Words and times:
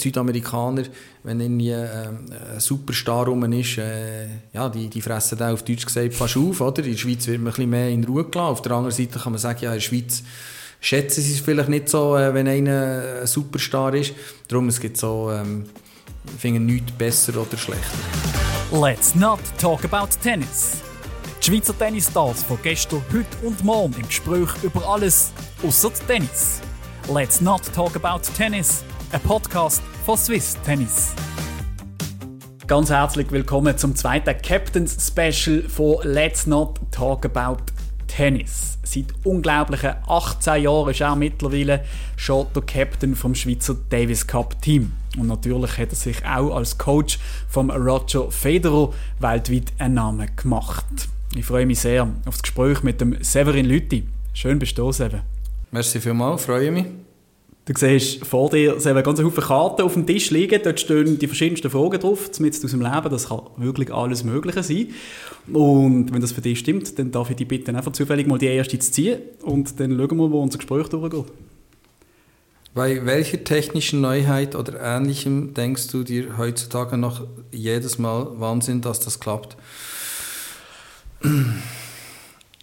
Südamerikaner, 0.00 0.84
wenn 1.24 1.40
irgendwie 1.40 1.70
äh, 1.70 2.08
ein 2.54 2.60
Superstar 2.60 3.26
rum 3.26 3.52
ist, 3.52 3.78
äh, 3.78 4.28
ja, 4.52 4.68
die, 4.68 4.88
die 4.88 5.02
fressen 5.02 5.36
da 5.36 5.52
auf 5.52 5.64
Deutsch 5.64 5.84
gesagt 5.84 6.14
fast 6.14 6.36
auf. 6.36 6.60
Oder? 6.60 6.84
In 6.84 6.92
der 6.92 6.98
Schweiz 6.98 7.26
wird 7.26 7.40
man 7.40 7.52
ein 7.52 7.68
mehr 7.68 7.88
in 7.88 8.04
Ruhe 8.04 8.24
gelassen. 8.24 8.52
Auf 8.52 8.62
der 8.62 8.72
anderen 8.72 8.94
Seite 8.94 9.18
kann 9.18 9.32
man 9.32 9.40
sagen, 9.40 9.58
ja, 9.62 9.70
in 9.70 9.76
der 9.76 9.80
Schweiz 9.80 10.22
schätzen 10.80 11.20
sie 11.20 11.32
es 11.32 11.40
vielleicht 11.40 11.68
nicht 11.68 11.88
so, 11.88 12.16
äh, 12.16 12.32
wenn 12.32 12.46
einer 12.46 13.20
ein 13.22 13.26
Superstar 13.26 13.92
ist. 13.94 14.12
Darum 14.46 14.68
es 14.68 14.78
gibt 14.78 14.96
so, 14.96 15.32
ähm, 15.32 15.64
ich 16.32 16.40
finde 16.40 16.60
nichts 16.60 16.92
besser 16.92 17.32
oder 17.32 17.56
schlechter. 17.56 17.98
Let's 18.70 19.14
not 19.16 19.40
talk 19.60 19.84
about 19.84 20.10
tennis. 20.22 20.76
Die 21.40 21.50
Schweizer 21.50 21.76
Tennisstars 21.76 22.44
von 22.44 22.58
gestern, 22.62 23.02
heute 23.12 23.46
und 23.46 23.64
morgen 23.64 23.94
im 23.94 24.06
Gespräch 24.06 24.50
über 24.62 24.86
alles 24.88 25.32
außer 25.66 25.90
Tennis. 26.06 26.60
Let's 27.12 27.40
not 27.40 27.62
talk 27.74 27.96
about 27.96 28.20
tennis 28.36 28.84
ein 29.12 29.20
Podcast 29.20 29.82
von 30.04 30.18
Swiss 30.18 30.56
Tennis. 30.64 31.14
Ganz 32.66 32.90
herzlich 32.90 33.30
willkommen 33.30 33.76
zum 33.78 33.96
zweiten 33.96 34.36
Captain's 34.42 35.06
Special 35.06 35.62
von 35.62 35.96
Let's 36.02 36.46
Not 36.46 36.78
Talk 36.90 37.24
About 37.24 37.62
Tennis. 38.06 38.78
Seit 38.82 39.06
unglaublichen 39.24 39.94
18 40.06 40.62
Jahren 40.62 40.90
ist 40.90 41.00
er 41.00 41.16
mittlerweile 41.16 41.84
schon 42.16 42.46
der 42.54 42.62
Captain 42.62 43.16
vom 43.16 43.34
Schweizer 43.34 43.76
Davis 43.88 44.26
Cup 44.26 44.60
Team. 44.60 44.92
Und 45.18 45.28
natürlich 45.28 45.78
hat 45.78 45.90
er 45.90 45.96
sich 45.96 46.24
auch 46.26 46.54
als 46.54 46.76
Coach 46.76 47.18
vom 47.48 47.70
Roger 47.70 48.30
Federer 48.30 48.92
weltweit 49.20 49.72
einen 49.78 49.94
Namen 49.94 50.28
gemacht. 50.36 50.84
Ich 51.34 51.46
freue 51.46 51.64
mich 51.64 51.80
sehr 51.80 52.02
auf 52.26 52.34
das 52.34 52.42
Gespräch 52.42 52.82
mit 52.82 53.00
dem 53.00 53.22
Severin 53.22 53.66
Lütti. 53.66 54.06
Schön 54.34 54.58
bist 54.58 54.76
du, 54.76 54.92
Seven. 54.92 55.22
Merci 55.70 56.00
vielmals, 56.00 56.44
freue 56.44 56.70
mich. 56.70 57.07
Du 57.68 57.74
siehst 57.76 58.24
vor 58.24 58.48
dir 58.48 58.80
sehr 58.80 58.94
ganz 59.02 59.20
viele 59.20 59.30
Karten 59.30 59.82
auf 59.82 59.92
dem 59.92 60.06
Tisch 60.06 60.30
liegen. 60.30 60.58
Dort 60.64 60.80
stehen 60.80 61.18
die 61.18 61.26
verschiedensten 61.26 61.70
Fragen 61.70 62.00
drauf, 62.00 62.30
zumindest 62.30 62.64
aus 62.64 62.70
dem 62.70 62.80
Leben. 62.80 63.10
Das 63.10 63.28
kann 63.28 63.42
wirklich 63.58 63.92
alles 63.92 64.24
Mögliche 64.24 64.62
sein. 64.62 64.88
Und 65.52 66.10
wenn 66.10 66.22
das 66.22 66.32
für 66.32 66.40
dich 66.40 66.60
stimmt, 66.60 66.98
dann 66.98 67.10
darf 67.10 67.28
ich 67.28 67.36
dich 67.36 67.46
bitten, 67.46 67.76
einfach 67.76 67.92
zufällig 67.92 68.26
mal 68.26 68.38
die 68.38 68.46
erste 68.46 68.78
zu 68.78 68.90
ziehen. 68.90 69.18
Und 69.42 69.78
dann 69.78 69.98
schauen 69.98 70.16
wir, 70.16 70.30
wo 70.30 70.42
unser 70.42 70.56
Gespräch 70.56 70.88
durchgeht. 70.88 71.26
Bei 72.72 73.04
welcher 73.04 73.44
technischen 73.44 74.00
Neuheit 74.00 74.54
oder 74.54 74.80
Ähnlichem 74.80 75.52
denkst 75.52 75.88
du 75.88 76.04
dir 76.04 76.38
heutzutage 76.38 76.96
noch 76.96 77.26
jedes 77.52 77.98
Mal 77.98 78.28
Wahnsinn, 78.40 78.80
dass 78.80 79.00
das 79.00 79.20
klappt? 79.20 79.58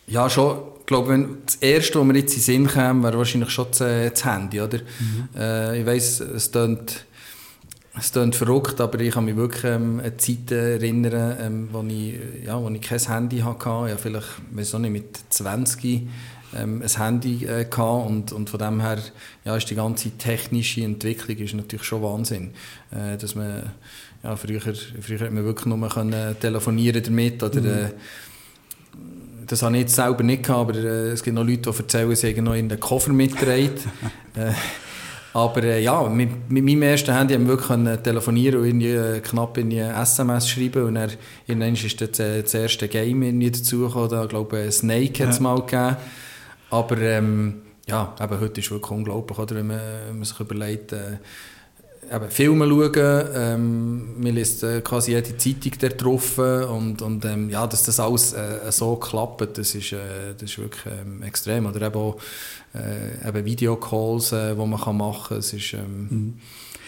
Ja, 0.07 0.29
schon 0.29 0.59
ich 0.85 0.87
glaube, 0.87 1.09
wenn 1.09 1.37
das 1.43 1.55
Erste, 1.55 1.99
was 1.99 2.05
mir 2.05 2.19
jetzt 2.19 2.33
in 2.33 2.35
den 2.35 2.43
Sinn 2.43 2.67
käme, 2.67 3.01
wäre 3.01 3.17
wahrscheinlich 3.17 3.49
schon 3.49 3.65
das, 3.71 3.81
äh, 3.81 4.11
das 4.11 4.23
Handy, 4.23 4.61
oder? 4.61 4.77
Mhm. 4.77 5.29
Äh, 5.35 5.79
ich 5.79 5.85
weiss, 5.87 6.19
es 6.19 6.51
klingt, 6.51 7.05
es 7.97 8.11
klingt 8.11 8.35
verrückt, 8.35 8.79
aber 8.79 8.99
ich 8.99 9.11
kann 9.11 9.25
mich 9.25 9.35
wirklich 9.35 9.63
ähm, 9.63 9.99
an 9.99 10.19
Zeiten 10.19 10.53
erinnern, 10.53 11.37
ähm, 11.41 11.69
wo, 11.71 11.81
ich, 11.81 12.19
ja, 12.45 12.61
wo 12.61 12.69
ich 12.69 12.81
kein 12.81 12.99
Handy 12.99 13.39
hatte. 13.39 13.89
Ja, 13.89 13.97
vielleicht, 13.97 14.27
weiß 14.51 14.75
auch 14.75 14.79
nicht, 14.79 14.91
mit 14.91 15.17
20 15.27 16.07
ähm, 16.55 16.83
ein 16.83 17.03
Handy 17.03 17.45
äh, 17.45 17.65
hatte 17.65 17.81
und, 17.81 18.31
und 18.31 18.51
von 18.51 18.59
dem 18.59 18.79
her 18.79 18.99
ja, 19.43 19.57
ist 19.57 19.67
die 19.67 19.75
ganze 19.75 20.11
technische 20.11 20.83
Entwicklung 20.83 21.35
ist 21.37 21.55
natürlich 21.55 21.87
schon 21.87 22.03
Wahnsinn. 22.03 22.51
Äh, 22.91 23.17
dass 23.17 23.33
man, 23.33 23.71
ja, 24.21 24.35
früher, 24.35 24.61
früher 24.61 25.19
hat 25.19 25.31
man 25.31 25.45
wirklich 25.45 25.65
nur 25.65 25.89
können 25.89 26.39
telefonieren 26.39 27.01
damit 27.01 27.41
oder 27.41 27.59
mhm. 27.59 27.67
äh, 27.67 27.89
das 29.47 29.61
habe 29.61 29.75
ich 29.75 29.81
jetzt 29.81 29.95
selber 29.95 30.23
nicht 30.23 30.43
gehabt, 30.43 30.69
aber 30.69 30.77
äh, 30.77 31.11
es 31.11 31.23
gibt 31.23 31.35
noch 31.35 31.45
Leute, 31.45 31.71
die 31.71 31.77
erzählen, 31.77 32.15
sie 32.15 32.35
haben 32.35 32.43
noch 32.43 32.55
in 32.55 32.69
den 32.69 32.79
Koffer 32.79 33.11
mitgetragen. 33.11 33.71
äh, 34.35 34.51
aber 35.33 35.63
äh, 35.63 35.83
ja, 35.83 36.07
mit, 36.07 36.49
mit 36.49 36.63
meinem 36.63 36.81
ersten 36.83 37.13
Handy 37.13 37.33
haben 37.33 37.47
wir 37.47 37.57
wirklich 37.57 38.01
telefonieren 38.03 38.59
und 38.59 38.65
irgendwie, 38.67 38.91
äh, 38.91 39.19
knapp 39.19 39.57
in 39.57 39.71
SMS 39.71 40.47
schreiben 40.49 40.85
und 40.85 40.95
dann 40.95 41.11
irgendwann 41.45 41.73
ist 41.73 41.99
das, 41.99 42.19
äh, 42.19 42.41
das 42.41 42.53
erste 42.53 42.87
Game 42.87 43.21
irgendwie 43.21 43.51
dazugekommen, 43.51 44.09
da 44.09 44.25
glaube 44.25 44.65
ich 44.65 44.75
Snake 44.75 45.23
hat 45.23 45.31
es 45.31 45.37
ja. 45.37 45.43
mal 45.43 45.59
gegeben. 45.59 45.97
Aber 46.69 46.97
ähm, 46.99 47.61
ja, 47.85 48.15
eben, 48.21 48.39
heute 48.39 48.61
ist 48.61 48.67
es 48.67 48.71
wirklich 48.71 48.91
unglaublich, 48.91 49.37
oder, 49.37 49.55
wenn, 49.55 49.67
man, 49.67 49.79
wenn 50.07 50.15
man 50.15 50.23
sich 50.23 50.39
überlegt, 50.39 50.93
äh, 50.93 51.17
eben 52.11 52.29
Filme 52.29 52.67
schauen, 52.67 53.27
ähm, 53.33 54.21
man 54.21 54.33
liest 54.33 54.63
äh, 54.63 54.81
quasi 54.81 55.11
jede 55.11 55.37
Zeitung 55.37 55.71
da 55.79 55.89
drauf 55.89 56.37
und, 56.37 57.01
und 57.01 57.25
ähm, 57.25 57.49
ja, 57.49 57.67
dass 57.67 57.83
das 57.83 57.99
alles 57.99 58.33
äh, 58.33 58.71
so 58.71 58.95
klappt, 58.95 59.57
das 59.57 59.75
ist, 59.75 59.93
äh, 59.93 60.33
das 60.33 60.51
ist 60.51 60.57
wirklich 60.57 60.85
ähm, 60.85 61.23
extrem. 61.23 61.65
Oder 61.65 61.87
eben 61.87 61.95
auch 61.95 62.17
äh, 62.73 63.27
eben 63.27 63.45
Videocalls, 63.45 64.29
die 64.29 64.35
äh, 64.35 64.55
man 64.55 64.79
kann 64.79 64.97
machen 64.97 65.29
kann, 65.29 65.37
das 65.37 65.53
ist 65.53 65.73
ähm, 65.73 66.07
mhm. 66.09 66.33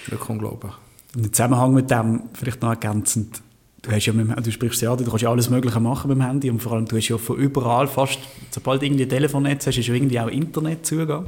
wirklich 0.07 0.29
unglaublich. 0.29 0.73
Im 1.15 1.31
Zusammenhang 1.31 1.73
mit 1.73 1.89
dem, 1.89 2.23
vielleicht 2.33 2.61
noch 2.61 2.69
ergänzend, 2.69 3.41
du, 3.81 3.91
hast 3.91 4.05
ja 4.05 4.13
mit, 4.13 4.45
du 4.45 4.51
sprichst 4.51 4.81
ja, 4.81 4.95
du 4.95 5.05
kannst 5.05 5.21
ja 5.21 5.29
alles 5.29 5.49
Mögliche 5.49 5.79
machen 5.79 6.09
beim 6.09 6.21
Handy 6.21 6.49
und 6.49 6.61
vor 6.61 6.73
allem 6.73 6.85
du 6.85 6.97
hast 6.97 7.07
ja 7.07 7.17
von 7.17 7.37
überall 7.37 7.87
fast, 7.87 8.19
sobald 8.51 8.81
du 8.81 8.85
irgendwie 8.85 9.03
ein 9.03 9.09
Telefonnetz 9.09 9.67
hast, 9.67 9.77
hast 9.77 9.87
du 9.87 9.93
irgendwie 9.93 10.19
auch 10.19 10.27
Internetzugang 10.27 11.25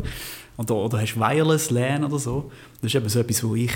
oder, 0.59 0.75
oder 0.75 0.99
hast 0.99 1.17
Wireless 1.17 1.69
LAN 1.71 2.03
oder 2.03 2.19
so. 2.19 2.51
Das 2.81 2.91
ist 2.91 2.95
eben 2.95 3.09
so 3.09 3.19
etwas, 3.19 3.43
wo 3.43 3.55
ich, 3.55 3.71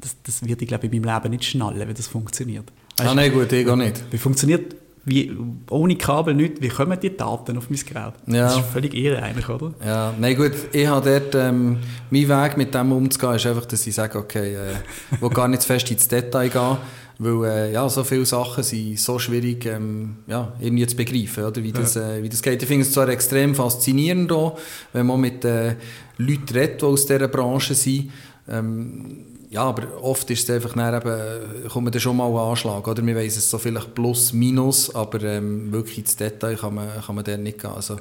das, 0.00 0.16
das 0.24 0.44
wird 0.46 0.60
ich 0.60 0.68
glaube 0.68 0.86
in 0.86 1.00
meinem 1.00 1.14
Leben 1.14 1.30
nicht 1.30 1.44
schnallen, 1.44 1.88
wie 1.88 1.94
das 1.94 2.08
funktioniert. 2.08 2.70
Weißt, 2.98 3.10
ah 3.10 3.14
nein, 3.14 3.32
gut, 3.32 3.52
ich 3.52 3.64
gar 3.64 3.76
nicht. 3.76 4.02
Wie 4.10 4.18
funktioniert 4.18 4.74
wie, 5.04 5.34
ohne 5.70 5.96
Kabel 5.96 6.34
nicht, 6.34 6.60
wie 6.60 6.68
kommen 6.68 6.98
die 7.00 7.16
Daten 7.16 7.56
auf 7.56 7.70
mein 7.70 7.78
Gerät? 7.78 8.14
Ja. 8.26 8.46
Das 8.46 8.56
ist 8.56 8.66
völlig 8.66 8.92
irre 8.94 9.22
eigentlich, 9.22 9.48
oder? 9.48 9.72
Ja, 9.84 10.12
nein 10.18 10.36
gut, 10.36 10.52
ich 10.72 10.86
habe 10.86 11.08
dort, 11.08 11.34
ähm, 11.34 11.78
mein 12.10 12.28
Weg 12.28 12.56
mit 12.58 12.74
dem 12.74 12.92
umzugehen, 12.92 13.36
ist 13.36 13.46
einfach, 13.46 13.64
dass 13.64 13.86
ich 13.86 13.94
sage, 13.94 14.18
okay, 14.18 14.54
äh, 14.54 14.72
ich 15.12 15.22
will 15.22 15.30
gar 15.30 15.48
nicht 15.48 15.62
zu 15.62 15.68
fest 15.68 15.90
ins 15.90 16.08
Detail 16.08 16.50
gehen, 16.50 16.76
weil 17.18 17.50
äh, 17.50 17.72
ja, 17.72 17.88
so 17.88 18.04
viele 18.04 18.26
Sachen 18.26 18.62
sind 18.62 18.98
so 18.98 19.18
schwierig 19.18 19.64
ähm, 19.66 20.16
ja, 20.26 20.52
irgendwie 20.60 20.86
zu 20.86 20.96
begreifen, 20.96 21.44
oder, 21.44 21.62
wie, 21.62 21.72
das, 21.72 21.96
äh, 21.96 22.22
wie 22.22 22.28
das 22.28 22.42
geht. 22.42 22.60
Ich 22.60 22.68
finde 22.68 22.82
es 22.82 22.92
zwar 22.92 23.08
extrem 23.08 23.54
faszinierend, 23.54 24.30
auch, 24.30 24.58
wenn 24.92 25.06
man 25.06 25.20
mit 25.20 25.44
äh, 25.44 25.76
Leuten 26.18 26.52
redet, 26.52 26.82
die 26.82 26.86
aus 26.86 27.06
dieser 27.06 27.28
Branche 27.28 27.74
sind, 27.74 28.10
ähm, 28.48 29.24
ja, 29.50 29.62
aber 29.62 30.02
oft 30.02 30.30
ist 30.30 30.48
es 30.48 30.54
einfach 30.54 30.74
dann 30.74 30.94
eben, 30.94 31.68
kommt 31.68 31.84
man 31.84 31.92
dann 31.92 32.00
schon 32.00 32.16
mal 32.16 32.26
einen 32.26 32.36
Anschlag, 32.36 32.86
oder? 32.86 33.04
Wir 33.04 33.16
wissen 33.16 33.38
es 33.38 33.48
so 33.48 33.58
vielleicht 33.58 33.94
plus, 33.94 34.32
minus, 34.32 34.94
aber 34.94 35.22
ähm, 35.22 35.72
wirklich 35.72 35.98
ins 35.98 36.16
Detail 36.16 36.56
kann 36.56 36.74
man, 36.74 36.88
kann 37.00 37.14
man 37.14 37.24
dort 37.24 37.40
nicht 37.40 37.58
gehen. 37.58 37.70
Also, 37.70 37.96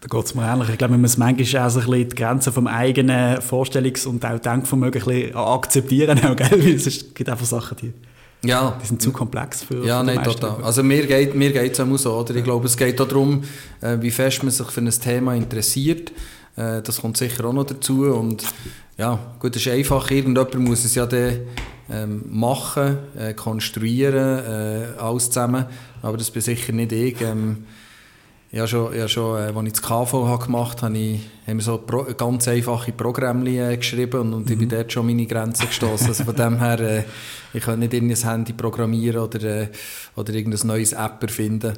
da 0.00 0.08
geht 0.08 0.24
es 0.24 0.34
mir 0.34 0.50
ähnlich. 0.50 0.70
Ich 0.70 0.78
glaube, 0.78 0.92
man 0.92 1.02
muss 1.02 1.16
manchmal 1.16 1.66
auch 1.66 1.70
so 1.70 1.80
ein 1.80 1.86
bisschen 1.86 2.08
die 2.08 2.16
Grenzen 2.16 2.52
vom 2.52 2.66
eigenen 2.66 3.38
Vorstellungs- 3.38 4.06
und 4.06 4.24
auch 4.24 4.38
Denkvermögen 4.38 5.00
ein 5.02 5.06
bisschen 5.06 5.36
akzeptieren. 5.36 6.18
Auch, 6.24 6.36
gell? 6.36 6.50
Weil 6.50 6.74
es 6.74 7.14
gibt 7.14 7.28
einfach 7.28 7.44
Sachen, 7.44 7.76
die, 7.76 8.48
ja. 8.48 8.78
die 8.82 8.86
sind 8.86 9.02
zu 9.02 9.12
komplex 9.12 9.62
für 9.62 9.84
Ja, 9.84 10.02
nein, 10.02 10.24
total. 10.24 10.64
Also 10.64 10.82
mir 10.82 11.06
geht 11.06 11.34
mir 11.34 11.52
geht's 11.52 11.78
auch 11.78 11.96
so. 11.98 12.14
Oder? 12.14 12.34
Ich 12.34 12.44
glaube, 12.44 12.66
es 12.66 12.76
geht 12.78 12.98
auch 12.98 13.08
darum, 13.08 13.44
äh, 13.82 13.98
wie 14.00 14.10
fest 14.10 14.42
man 14.42 14.50
sich 14.50 14.66
für 14.68 14.80
ein 14.80 14.90
Thema 14.90 15.34
interessiert. 15.34 16.12
Äh, 16.60 16.82
das 16.82 17.00
kommt 17.00 17.16
sicher 17.16 17.44
auch 17.44 17.52
noch 17.52 17.64
dazu. 17.64 18.04
Und 18.04 18.44
ja, 18.98 19.18
gut, 19.38 19.56
es 19.56 19.66
ist 19.66 19.72
einfach. 19.72 20.10
Irgendjemand 20.10 20.54
muss 20.58 20.84
es 20.84 20.94
ja 20.94 21.06
dann 21.06 21.40
ähm, 21.90 22.24
machen, 22.28 22.98
äh, 23.18 23.34
konstruieren, 23.34 24.44
äh, 24.44 24.98
alles 24.98 25.26
zusammen. 25.26 25.66
Aber 26.02 26.16
das 26.16 26.30
bin 26.30 26.42
sicher 26.42 26.72
nicht 26.72 26.92
ich. 26.92 27.20
Ähm, 27.20 27.64
ja, 28.52 28.66
schon, 28.66 28.96
ja, 28.96 29.06
schon 29.06 29.38
äh, 29.38 29.52
als 29.56 29.66
ich 29.66 29.72
das 29.74 29.82
KV 29.82 30.38
gemacht 30.44 30.82
habe, 30.82 30.98
ich, 30.98 31.20
haben 31.46 31.58
wir 31.58 31.62
so 31.62 31.78
pro, 31.78 32.02
ganz 32.16 32.48
einfache 32.48 32.90
Programme 32.90 33.48
äh, 33.48 33.76
geschrieben 33.76 34.20
und, 34.20 34.34
und 34.34 34.46
mhm. 34.46 34.52
ich 34.52 34.58
bin 34.58 34.68
mhm. 34.68 34.72
dort 34.72 34.92
schon 34.92 35.06
meine 35.06 35.26
Grenzen 35.26 35.68
gestoßen. 35.68 36.08
also 36.08 36.24
von 36.24 36.34
dem 36.34 36.58
her, 36.58 36.80
äh, 36.80 37.04
ich 37.54 37.62
kann 37.62 37.78
nicht 37.78 37.94
irgendein 37.94 38.28
Handy 38.28 38.52
programmieren 38.52 39.22
oder, 39.22 39.42
äh, 39.42 39.68
oder 40.16 40.34
irgendein 40.34 40.66
neues 40.66 40.92
App 40.92 41.22
erfinden. 41.22 41.74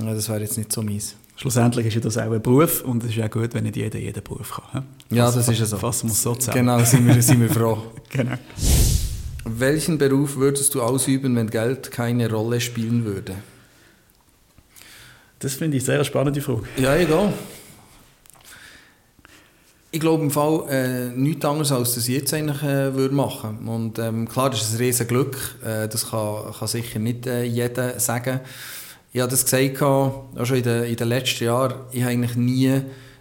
Äh, 0.00 0.14
das 0.14 0.30
wäre 0.30 0.40
jetzt 0.40 0.56
nicht 0.56 0.72
so 0.72 0.82
meins. 0.82 1.14
Schlussendlich 1.36 1.86
ist 1.86 1.94
ja 1.94 2.00
das 2.00 2.16
auch 2.16 2.30
ein 2.30 2.40
Beruf 2.40 2.82
und 2.82 3.02
es 3.02 3.16
ist 3.16 3.22
auch 3.22 3.30
gut, 3.30 3.54
wenn 3.54 3.64
nicht 3.64 3.76
jeder 3.76 3.98
jeden 3.98 4.22
Beruf 4.22 4.52
kann. 4.52 4.84
He? 5.10 5.16
Ja, 5.16 5.30
das 5.30 5.48
ist 5.48 5.58
ja 5.58 5.66
so. 5.66 5.76
Fassen 5.78 6.08
wir 6.08 6.12
es 6.12 6.22
so 6.22 6.34
zusammen. 6.34 6.58
Genau, 6.58 6.84
sind 6.84 7.06
wir, 7.06 7.20
sind 7.22 7.40
wir 7.40 7.50
froh. 7.50 7.82
genau. 8.10 8.36
Welchen 9.44 9.98
Beruf 9.98 10.36
würdest 10.36 10.74
du 10.74 10.82
ausüben, 10.82 11.34
wenn 11.36 11.50
Geld 11.50 11.90
keine 11.90 12.30
Rolle 12.30 12.60
spielen 12.60 13.04
würde? 13.04 13.34
Das 15.40 15.54
finde 15.54 15.76
ich 15.76 15.82
eine 15.82 15.98
sehr 15.98 16.04
spannende 16.04 16.40
Frage. 16.40 16.62
Ja, 16.76 16.96
egal. 16.96 17.32
Ich 19.90 20.00
glaube 20.00 20.24
im 20.24 20.30
Fall 20.30 20.64
äh, 20.70 21.08
nichts 21.10 21.44
anderes, 21.44 21.70
als 21.70 21.94
das 21.94 22.08
jetzt 22.08 22.32
eigentlich 22.32 22.62
äh, 22.62 22.94
würde 22.94 23.14
machen 23.14 23.68
Und 23.68 23.98
ähm, 23.98 24.28
klar, 24.28 24.50
das 24.50 24.62
ist 24.62 24.72
ein 24.72 24.78
riesen 24.78 25.06
Glück. 25.06 25.36
Äh, 25.64 25.88
das 25.88 26.10
kann, 26.10 26.52
kann 26.58 26.68
sicher 26.68 26.98
nicht 26.98 27.26
äh, 27.26 27.44
jeder 27.44 28.00
sagen. 28.00 28.40
Ich 29.14 29.20
habe 29.20 29.30
das 29.30 29.44
gesagt, 29.44 29.80
auch 29.80 30.26
schon 30.42 30.56
in 30.56 30.62
den, 30.64 30.84
in 30.86 30.96
den 30.96 31.06
letzten 31.06 31.44
Jahren, 31.44 31.74
ich 31.92 32.02
habe 32.02 32.14
eigentlich 32.14 32.34
nie 32.34 32.80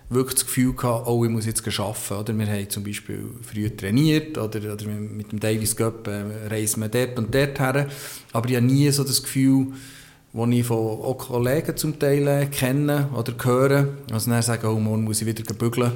wirklich 0.10 0.34
das 0.34 0.46
Gefühl 0.48 0.74
gehabt, 0.74 1.08
oh, 1.08 1.24
ich 1.24 1.30
muss 1.30 1.46
jetzt 1.46 1.62
arbeiten. 1.80 2.16
Oder 2.16 2.36
wir 2.36 2.48
haben 2.48 2.70
zum 2.72 2.84
Beispiel 2.84 3.30
früh 3.44 3.70
trainiert 3.70 4.40
oder, 4.40 4.74
oder 4.74 4.88
mit 4.88 5.32
dem 5.32 5.40
Davis 5.40 5.76
Cup 5.76 6.08
äh, 6.08 6.48
reisen 6.50 6.82
wir 6.82 6.90
dort 6.90 7.20
und 7.20 7.36
dort 7.36 7.60
her. 7.60 7.88
Aber 8.32 8.50
ich 8.50 8.56
habe 8.56 8.66
nie 8.66 8.90
so 8.90 9.04
das 9.04 9.22
Gefühl, 9.22 9.68
die 10.34 10.60
ich 10.60 10.66
von 10.66 10.78
auch 10.78 11.16
Kollegen 11.20 11.78
zum 11.78 12.00
Teil 12.00 12.28
äh, 12.28 12.48
kenne 12.48 13.10
oder 13.16 13.36
höre, 13.44 13.90
also 14.12 14.32
dann 14.32 14.42
sagen, 14.42 14.66
oh, 14.66 14.80
morgen 14.80 15.04
muss 15.04 15.22
ich 15.22 15.28
wieder 15.28 15.54
bügeln, 15.54 15.92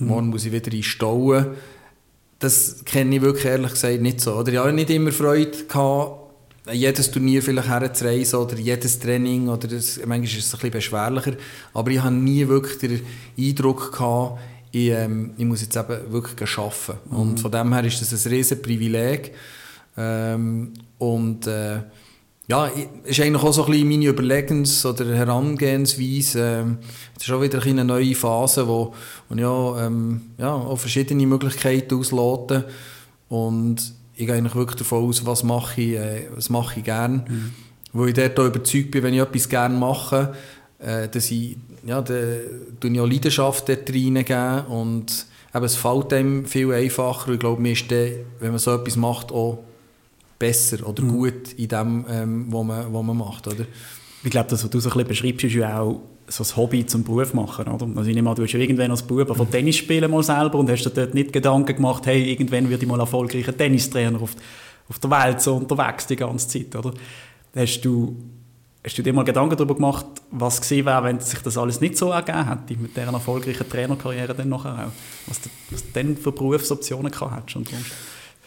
mhm. 0.00 0.06
morgen 0.06 0.28
muss 0.28 0.46
ich 0.46 0.52
wieder 0.52 0.72
in 0.72 0.82
Stauen. 0.82 1.48
das 2.38 2.86
kenne 2.86 3.16
ich 3.16 3.20
wirklich 3.20 3.44
ehrlich 3.44 3.72
gesagt 3.72 4.00
nicht 4.00 4.22
so. 4.22 4.32
Oder 4.32 4.50
ich 4.50 4.58
habe 4.58 4.72
nicht 4.72 4.88
immer 4.88 5.12
Freude 5.12 5.66
gehabt, 5.68 6.21
jedes 6.70 7.10
Turnier 7.10 7.42
vielleicht 7.42 7.68
herzureisen 7.68 8.38
oder 8.38 8.56
jedes 8.56 8.98
Training 8.98 9.48
oder 9.48 9.66
das, 9.66 9.96
manchmal 9.98 10.24
ist 10.24 10.38
es 10.38 10.54
ein 10.54 10.58
bisschen 10.58 10.70
beschwerlicher, 10.70 11.32
aber 11.74 11.90
ich 11.90 12.00
habe 12.00 12.14
nie 12.14 12.46
wirklich 12.46 12.78
den 12.78 13.00
Eindruck 13.36 13.92
gehabt, 13.92 14.38
ich, 14.70 14.88
ähm, 14.88 15.34
ich 15.36 15.44
muss 15.44 15.60
jetzt 15.60 15.76
eben 15.76 16.12
wirklich 16.12 16.58
arbeiten. 16.58 16.98
Mhm. 17.10 17.16
Und 17.16 17.40
von 17.40 17.52
dem 17.52 17.72
her 17.72 17.84
ist 17.84 18.00
das 18.00 18.26
ein 18.26 18.32
riesen 18.32 18.62
Privileg. 18.62 19.32
Ähm, 19.96 20.72
und 20.98 21.46
äh, 21.46 21.80
ja, 22.48 22.66
ist 23.04 23.20
eigentlich 23.20 23.42
auch 23.42 23.52
so 23.52 23.64
ein 23.64 23.70
bisschen 23.70 23.88
meine 23.88 24.06
Überlegens- 24.06 24.86
oder 24.86 25.14
Herangehensweise. 25.14 26.40
Ähm, 26.40 26.78
es 27.16 27.24
ist 27.24 27.32
auch 27.32 27.42
wieder 27.42 27.62
eine 27.62 27.84
neue 27.84 28.14
Phase, 28.14 28.66
wo, 28.66 28.94
wo 29.28 29.34
ich 29.34 29.40
ja, 29.40 29.86
ähm, 29.86 30.22
ja, 30.38 30.54
auch 30.54 30.78
verschiedene 30.78 31.26
Möglichkeiten 31.26 31.94
auslote. 31.94 32.68
Und 33.28 33.94
ich 34.22 34.28
gehe 34.28 34.36
eigentlich 34.36 34.54
wirklich 34.54 34.78
davon 34.78 35.08
aus, 35.08 35.24
was 35.26 35.42
mache 35.42 35.80
ich, 35.80 35.94
äh, 35.94 36.28
was 36.34 36.50
mache 36.50 36.78
ich 36.78 36.84
gerne. 36.84 37.24
Mhm. 37.28 37.52
Wo 37.92 38.06
ich 38.06 38.14
dort 38.14 38.38
auch 38.40 38.46
überzeugt 38.46 38.90
bin, 38.90 39.02
wenn 39.02 39.14
ich 39.14 39.20
etwas 39.20 39.48
gerne 39.48 39.76
mache, 39.76 40.34
äh, 40.78 41.08
dass 41.08 41.30
ich, 41.30 41.56
ja, 41.84 42.00
da 42.00 42.14
ich 42.14 43.00
auch 43.00 43.06
Leidenschaft 43.06 43.68
dort 43.68 43.90
reingeben 43.90 44.66
und 44.66 45.26
eben, 45.54 45.64
es 45.64 45.76
fällt 45.76 46.12
einem 46.12 46.46
viel 46.46 46.72
einfacher 46.72 47.32
ich 47.32 47.40
glaube, 47.40 47.60
mir 47.60 47.72
ist 47.72 47.90
dann, 47.90 48.12
wenn 48.40 48.50
man 48.50 48.58
so 48.58 48.74
etwas 48.74 48.96
macht, 48.96 49.30
auch 49.30 49.58
besser 50.38 50.86
oder 50.86 51.02
mhm. 51.02 51.08
gut 51.08 51.52
in 51.56 51.68
dem, 51.68 52.04
ähm, 52.08 52.46
was 52.48 52.64
man, 52.64 52.92
was 52.92 53.02
man 53.04 53.16
macht, 53.16 53.46
oder? 53.46 53.64
Ich 54.24 54.30
glaube, 54.30 54.48
das, 54.50 54.62
was 54.62 54.70
du 54.70 54.78
so 54.78 54.88
ein 54.88 54.92
bisschen 54.92 55.08
beschreibst, 55.08 55.44
ist 55.44 55.54
ja 55.54 55.80
auch 55.80 56.00
so 56.28 56.44
ein 56.44 56.56
Hobby 56.56 56.86
zum 56.86 57.02
Beruf 57.02 57.34
machen, 57.34 57.66
oder? 57.66 57.86
Also 57.96 58.08
ich 58.08 58.14
nehme 58.14 58.30
an, 58.30 58.36
du 58.36 58.42
hast 58.42 58.52
ja 58.52 58.60
irgendwann 58.60 58.90
als 58.90 59.02
Bub 59.02 59.36
von 59.36 59.50
Tennis 59.50 59.76
spielen 59.76 60.10
mal 60.10 60.22
selber 60.22 60.58
und 60.58 60.70
hast 60.70 60.84
dir 60.84 60.90
dort 60.90 61.14
nicht 61.14 61.32
Gedanken 61.32 61.76
gemacht, 61.76 62.06
hey, 62.06 62.30
irgendwann 62.30 62.68
würde 62.68 62.82
ich 62.82 62.88
mal 62.88 63.00
erfolgreicher 63.00 63.56
Tennistrainer 63.56 64.20
auf, 64.20 64.34
auf 64.88 64.98
der 64.98 65.10
Welt 65.10 65.40
so 65.40 65.56
unterwegs 65.56 66.06
die 66.06 66.16
ganze 66.16 66.48
Zeit, 66.48 66.74
oder? 66.76 66.94
Hast 67.54 67.80
du, 67.82 68.16
hast 68.84 68.96
du 68.96 69.02
dir 69.02 69.12
mal 69.12 69.24
Gedanken 69.24 69.56
darüber 69.56 69.74
gemacht, 69.74 70.06
was 70.30 70.60
gewesen 70.60 70.86
wäre, 70.86 71.04
wenn 71.04 71.20
sich 71.20 71.40
das 71.40 71.58
alles 71.58 71.80
nicht 71.80 71.98
so 71.98 72.10
ergeben 72.10 72.48
hätte, 72.48 72.80
mit 72.80 72.96
dieser 72.96 73.12
erfolgreichen 73.12 73.68
Trainerkarriere 73.68 74.34
dann 74.34 74.48
nachher 74.48 74.86
auch? 74.86 74.92
Was 75.26 75.40
du, 75.40 75.50
was 75.70 75.82
du 75.82 75.88
dann 75.92 76.16
für 76.16 76.32
Berufsoptionen 76.32 77.10
gehabt 77.10 77.36
hättest 77.36 77.56
und 77.56 77.68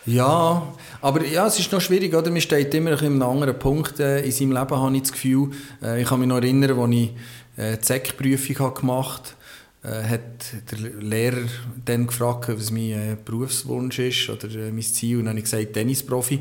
ja, 0.06 0.74
aber 1.02 1.25
ja, 1.25 1.48
es 1.48 1.60
ist 1.60 1.72
noch 1.72 1.81
schwierig, 1.81 2.13
oder? 2.13 2.30
Man 2.30 2.42
steht 2.42 2.74
immer 2.74 2.92
in 3.02 3.06
einem 3.07 3.22
anderen 3.24 3.57
Punkt 3.57 4.00
äh, 4.00 4.24
in 4.24 4.31
seinem 4.31 4.52
Leben, 4.52 4.75
habe 4.75 4.96
ich 4.96 5.02
das 5.02 5.12
Gefühl. 5.12 5.52
Äh, 5.81 6.02
ich 6.02 6.07
kann 6.07 6.19
mich 6.19 6.28
noch 6.28 6.38
erinnern, 6.38 6.80
als 6.80 6.92
ich 6.92 7.12
äh, 7.57 7.78
die 7.78 7.86
SEC-Prüfung 7.86 8.74
gemacht 8.74 9.36
habe, 9.84 9.96
äh, 9.96 10.04
hat 10.04 10.72
der 10.72 11.02
Lehrer 11.02 11.48
dann 11.86 12.07
gefragt, 12.07 12.50
was 12.50 12.72
mein 12.72 12.92
äh, 12.92 13.18
Berufswunsch 13.24 14.00
ist 14.00 14.30
oder 14.30 14.48
äh, 14.50 14.72
mein 14.72 14.81
Ziel. 14.81 15.18
Und 15.18 15.25
dann 15.25 15.30
habe 15.31 15.40
ich 15.40 15.46
gesagt, 15.46 15.74
Tennisprofi. 15.74 16.40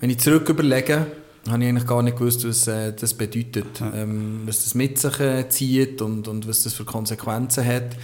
Wenn 0.00 0.10
ich 0.10 0.18
zurück 0.18 0.48
überlege, 0.48 1.06
habe 1.48 1.62
ich 1.62 1.68
eigentlich 1.68 1.86
gar 1.86 2.02
nicht 2.02 2.16
gewusst, 2.16 2.46
was 2.46 2.66
äh, 2.66 2.92
das 2.92 3.14
bedeutet. 3.14 3.80
Ähm, 3.94 4.42
was 4.44 4.64
das 4.64 4.74
mit 4.74 4.98
sich 4.98 5.20
äh, 5.20 5.48
zieht 5.48 6.02
und, 6.02 6.28
und 6.28 6.48
was 6.48 6.62
das 6.62 6.74
für 6.74 6.84
Konsequenzen 6.84 7.64
hat. 7.64 7.96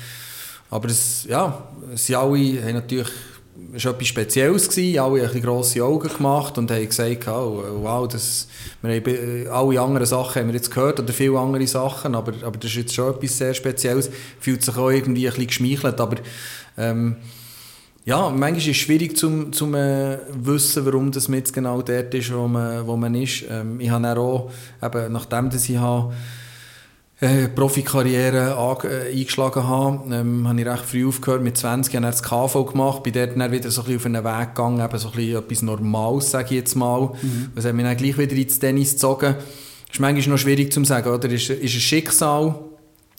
Aber 0.70 0.88
es, 0.88 1.24
ja, 1.28 1.68
sie 1.94 2.16
alle 2.16 2.62
haben 2.62 2.74
natürlich 2.74 3.10
war 3.56 3.92
etwas 3.92 4.08
Spezielles. 4.08 4.68
Alle 4.98 5.28
haben 5.28 5.42
grosse 5.42 5.84
Augen 5.84 6.08
gemacht 6.08 6.58
und 6.58 6.70
haben 6.70 6.86
gesagt, 6.86 7.28
oh, 7.28 7.62
wow, 7.82 8.08
das, 8.08 8.48
wir 8.82 8.94
haben, 8.94 9.06
äh, 9.06 9.46
alle 9.48 9.80
anderen 9.80 10.06
Sachen 10.06 10.42
haben 10.42 10.48
wir 10.48 10.54
jetzt 10.54 10.70
gehört 10.70 11.00
oder 11.00 11.12
viele 11.12 11.38
andere 11.38 11.66
Sachen, 11.66 12.14
aber, 12.14 12.32
aber 12.42 12.58
das 12.58 12.70
ist 12.70 12.76
jetzt 12.76 12.94
schon 12.94 13.14
etwas 13.14 13.38
sehr 13.38 13.54
Spezielles. 13.54 14.10
Fühlt 14.40 14.64
sich 14.64 14.76
auch 14.76 14.90
irgendwie 14.90 15.26
ein 15.26 15.30
bisschen 15.34 15.46
geschmeichelt, 15.46 16.00
aber 16.00 16.16
ähm, 16.76 17.16
ja, 18.04 18.28
manchmal 18.28 18.58
ist 18.58 18.68
es 18.68 18.76
schwierig 18.76 19.16
zu 19.16 19.50
zum, 19.50 19.74
äh, 19.74 20.18
wissen, 20.28 20.84
warum 20.84 21.10
das 21.10 21.28
jetzt 21.28 21.54
genau 21.54 21.80
dort 21.80 22.12
ist, 22.12 22.34
wo 22.34 22.46
man, 22.46 22.86
wo 22.86 22.96
man 22.96 23.14
ist. 23.14 23.44
Ähm, 23.48 23.80
ich 23.80 23.88
habe 23.88 24.18
auch, 24.18 24.50
eben, 24.82 25.12
nachdem 25.12 25.48
dass 25.48 25.68
ich 25.68 25.78
habe, 25.78 26.12
äh, 27.24 27.48
Profikarriere 27.48 28.56
äh, 28.84 29.12
eingeschlagen 29.12 29.66
habe, 29.66 30.14
ähm, 30.14 30.46
habe 30.46 30.60
ich 30.60 30.66
recht 30.66 30.84
früh 30.84 31.08
aufgehört. 31.08 31.42
Mit 31.42 31.56
20 31.56 31.94
habe 31.96 32.06
ich 32.06 32.12
das 32.12 32.22
KV 32.22 32.64
gemacht, 32.66 33.02
bin 33.02 33.14
dort 33.14 33.38
dann 33.38 33.50
wieder 33.50 33.70
so 33.70 33.80
ein 33.82 33.86
bisschen 33.86 34.16
auf 34.16 34.28
einen 34.28 34.40
Weg 34.40 34.54
gegangen, 34.54 34.84
eben 34.84 34.98
so 34.98 35.08
ein 35.08 35.14
bisschen 35.14 35.38
etwas 35.38 35.62
Normales, 35.62 36.30
sage 36.30 36.46
ich 36.46 36.56
jetzt 36.56 36.74
mal. 36.74 37.12
Mhm. 37.22 37.52
Das 37.54 37.64
hat 37.64 37.74
mich 37.74 37.84
dann 37.84 37.96
gleich 37.96 38.18
wieder 38.18 38.36
ins 38.36 38.58
Tennis 38.58 38.92
gezogen. 38.92 39.36
Ist 39.90 40.00
manchmal 40.00 40.34
noch 40.34 40.38
schwierig 40.38 40.72
zu 40.72 40.84
sagen, 40.84 41.08
oder? 41.08 41.30
Ist, 41.30 41.48
ist 41.48 41.74
ein 41.74 41.80
Schicksal. 41.80 42.56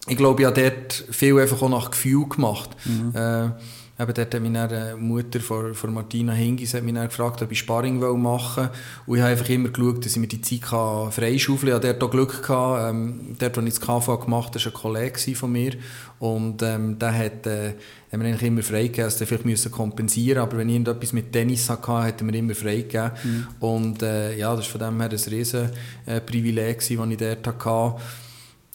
Ich 0.08 0.18
glaube, 0.18 0.42
ich 0.42 0.48
habe 0.48 0.62
dort 0.62 1.04
viel 1.10 1.40
einfach 1.40 1.62
auch 1.62 1.70
nach 1.70 1.90
Gefühl 1.90 2.28
gemacht. 2.30 2.70
Mhm. 2.86 3.12
Äh, 3.16 3.50
Eben 3.98 4.14
dort 4.14 4.34
hat 4.34 4.42
mich 4.42 4.58
eine 4.58 4.98
Mutter 4.98 5.40
von, 5.40 5.74
von 5.74 5.94
Martina 5.94 6.34
Hingis 6.34 6.74
hat 6.74 6.84
mich 6.84 6.94
gefragt, 6.94 7.42
ob 7.42 7.52
ich 7.52 7.60
Sparring 7.60 8.00
machen 8.22 8.64
will. 8.64 8.70
Und 9.06 9.18
ich 9.18 9.22
habe 9.22 9.32
einfach 9.32 9.48
immer 9.48 9.70
geschaut, 9.70 10.06
dass 10.06 10.12
ich 10.12 10.18
mir 10.18 10.28
die 10.28 10.42
Zeit 10.42 10.66
freischaufeln 10.66 11.60
kann. 11.60 11.68
Ich 11.70 11.74
hatte 11.76 11.94
dort 11.94 12.04
auch 12.04 12.12
Glück. 12.12 12.42
Gehabt. 12.42 12.90
Ähm, 12.90 13.36
dort, 13.40 13.56
wo 13.56 13.62
ich 13.62 13.74
das 13.74 13.80
KV 13.80 14.18
gemacht 14.20 14.54
habe, 14.54 14.66
war 14.66 14.72
ein 14.72 14.74
Kollege 14.74 15.36
von 15.36 15.52
mir. 15.52 15.74
Und 16.20 16.62
ähm, 16.62 17.00
der 17.00 17.18
hat, 17.18 17.48
äh, 17.48 17.74
hat 18.12 18.20
mir 18.20 18.26
eigentlich 18.26 18.44
immer 18.44 18.64
freigegeben. 18.64 19.06
Also 19.06 19.26
vielleicht 19.26 19.46
müssen 19.46 19.72
kompensieren 19.72 20.40
aber 20.40 20.58
wenn 20.58 20.68
ich 20.68 20.76
irgendetwas 20.76 21.14
mit 21.14 21.32
Tennis 21.32 21.70
hatte, 21.70 21.94
hat 21.94 22.22
er 22.22 22.26
mir 22.26 22.38
immer 22.38 22.56
freigegeben. 22.56 23.12
Mhm. 23.24 23.48
Und 23.62 24.04
äh, 24.04 24.38
ja, 24.38 24.54
das 24.56 24.66
war 24.66 24.80
von 24.80 24.82
dem 24.82 25.02
her 25.02 25.10
ein 25.10 25.34
riesen 25.34 25.70
äh, 26.06 26.20
Privileg, 26.20 26.80
das 26.80 26.90
ich 26.90 26.98
dort 26.98 27.48
hatte. 27.48 28.02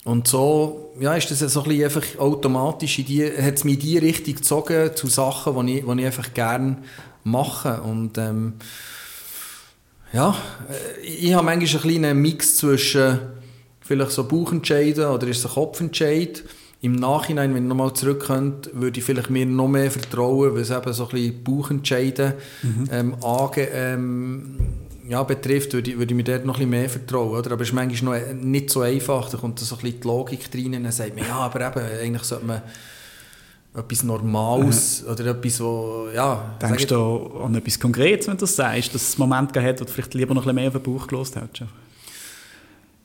Und 0.03 0.27
so 0.27 0.93
ja, 0.99 1.13
ist 1.15 1.29
das 1.29 1.39
so 1.39 1.61
ein 1.61 1.69
bisschen 1.69 1.85
einfach 1.85 2.19
automatisch 2.19 2.99
in 2.99 3.05
die, 3.05 3.23
hat 3.25 3.55
es 3.55 3.63
mich 3.63 3.75
in 3.75 3.79
die 3.81 3.97
Richtung 3.99 4.35
gezogen, 4.35 4.91
zu 4.95 5.07
Sachen, 5.07 5.65
die 5.67 5.79
ich, 5.79 5.85
die 5.85 5.99
ich 5.99 6.05
einfach 6.05 6.33
gerne 6.33 6.77
mache. 7.23 7.81
Und 7.81 8.17
ähm, 8.17 8.53
ja, 10.11 10.35
äh, 10.69 11.05
ich 11.05 11.33
habe 11.33 11.45
manchmal 11.45 11.81
einen 11.81 11.81
kleinen 11.81 12.21
Mix 12.21 12.57
zwischen 12.57 13.19
vielleicht 13.81 14.11
so 14.11 14.23
Bauchentscheiden 14.23 15.05
oder 15.05 15.27
ist 15.27 15.39
es 15.39 15.45
ein 15.45 15.51
Kopfentscheid. 15.51 16.43
Im 16.81 16.93
Nachhinein, 16.93 17.53
wenn 17.53 17.63
ich 17.63 17.69
nochmal 17.69 17.93
zurückkommt, 17.93 18.71
würde 18.73 18.99
ich 18.99 19.05
vielleicht 19.05 19.29
mir 19.29 19.45
noch 19.45 19.67
mehr 19.67 19.91
vertrauen, 19.91 20.55
weil 20.55 20.61
es 20.61 20.71
eben 20.71 20.93
so 20.93 21.03
ein 21.03 21.09
bisschen 21.09 21.43
Bauchentscheiden 21.43 22.33
mhm. 22.63 22.89
ähm, 22.91 23.15
ange, 23.23 23.67
ähm, 23.71 24.57
ja, 25.11 25.23
betrifft, 25.23 25.73
würde 25.73 25.91
ich, 25.91 25.97
würde 25.97 26.13
ich 26.13 26.15
mir 26.15 26.23
dort 26.23 26.45
noch 26.45 26.55
ein 26.55 26.59
bisschen 26.59 26.69
mehr 26.69 26.89
vertrauen. 26.89 27.37
Oder? 27.37 27.51
Aber 27.51 27.61
es 27.63 27.67
ist 27.67 27.73
manchmal 27.73 28.33
noch 28.33 28.43
nicht 28.43 28.69
so 28.69 28.79
einfach. 28.79 29.29
Da 29.29 29.37
kommt 29.37 29.59
so 29.59 29.75
ein 29.75 29.81
bisschen 29.81 29.99
die 29.99 30.07
Logik 30.07 30.49
rein 30.55 30.73
und 30.73 30.83
dann 30.83 30.91
sagt 30.93 31.17
man, 31.17 31.27
ja, 31.27 31.35
aber 31.35 31.67
eben, 31.67 31.99
eigentlich 32.01 32.23
sollte 32.23 32.45
man 32.45 32.61
etwas 33.75 34.03
Normales 34.03 35.03
mhm. 35.03 35.11
oder 35.11 35.25
etwas, 35.25 35.59
wo, 35.59 36.07
ja... 36.15 36.55
Denkst 36.61 36.87
du 36.87 37.41
an 37.43 37.55
etwas 37.55 37.77
Konkretes, 37.77 38.27
wenn 38.27 38.37
du 38.37 38.41
das 38.41 38.55
sagst, 38.55 38.95
dass 38.95 39.01
es 39.01 39.19
einen 39.19 39.29
Moment 39.29 39.51
gegeben 39.51 39.73
hat, 39.73 39.81
wo 39.81 39.83
du 39.83 39.91
vielleicht 39.91 40.13
lieber 40.13 40.33
noch 40.33 40.43
ein 40.43 40.45
bisschen 40.45 40.55
mehr 40.55 40.67
auf 40.67 40.81
den 40.81 40.83
Bauch 40.83 41.07
gelost 41.07 41.35
hättest? 41.35 41.63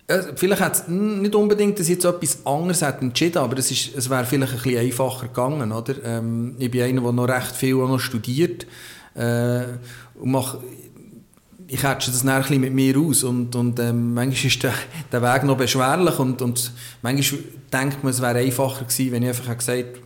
Ja, 0.08 0.22
vielleicht 0.36 0.60
hat 0.60 0.74
es 0.74 0.86
nicht 0.86 1.34
unbedingt, 1.34 1.76
dass 1.80 1.88
ich 1.88 1.94
jetzt 1.94 2.04
etwas 2.04 2.46
anderes 2.46 2.82
hätte 2.82 3.00
entschieden, 3.00 3.38
aber 3.38 3.58
es, 3.58 3.68
ist, 3.72 3.96
es 3.96 4.08
wäre 4.08 4.24
vielleicht 4.24 4.52
ein 4.52 4.62
bisschen 4.62 4.78
einfacher 4.78 5.26
gegangen, 5.26 5.72
oder? 5.72 5.94
Ähm, 6.04 6.54
ich 6.60 6.70
bin 6.70 6.82
einer, 6.82 7.00
der 7.00 7.12
noch 7.12 7.28
recht 7.28 7.56
viel 7.56 7.74
noch 7.74 7.98
studiert 7.98 8.64
äh, 9.16 9.64
und 10.14 10.30
mache 10.30 10.60
ich 11.68 11.82
hätte 11.82 12.10
das 12.10 12.22
dann 12.22 12.44
ein 12.44 12.60
mit 12.60 12.72
mir 12.72 12.96
aus 12.98 13.24
und, 13.24 13.54
und 13.56 13.78
ähm, 13.80 14.14
manchmal 14.14 14.46
ist 14.46 14.62
der, 14.62 14.74
der 15.10 15.22
Weg 15.22 15.42
noch 15.44 15.56
beschwerlich 15.56 16.18
und, 16.18 16.40
und 16.42 16.72
manchmal 17.02 17.40
denkt 17.72 18.04
man, 18.04 18.12
es 18.12 18.22
wäre 18.22 18.38
einfacher 18.38 18.84
gewesen, 18.84 19.12
wenn 19.12 19.22
ich 19.22 19.28
einfach 19.30 19.56
gesagt 19.56 19.78
hätte, 19.78 20.00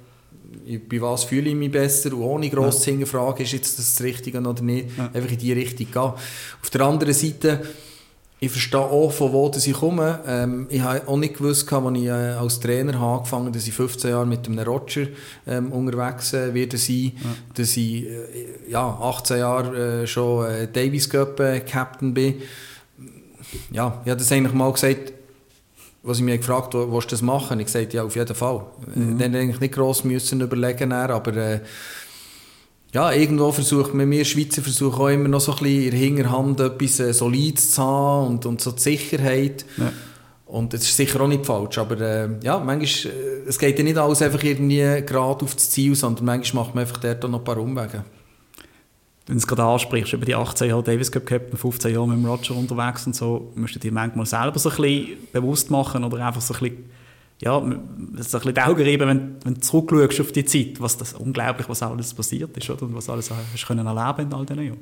bei 0.89 1.01
was 1.01 1.25
fühle 1.25 1.51
ich 1.51 1.57
mich 1.57 1.71
besser 1.71 2.13
und 2.13 2.23
ohne 2.23 2.49
gross 2.49 2.77
ja. 2.77 2.81
zu 2.81 2.91
hinterfragen, 2.91 3.45
ist 3.45 3.53
jetzt 3.53 3.79
das, 3.79 3.95
das 3.95 4.05
Richtige 4.05 4.39
oder 4.41 4.63
nicht, 4.63 4.97
ja. 4.97 5.11
einfach 5.13 5.31
in 5.31 5.39
die 5.39 5.53
Richtung 5.53 5.87
gehen. 5.91 6.13
Auf 6.63 6.71
der 6.73 6.81
anderen 6.83 7.15
Seite 7.15 7.61
ich 8.43 8.51
verstehe 8.51 8.81
auch, 8.81 9.13
von 9.13 9.33
wo 9.33 9.51
ich 9.55 9.73
komme. 9.75 10.21
Ähm, 10.27 10.67
ich 10.71 10.81
habe 10.81 11.07
auch 11.07 11.19
nicht 11.19 11.37
gewusst, 11.37 11.71
als 11.71 11.97
ich 11.97 12.05
äh, 12.07 12.11
als 12.11 12.59
Trainer 12.59 12.99
habe 12.99 13.19
angefangen 13.19 13.47
habe, 13.47 13.55
dass 13.55 13.69
ich 13.69 13.75
15 13.75 14.11
Jahre 14.11 14.27
mit 14.27 14.49
einem 14.49 14.59
Roger 14.61 15.09
ähm, 15.47 15.71
unterwegs 15.71 16.33
äh, 16.33 16.55
werde 16.55 16.79
sein. 16.79 17.13
Ja. 17.17 17.37
Dass 17.55 17.77
ich 17.77 18.07
äh, 18.07 18.71
ja, 18.71 18.89
18 18.89 19.39
Jahre 19.39 20.03
äh, 20.03 20.07
schon 20.07 20.47
äh, 20.47 20.69
Davis 20.73 21.11
Cup 21.11 21.39
äh, 21.39 21.61
Captain 21.61 22.15
bin. 22.15 22.37
Ja, 23.73 24.01
ich 24.05 24.11
habe 24.11 24.19
das 24.19 24.33
eigentlich 24.33 24.55
mal 24.55 24.73
gesagt, 24.73 25.13
was 26.03 26.17
ich 26.17 26.25
mich 26.25 26.41
gefragt 26.41 26.73
habe, 26.75 26.91
willst 26.91 27.11
du 27.11 27.17
das 27.17 27.23
machen? 27.23 27.61
Ich 27.61 27.69
sagte, 27.69 27.99
ja, 27.99 28.05
auf 28.05 28.17
jeden 28.17 28.35
Fall. 28.35 28.63
Mhm. 28.95 29.19
Dann 29.19 29.35
eigentlich 29.35 29.61
nicht 29.61 29.75
gross 29.75 30.03
müssen 30.03 30.41
überlegen, 30.41 30.93
aber 30.93 31.37
äh, 31.37 31.61
ja, 32.93 33.13
irgendwo 33.13 33.53
versucht 33.53 33.95
man, 33.95 34.11
wir 34.11 34.25
Schweizer 34.25 34.63
versuchen 34.63 35.01
auch 35.01 35.09
immer 35.09 35.29
noch 35.29 35.41
so 35.41 35.53
ein 35.53 35.59
bisschen 35.59 35.83
in 35.85 35.91
der 35.91 36.01
Hinterhand 36.01 36.61
etwas 36.61 37.01
äh, 37.01 37.13
Solides 37.13 37.71
zu 37.73 37.83
haben 37.83 38.27
und, 38.29 38.47
und 38.47 38.61
so 38.61 38.73
die 38.73 38.81
Sicherheit. 38.81 39.65
Ja. 39.77 39.93
Und 40.47 40.73
das 40.73 40.83
ist 40.83 40.97
sicher 40.97 41.21
auch 41.21 41.29
nicht 41.29 41.47
falsch, 41.47 41.79
aber 41.79 42.01
äh, 42.01 42.29
ja, 42.43 42.59
manchmal, 42.59 43.15
äh, 43.15 43.49
es 43.49 43.57
geht 43.59 43.79
ja 43.79 43.85
nicht 43.85 43.97
alles 43.97 44.21
einfach 44.21 44.43
irgendwie 44.43 45.03
gerade 45.07 45.45
auf 45.45 45.55
das 45.55 45.71
Ziel, 45.71 45.95
sondern 45.95 46.25
manchmal 46.25 46.65
macht 46.65 46.75
man 46.75 46.83
einfach 46.83 46.99
dort 46.99 47.23
noch 47.23 47.39
ein 47.39 47.45
paar 47.45 47.59
Umwege. 47.59 48.05
Wenn 49.27 49.37
du 49.37 49.39
es 49.39 49.47
gerade 49.47 49.63
ansprichst, 49.63 50.13
über 50.13 50.27
die 50.27 50.35
18 50.35 50.71
Jahre 50.71 50.83
Davis 50.83 51.13
Cup 51.13 51.25
Captain, 51.25 51.57
15 51.57 51.95
Jahre 51.95 52.09
mit 52.09 52.17
dem 52.17 52.27
Roger 52.27 52.57
unterwegs 52.57 53.07
und 53.07 53.15
so, 53.15 53.53
musst 53.55 53.77
du 53.77 53.79
dir 53.79 53.93
manchmal 53.93 54.27
selber 54.27 54.59
so 54.59 54.71
ein 54.71 54.77
bisschen 54.77 55.29
bewusst 55.33 55.71
machen 55.71 56.03
oder 56.03 56.27
einfach 56.27 56.41
so 56.41 56.55
ein 56.55 56.61
bisschen 56.61 56.91
ja, 57.43 57.59
so 57.59 57.67
ein 57.67 58.17
bisschen 58.17 58.55
die 58.55 58.61
Augen 58.61 58.83
reiben, 58.83 59.09
wenn, 59.09 59.37
wenn 59.45 59.55
du 59.55 59.61
zurückschaust 59.61 60.21
auf 60.21 60.33
die 60.33 60.45
Zeit, 60.45 60.81
was 60.81 60.99
das 60.99 61.15
unglaublich, 61.15 61.69
was 61.69 61.83
alles 61.83 62.13
passiert 62.13 62.55
ist, 62.57 62.69
oder? 62.69 62.83
Und 62.83 62.95
was 62.95 63.09
alles 63.09 63.31
hast 63.31 63.67
können 63.67 63.87
erleben 63.87 64.29
in 64.29 64.35
all 64.35 64.45
diesen 64.45 64.63
Jahren. 64.63 64.79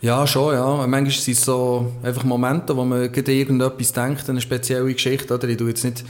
Ja, 0.00 0.26
schon, 0.26 0.54
ja. 0.54 0.86
Manchmal 0.86 1.10
sind 1.10 1.32
es 1.32 1.44
so 1.44 1.92
einfach 2.02 2.24
Momente, 2.24 2.76
wo 2.76 2.84
man 2.84 3.10
gerade 3.10 3.32
irgendetwas 3.32 3.92
denkt, 3.92 4.28
eine 4.28 4.40
spezielle 4.40 4.92
Geschichte, 4.92 5.34
oder? 5.34 5.48
Ich 5.48 5.56
tue 5.56 5.70
jetzt 5.70 5.82
nicht, 5.82 6.04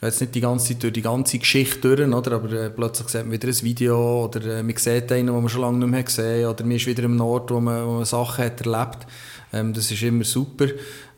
jetzt 0.00 0.20
nicht 0.20 0.34
die 0.34 0.40
ganze 0.40 0.68
Zeit 0.68 0.82
durch 0.84 0.92
die 0.92 1.02
ganze 1.02 1.38
Geschichte 1.38 1.96
durch, 1.96 2.08
oder? 2.08 2.32
Aber 2.32 2.52
äh, 2.52 2.70
plötzlich 2.70 3.08
sieht 3.08 3.22
man 3.22 3.32
wieder 3.32 3.48
ein 3.48 3.62
Video, 3.62 4.24
oder 4.24 4.58
äh, 4.58 4.62
man 4.62 4.76
sieht 4.76 5.10
einen, 5.10 5.26
den 5.26 5.34
man 5.34 5.48
schon 5.48 5.60
lange 5.60 5.78
nicht 5.78 5.90
mehr 5.90 6.02
gesehen 6.04 6.46
hat, 6.46 6.54
oder 6.54 6.64
man 6.64 6.76
ist 6.76 6.86
wieder 6.86 7.02
im 7.02 7.20
Ort, 7.20 7.50
wo 7.50 7.60
man, 7.60 7.84
wo 7.84 7.92
man 7.94 8.04
Sachen 8.04 8.44
hat 8.44 8.64
erlebt. 8.64 9.06
Ähm, 9.52 9.74
das 9.74 9.90
ist 9.90 10.02
immer 10.02 10.24
super. 10.24 10.66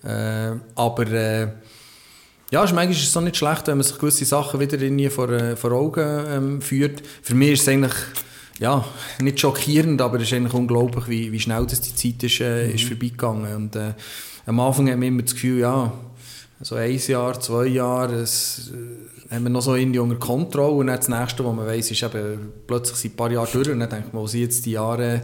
Äh, 0.02 0.56
aber, 0.74 1.52
ja, 2.50 2.60
manchmal 2.60 2.90
ist 2.90 3.02
es 3.02 3.12
so 3.12 3.20
nicht 3.20 3.36
schlecht, 3.36 3.66
wenn 3.66 3.76
man 3.76 3.84
sich 3.84 3.98
gewisse 3.98 4.24
Sachen 4.24 4.58
wieder 4.58 4.80
irgendwie 4.80 5.10
vor, 5.10 5.28
äh, 5.30 5.54
vor 5.56 5.72
Augen 5.72 6.24
ähm, 6.28 6.62
führt. 6.62 7.02
Für 7.22 7.34
mich 7.34 7.52
ist 7.52 7.62
es 7.62 7.68
eigentlich 7.68 7.94
ja, 8.58 8.84
nicht 9.20 9.38
schockierend, 9.38 10.00
aber 10.00 10.16
es 10.16 10.24
ist 10.24 10.32
eigentlich 10.32 10.54
unglaublich, 10.54 11.08
wie, 11.08 11.32
wie 11.32 11.40
schnell 11.40 11.66
das 11.66 11.80
die 11.80 11.94
Zeit 11.94 12.22
ist, 12.22 12.40
äh, 12.40 12.68
mhm. 12.68 12.74
ist 12.74 12.84
vorbeigegangen. 12.84 13.54
Und 13.54 13.76
äh, 13.76 13.92
am 14.46 14.60
Anfang 14.60 14.90
haben 14.90 15.00
wir 15.00 15.08
immer 15.08 15.22
das 15.22 15.34
Gefühl, 15.34 15.60
ja, 15.60 15.92
so 16.60 16.74
ein 16.74 16.98
Jahr, 16.98 17.38
zwei 17.40 17.66
Jahre, 17.66 18.18
das 18.18 18.72
äh, 18.72 19.17
haben 19.30 19.42
wir 19.42 19.50
noch 19.50 19.60
so 19.60 19.74
irgendwie 19.74 19.98
unter 19.98 20.16
Kontrolle. 20.16 20.72
Und 20.72 20.86
dann 20.86 20.96
das 20.96 21.08
Nächste, 21.08 21.44
was 21.44 21.54
man 21.54 21.66
weiß, 21.66 21.90
ist 21.90 22.02
eben 22.02 22.52
plötzlich 22.66 22.96
sind 22.96 23.14
ein 23.14 23.16
paar 23.16 23.30
Jahre 23.30 23.48
durch 23.50 23.68
und 23.68 23.80
dann 23.80 23.90
denkt 23.90 24.12
man, 24.12 24.22
wo 24.22 24.26
sind 24.26 24.40
jetzt 24.40 24.64
die 24.64 24.72
Jahre 24.72 25.22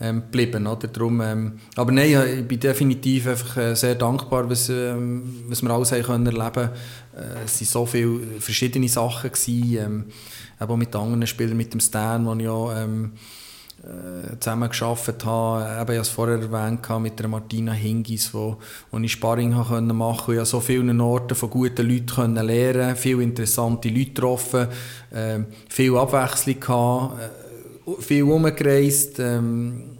ähm, 0.00 0.22
geblieben. 0.22 0.66
Oder? 0.66 0.88
Darum, 0.88 1.20
ähm, 1.20 1.58
aber 1.76 1.92
nein, 1.92 2.40
ich 2.40 2.48
bin 2.48 2.60
definitiv 2.60 3.28
einfach 3.28 3.56
äh, 3.56 3.74
sehr 3.74 3.94
dankbar, 3.94 4.48
was, 4.50 4.68
ähm, 4.68 5.44
was 5.48 5.62
wir 5.62 5.70
alles 5.70 5.92
haben 5.92 6.02
können 6.02 6.26
erleben. 6.26 6.70
Äh, 7.14 7.44
es 7.44 7.60
waren 7.60 7.66
so 7.66 7.86
viele 7.86 8.40
verschiedene 8.40 8.88
Sachen. 8.88 9.30
Gewesen, 9.30 9.78
ähm, 9.78 10.04
eben 10.60 10.70
auch 10.70 10.76
mit 10.76 10.94
anderen 10.94 11.26
Spielern, 11.26 11.56
mit 11.56 11.72
dem 11.72 11.80
Stan, 11.80 12.24
den 12.24 12.40
ich 12.40 12.46
ja 12.46 12.82
ähm, 12.82 13.12
äh, 13.84 14.38
zusammen 14.40 14.68
gearbeitet 14.70 15.24
habe. 15.24 15.62
Eben, 15.62 15.72
ich 15.72 15.78
habe 15.78 15.94
es 15.98 16.08
vorher 16.08 16.40
erwähnt, 16.40 17.00
mit 17.00 17.18
der 17.18 17.28
Martina 17.28 17.72
Hingis, 17.72 18.34
wo, 18.34 18.56
wo 18.90 18.98
ich 18.98 19.12
Sparring 19.12 19.50
machen 19.50 19.88
konnte. 19.88 20.32
Ich 20.32 20.38
habe 20.38 20.46
so 20.46 20.60
vielen 20.60 21.00
Orten 21.00 21.36
von 21.36 21.48
guten 21.48 21.88
Leuten 21.88 22.34
lernen, 22.34 22.96
viele 22.96 23.22
interessante 23.22 23.88
Leute 23.88 24.06
getroffen, 24.06 24.66
äh, 25.10 25.38
viel 25.68 25.96
Abwechslung 25.96 26.58
gehabt, 26.58 27.20
äh, 27.20 28.02
viel 28.02 28.24
umgereist, 28.24 29.20
äh, 29.20 29.40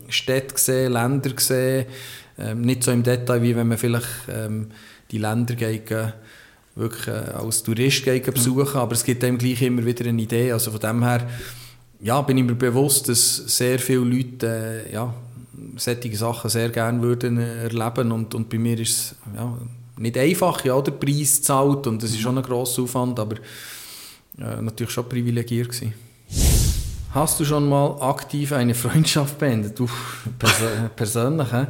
Städte 0.09 0.55
gesehen, 0.55 0.93
Länder 0.93 1.31
gesehen. 1.31 1.87
Äh, 2.37 2.55
nicht 2.55 2.83
so 2.83 2.91
im 2.91 3.05
Detail, 3.05 3.43
wie 3.43 3.55
wenn 3.55 3.69
man 3.69 3.79
vielleicht 3.79 4.09
ähm, 4.29 4.69
die 5.11 5.19
Länder 5.19 5.55
geht, 5.55 5.91
wirklich 6.75 7.07
äh, 7.07 7.31
als 7.31 7.63
Tourist 7.63 8.05
besuchen, 8.05 8.77
aber 8.77 8.93
es 8.93 9.05
gibt 9.05 9.23
einem 9.23 9.39
gleich 9.39 9.63
immer 9.63 9.85
wieder 9.85 10.07
eine 10.07 10.21
Idee. 10.21 10.53
Also 10.53 10.71
von 10.71 10.81
dem 10.81 11.03
her 11.03 11.29
ja, 12.01 12.21
bin 12.23 12.39
ich 12.39 12.45
mir 12.45 12.55
bewusst, 12.55 13.09
dass 13.09 13.37
sehr 13.37 13.79
viele 13.79 14.01
Leute 14.01 14.85
äh, 14.87 14.93
ja, 14.93 15.13
solche 15.77 16.17
Sachen 16.17 16.51
sehr 16.51 16.69
gerne 16.71 17.03
würden 17.03 17.39
erleben 17.39 18.13
und, 18.13 18.35
und 18.35 18.49
bei 18.49 18.59
mir 18.59 18.79
ist 18.79 18.91
es 18.91 19.15
ja, 19.37 19.57
nicht 19.97 20.17
einfach, 20.17 20.65
ja, 20.65 20.81
der 20.81 20.93
Preis 20.93 21.43
zahlt 21.43 21.87
und 21.87 22.03
das 22.03 22.11
ist 22.11 22.21
schon 22.21 22.39
ein 22.39 22.45
grosser 22.45 22.83
Aufwand, 22.83 23.19
aber 23.19 23.37
äh, 24.39 24.63
natürlich 24.63 24.93
schon 24.93 25.09
privilegiert 25.09 25.69
gewesen. 25.71 25.95
Hast 27.13 27.41
du 27.41 27.45
schon 27.45 27.69
mal 27.69 27.97
aktiv 28.01 28.53
eine 28.53 28.75
Freundschaft 28.75 29.39
beendet? 29.39 29.79
Du, 29.79 29.89
pers 30.39 30.63
persönlich, 30.97 31.51
hä? 31.53 31.67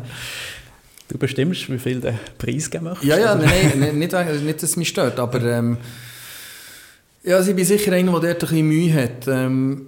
Du 1.09 1.17
bestimmst, 1.17 1.71
wie 1.71 1.79
viel 1.79 2.01
der 2.01 2.19
Preis 2.37 2.69
geben 2.69 2.85
möchtest? 2.85 3.05
Ja, 3.05 3.17
ja, 3.17 3.35
nein, 3.35 3.73
nein 3.79 3.99
nicht, 3.99 4.13
nicht, 4.13 4.63
dass 4.63 4.71
es 4.71 4.77
mich 4.77 4.91
stört, 4.91 5.19
aber 5.19 5.43
ähm, 5.43 5.79
ja, 7.23 7.37
also 7.37 7.51
ich 7.51 7.57
bin 7.57 7.65
sicher 7.65 7.93
einer, 7.93 8.21
der 8.21 8.35
dort 8.35 8.43
ein 8.43 8.49
bisschen 8.49 8.69
Mühe 8.69 8.93
hat. 8.93 9.27
Ähm, 9.27 9.87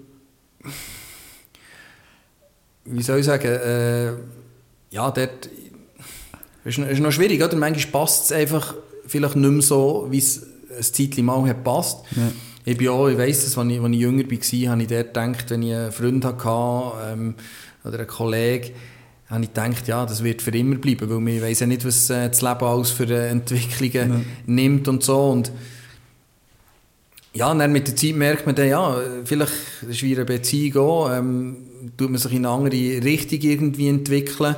wie 2.84 3.02
soll 3.02 3.20
ich 3.20 3.26
sagen, 3.26 3.46
äh, 3.46 4.12
ja, 4.90 5.10
dort 5.10 5.48
ist, 6.64 6.78
ist 6.78 7.00
noch 7.00 7.12
schwierig, 7.12 7.42
oder? 7.42 7.56
Manchmal 7.56 7.92
passt 7.92 8.24
es 8.24 8.32
einfach 8.32 8.74
vielleicht 9.06 9.36
nicht 9.36 9.50
mehr 9.50 9.62
so, 9.62 10.06
wie 10.10 10.18
es 10.18 10.46
ein 10.76 10.82
Zeitchen 10.82 11.24
mal 11.24 11.48
hat 11.48 11.64
passt. 11.64 11.98
Ja. 12.16 12.30
Ich 12.64 12.76
bin 12.76 12.88
auch, 12.88 13.08
ich 13.08 13.18
weiss 13.18 13.44
es, 13.46 13.56
als 13.56 13.70
ich, 13.70 13.80
als 13.80 13.92
ich 13.92 13.98
jünger 13.98 14.24
war, 14.24 14.70
habe 14.70 14.82
ich 14.82 14.88
dort 14.88 15.06
gedacht, 15.06 15.50
wenn 15.50 15.62
ich 15.62 15.74
einen 15.74 15.92
Freund 15.92 16.24
hatte 16.24 17.12
ähm, 17.12 17.34
oder 17.84 17.98
einen 17.98 18.06
Kollegen, 18.06 18.70
habe 19.28 19.44
ich 19.44 19.54
gedacht, 19.54 19.88
ja, 19.88 20.04
das 20.04 20.22
wird 20.22 20.42
für 20.42 20.50
immer 20.50 20.76
bleiben, 20.76 21.08
weil 21.08 21.20
man 21.20 21.40
weiß 21.40 21.60
ja 21.60 21.66
nicht, 21.66 21.84
was 21.86 22.10
äh, 22.10 22.28
das 22.28 22.42
Leben 22.42 22.64
alles 22.64 22.90
für 22.90 23.08
äh, 23.08 23.28
Entwicklungen 23.28 24.12
ja. 24.12 24.20
nimmt 24.46 24.88
und 24.88 25.02
so. 25.02 25.30
Und 25.30 25.50
ja, 27.32 27.54
dann 27.54 27.72
mit 27.72 27.87
der 27.87 27.96
Zeit 27.96 28.16
merkt 28.16 28.46
man 28.46 28.54
dann, 28.54 28.68
ja, 28.68 28.96
vielleicht 29.25 29.52
ist 29.88 30.02
wie 30.02 30.14
eine 30.14 30.25
Beziehung 30.25 30.82
auch, 30.82 31.12
ähm, 31.12 31.56
tut 31.96 32.10
man 32.10 32.18
sich 32.18 32.32
in 32.32 32.44
eine 32.44 32.49
andere 32.49 33.04
Richtung 33.04 33.40
irgendwie 33.40 33.88
entwickeln. 33.88 34.56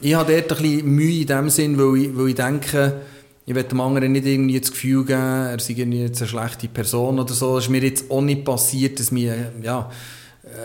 Ich 0.00 0.14
habe 0.14 0.32
dort 0.32 0.58
ein 0.58 0.62
bisschen 0.62 0.90
Mühe 0.90 1.20
in 1.20 1.26
dem 1.26 1.48
Sinn, 1.48 1.78
weil 1.78 2.02
ich, 2.02 2.16
weil 2.16 2.28
ich 2.28 2.34
denke, 2.34 3.00
ich 3.46 3.54
will 3.54 3.62
dem 3.62 3.80
anderen 3.80 4.12
nicht 4.12 4.26
irgendwie 4.26 4.58
das 4.58 4.72
Gefühl 4.72 5.04
geben, 5.04 5.20
er 5.20 5.60
sei 5.60 5.74
jetzt 5.74 6.20
eine 6.20 6.28
schlechte 6.28 6.68
Person 6.68 7.20
oder 7.20 7.32
so. 7.32 7.56
Es 7.56 7.64
ist 7.64 7.70
mir 7.70 7.82
jetzt 7.82 8.10
auch 8.10 8.20
nicht 8.20 8.44
passiert, 8.44 8.98
dass 8.98 9.12
mir 9.12 9.52
ja, 9.62 9.88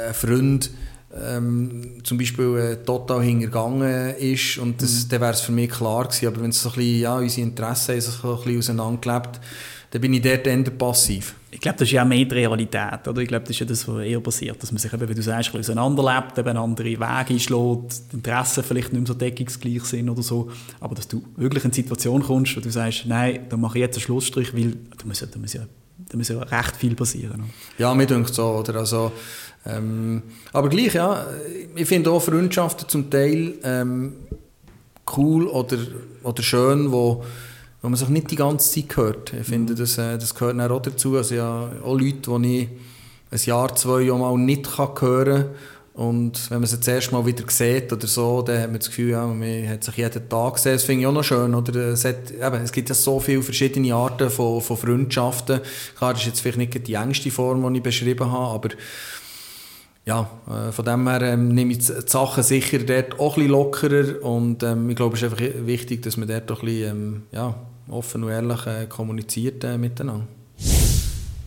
ein 0.07 0.13
Freund 0.15 0.71
ähm, 1.15 1.99
zum 2.03 2.17
Beispiel 2.17 2.57
äh, 2.57 2.83
total 2.83 3.21
hintergangen 3.21 4.15
ist 4.15 4.57
und 4.57 4.81
das, 4.81 5.05
mhm. 5.05 5.09
dann 5.09 5.21
wäre 5.21 5.31
es 5.33 5.41
für 5.41 5.51
mich 5.51 5.69
klar 5.69 6.05
gewesen. 6.05 6.27
Aber 6.27 6.41
wenn 6.41 6.49
es 6.49 6.61
so 6.61 6.69
ein 6.69 6.75
bisschen, 6.75 6.99
ja, 7.01 7.17
unsere 7.17 7.47
Interessen 7.47 7.93
haben 7.93 8.01
sich 8.01 8.13
so 8.13 8.31
ein 8.31 8.37
bisschen 8.37 8.59
auseinandergelebt, 8.59 9.39
dann 9.91 10.01
bin 10.01 10.13
ich 10.13 10.21
dort 10.21 10.47
eher 10.47 10.63
passiv. 10.63 11.35
Ich 11.51 11.59
glaube, 11.59 11.77
das 11.77 11.89
ist 11.89 11.91
ja 11.91 12.05
mehr 12.05 12.23
die 12.23 12.33
Realität, 12.33 13.05
oder? 13.05 13.21
Ich 13.21 13.27
glaube, 13.27 13.43
das 13.43 13.49
ist 13.51 13.59
ja 13.59 13.65
das, 13.65 13.85
was 13.85 14.05
eher 14.05 14.21
passiert, 14.21 14.63
dass 14.63 14.71
man 14.71 14.79
sich 14.79 14.91
eben, 14.91 15.09
wie 15.09 15.13
du 15.13 15.21
sagst, 15.21 15.53
auseinanderlebt, 15.53 16.37
eben 16.37 16.55
andere 16.55 16.85
Wege 16.85 17.01
einschlägt, 17.03 18.11
die 18.11 18.15
Interessen 18.15 18.63
vielleicht 18.63 18.93
nicht 18.93 19.01
mehr 19.01 19.07
so 19.07 19.13
deckungsgleich 19.13 19.83
sind 19.83 20.09
oder 20.09 20.23
so, 20.23 20.49
aber 20.79 20.95
dass 20.95 21.09
du 21.09 21.21
wirklich 21.35 21.65
in 21.65 21.71
eine 21.71 21.75
Situation 21.75 22.23
kommst, 22.23 22.55
wo 22.55 22.61
du 22.61 22.69
sagst, 22.71 23.03
nein, 23.05 23.47
da 23.49 23.57
mache 23.57 23.79
ich 23.79 23.81
jetzt 23.81 23.97
einen 23.97 24.03
Schlussstrich, 24.03 24.55
weil 24.55 24.77
da 24.97 25.05
muss 25.05 25.19
ja, 25.19 25.27
da 25.27 25.37
muss 25.37 25.51
ja, 25.51 25.63
da 26.07 26.17
muss 26.17 26.29
ja 26.29 26.39
recht 26.39 26.77
viel 26.77 26.95
passieren. 26.95 27.41
Oder? 27.41 27.49
Ja, 27.77 27.93
mir 27.93 28.05
denkt 28.07 28.33
so, 28.33 28.45
oder? 28.45 28.75
Also, 28.75 29.11
ähm, 29.65 30.23
aber 30.53 30.69
gleich, 30.69 30.93
ja, 30.93 31.27
ich 31.75 31.85
finde 31.85 32.11
auch 32.11 32.21
Freundschaften 32.21 32.87
zum 32.87 33.09
Teil 33.09 33.55
ähm, 33.63 34.13
cool 35.17 35.47
oder, 35.47 35.77
oder 36.23 36.41
schön, 36.41 36.93
wo 36.93 37.25
wo 37.81 37.89
man 37.89 37.97
sich 37.97 38.09
nicht 38.09 38.29
die 38.31 38.35
ganze 38.35 38.71
Zeit 38.71 38.95
hört. 38.95 39.33
Ich 39.33 39.47
finde, 39.47 39.73
das, 39.75 39.97
äh, 39.97 40.17
das 40.17 40.35
gehört 40.35 40.59
auch 40.59 40.81
dazu. 40.81 41.17
Also 41.17 41.35
ja, 41.35 41.71
auch 41.83 41.97
Leute, 41.97 42.39
die 42.39 42.61
ich 42.61 42.69
ein 43.31 43.39
Jahr, 43.45 43.75
zwei 43.75 44.01
Jahre 44.01 44.19
mal 44.19 44.37
nicht 44.37 44.77
hören 44.77 44.95
kann. 44.95 45.45
Und 45.93 46.49
wenn 46.49 46.59
man 46.59 46.67
sie 46.67 46.77
das 46.77 46.87
erste 46.87 47.11
Mal 47.13 47.25
wieder 47.25 47.43
sieht 47.47 47.91
oder 47.91 48.07
so, 48.07 48.41
dann 48.41 48.61
hat 48.61 48.69
man 48.69 48.79
das 48.79 48.87
Gefühl, 48.87 49.09
ja, 49.09 49.25
man 49.25 49.67
hat 49.67 49.83
sich 49.83 49.97
jeden 49.97 50.29
Tag 50.29 50.53
gesehen. 50.53 50.73
Das 50.73 50.83
finde 50.83 51.01
ich 51.01 51.07
auch 51.07 51.11
noch 51.11 51.23
schön. 51.23 51.53
Oder 51.53 51.75
es, 51.89 52.05
hat, 52.05 52.31
eben, 52.31 52.63
es 52.63 52.71
gibt 52.71 52.89
ja 52.89 52.95
so 52.95 53.19
viele 53.19 53.41
verschiedene 53.41 53.93
Arten 53.93 54.29
von, 54.29 54.61
von 54.61 54.77
Freundschaften. 54.77 55.59
Klar, 55.97 56.13
das 56.13 56.21
ist 56.21 56.27
jetzt 56.27 56.41
vielleicht 56.41 56.57
nicht 56.59 56.87
die 56.87 56.93
engste 56.93 57.29
Form, 57.29 57.71
die 57.73 57.79
ich 57.79 57.83
beschrieben 57.83 58.31
habe, 58.31 58.53
aber 58.53 58.69
ja, 60.05 60.29
äh, 60.47 60.71
von 60.71 60.85
dem 60.85 61.07
her 61.07 61.21
ähm, 61.21 61.49
nehme 61.49 61.73
ich 61.73 61.79
die 61.79 61.93
Sachen 62.07 62.41
sicher 62.41 62.79
dort 62.79 63.19
auch 63.19 63.37
ein 63.37 63.43
bisschen 63.43 63.51
lockerer 63.51 64.23
und 64.25 64.63
ähm, 64.63 64.89
ich 64.89 64.95
glaube, 64.95 65.15
es 65.15 65.21
ist 65.21 65.31
einfach 65.31 65.45
wichtig, 65.65 66.01
dass 66.01 66.17
man 66.17 66.27
dort 66.27 66.51
auch 66.51 66.61
ein 66.61 66.65
bisschen 66.65 66.89
ähm, 66.89 67.23
ja, 67.31 67.55
offen 67.89 68.23
und 68.23 68.29
ehrlich 68.29 68.65
äh, 68.67 68.85
kommuniziert 68.87 69.63
äh, 69.63 69.77
miteinander. 69.77 70.27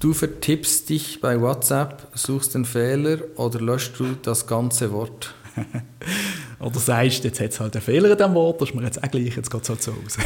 Du 0.01 0.13
vertippst 0.13 0.91
dich 0.91 1.21
bei 1.21 1.41
WhatsApp, 1.41 2.09
suchst 2.15 2.55
den 2.55 2.65
Fehler 2.65 3.19
oder 3.37 3.61
löscht 3.61 3.99
du 3.99 4.17
das 4.21 4.47
ganze 4.47 4.93
Wort? 4.93 5.35
oder 6.61 6.79
sagst, 6.79 7.25
jetzt 7.25 7.41
hat 7.41 7.51
es 7.53 7.61
halt 7.61 7.75
einen 7.75 7.83
Fehler 7.83 8.11
in 8.11 8.17
diesem 8.19 8.35
Wort, 8.35 8.61
das 8.61 8.69
ist 8.69 8.75
mir 8.75 8.83
jetzt 8.83 9.03
auch 9.03 9.11
gleich, 9.11 9.37
jetzt 9.37 9.51
geht 9.51 9.63
es 9.63 9.69
halt 9.69 9.83
so 9.83 9.93
aus. 9.93 10.19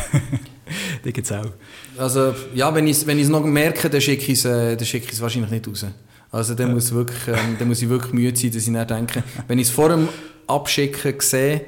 die 1.04 1.12
gibt 1.12 1.30
es 1.30 1.32
auch. 1.32 1.52
Also, 1.96 2.34
ja, 2.54 2.74
wenn 2.74 2.86
ich 2.86 2.96
es 2.96 3.06
wenn 3.06 3.30
noch 3.30 3.44
merke, 3.44 3.88
dann 3.88 4.00
schicke 4.00 4.32
ich 4.32 4.44
es 4.44 4.44
äh, 4.44 4.84
schick 4.84 5.20
wahrscheinlich 5.20 5.50
nicht 5.50 5.68
raus. 5.68 5.86
Also 6.30 6.54
dann, 6.54 6.74
muss, 6.74 6.92
wirklich, 6.92 7.28
ähm, 7.28 7.56
dann 7.58 7.68
muss 7.68 7.80
ich 7.80 7.88
wirklich 7.88 8.12
müde 8.12 8.38
sein, 8.38 8.50
dass 8.50 8.62
ich 8.62 8.68
nicht 8.68 8.90
denke, 8.90 9.22
wenn 9.46 9.58
ich 9.58 9.68
es 9.68 9.72
vor 9.72 9.88
dem 9.88 10.08
Abschicken 10.46 11.20
sehe, 11.20 11.62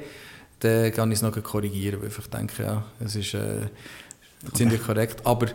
dann 0.59 0.91
kann 0.91 1.11
ich 1.11 1.17
es 1.17 1.21
noch 1.23 1.31
korrigieren, 1.41 2.01
weil 2.01 2.09
ich 2.09 2.27
denke, 2.27 2.63
ja, 2.63 2.85
es 3.03 3.15
ist 3.15 3.33
äh, 3.33 3.67
ziemlich 4.53 4.83
korrekt. 4.83 5.25
Aber, 5.25 5.47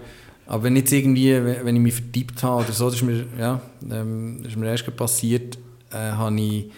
aber 0.46 0.62
wenn 0.62 0.76
jetzt 0.76 0.92
irgendwie, 0.92 1.32
wenn 1.44 1.76
ich 1.76 1.82
mich 1.82 1.94
vertippt 1.94 2.42
habe 2.42 2.64
oder 2.64 2.72
so, 2.72 2.86
das 2.86 2.96
ist 2.96 3.02
mir, 3.02 3.26
ja, 3.38 3.60
ähm, 3.90 4.40
das 4.42 4.52
ist 4.52 4.58
mir 4.58 4.66
erst 4.66 4.96
passiert, 4.96 5.58
äh, 5.90 5.96
habe 5.96 6.40
ich 6.40 6.70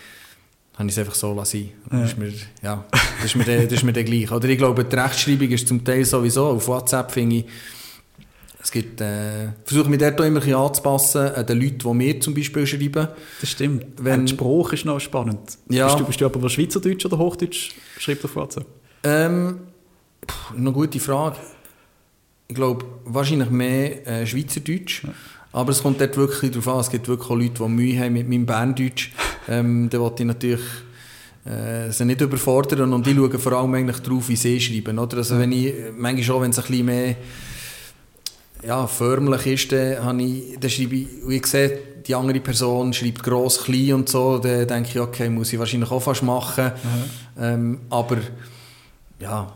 habe 0.78 0.88
ich 0.88 0.94
es 0.94 0.98
einfach 0.98 1.14
so 1.16 1.34
lassen. 1.34 1.70
Ja. 1.90 2.00
Das 2.00 2.12
ist 2.12 2.18
mir, 2.18 2.32
ja, 2.62 2.84
das 2.92 3.24
ist 3.24 3.34
mir, 3.34 3.44
der, 3.44 3.64
das 3.64 3.72
ist 3.72 3.82
mir 3.82 3.92
der 3.92 4.04
gleich. 4.04 4.30
Oder 4.30 4.48
ich 4.48 4.58
glaube, 4.58 4.84
die 4.84 4.94
Rechtschreibung 4.94 5.48
ist 5.48 5.66
zum 5.66 5.84
Teil 5.84 6.04
sowieso, 6.04 6.46
auf 6.46 6.68
WhatsApp 6.68 7.10
finde 7.10 7.36
ich, 7.36 7.44
es 8.62 8.70
gibt, 8.70 9.00
äh, 9.00 9.48
versuche 9.64 9.88
mich 9.88 9.98
dort 9.98 10.20
immer 10.20 10.42
ein 10.42 10.54
anzupassen 10.54 11.32
an 11.32 11.46
den 11.46 11.60
Leuten, 11.60 11.78
die 11.78 11.94
mir 11.94 12.20
zum 12.20 12.34
Beispiel 12.34 12.66
schreiben. 12.66 13.08
Das 13.40 13.50
stimmt. 13.50 13.86
Wenn, 13.96 14.26
der 14.26 14.34
Spruch 14.34 14.72
ist 14.72 14.84
noch 14.84 15.00
spannend. 15.00 15.58
Ja. 15.68 15.86
Bist, 15.86 16.00
du, 16.00 16.04
bist 16.04 16.20
du 16.20 16.26
aber 16.26 16.48
Schweizerdeutsch 16.48 17.06
oder 17.06 17.18
Hochdeutsch 17.18 17.72
schreibt 17.98 18.24
auf 18.24 18.36
WhatsApp? 18.36 18.66
Ähm, 19.02 19.60
pff, 20.28 20.54
eine 20.56 20.72
gute 20.72 21.00
Frage. 21.00 21.36
Ich 22.50 22.54
glaube, 22.54 22.86
wahrscheinlich 23.04 23.50
mehr 23.50 24.06
äh, 24.06 24.26
Schweizerdeutsch. 24.26 25.04
Ja. 25.04 25.10
Aber 25.52 25.72
es 25.72 25.82
kommt 25.82 26.00
dort 26.00 26.16
wirklich 26.16 26.50
darauf 26.50 26.68
an, 26.68 26.80
es 26.80 26.90
gibt 26.90 27.06
wirklich 27.06 27.30
auch 27.30 27.36
Leute, 27.36 27.62
die 27.62 27.68
Mühe 27.68 27.98
haben 28.00 28.14
mit 28.14 28.28
meinem 28.28 28.46
Berndeutsch. 28.46 29.12
Ähm, 29.50 29.88
da 29.88 29.98
wollte 29.98 30.24
ich 30.24 30.26
natürlich 30.26 30.60
äh, 31.46 31.90
sie 31.90 32.04
nicht 32.04 32.20
überfordern 32.20 32.92
und 32.92 33.06
die 33.06 33.14
schauen 33.14 33.38
vor 33.38 33.52
allem 33.52 33.72
eigentlich 33.72 34.00
darauf, 34.00 34.28
wie 34.28 34.36
sie 34.36 34.60
schreiben. 34.60 34.98
Oder? 34.98 35.16
Also 35.16 35.38
wenn 35.38 35.52
ich, 35.52 35.72
manchmal 35.96 36.22
schon, 36.22 36.42
wenn 36.42 36.50
es 36.50 36.58
ein 36.58 36.66
bisschen 36.66 36.84
mehr 36.84 37.16
ja, 38.62 38.86
förmlich 38.86 39.46
ist, 39.46 39.72
dann, 39.72 40.04
habe 40.04 40.22
ich, 40.22 40.58
dann 40.60 40.68
schreibe 40.68 40.96
ich, 40.96 41.08
wie 41.26 41.36
ich 41.36 41.46
sehe, 41.46 41.78
die 42.06 42.14
andere 42.14 42.40
Person 42.40 42.92
schreibt 42.92 43.22
gross, 43.22 43.64
klein 43.64 43.94
und 43.94 44.10
so, 44.10 44.36
dann 44.36 44.66
denke 44.66 44.90
ich, 44.90 45.00
okay, 45.00 45.30
muss 45.30 45.50
ich 45.54 45.58
wahrscheinlich 45.58 45.90
auch 45.90 46.02
fast 46.02 46.22
machen. 46.22 46.72
Ähm, 47.40 47.80
aber 47.88 48.18
ja, 49.18 49.50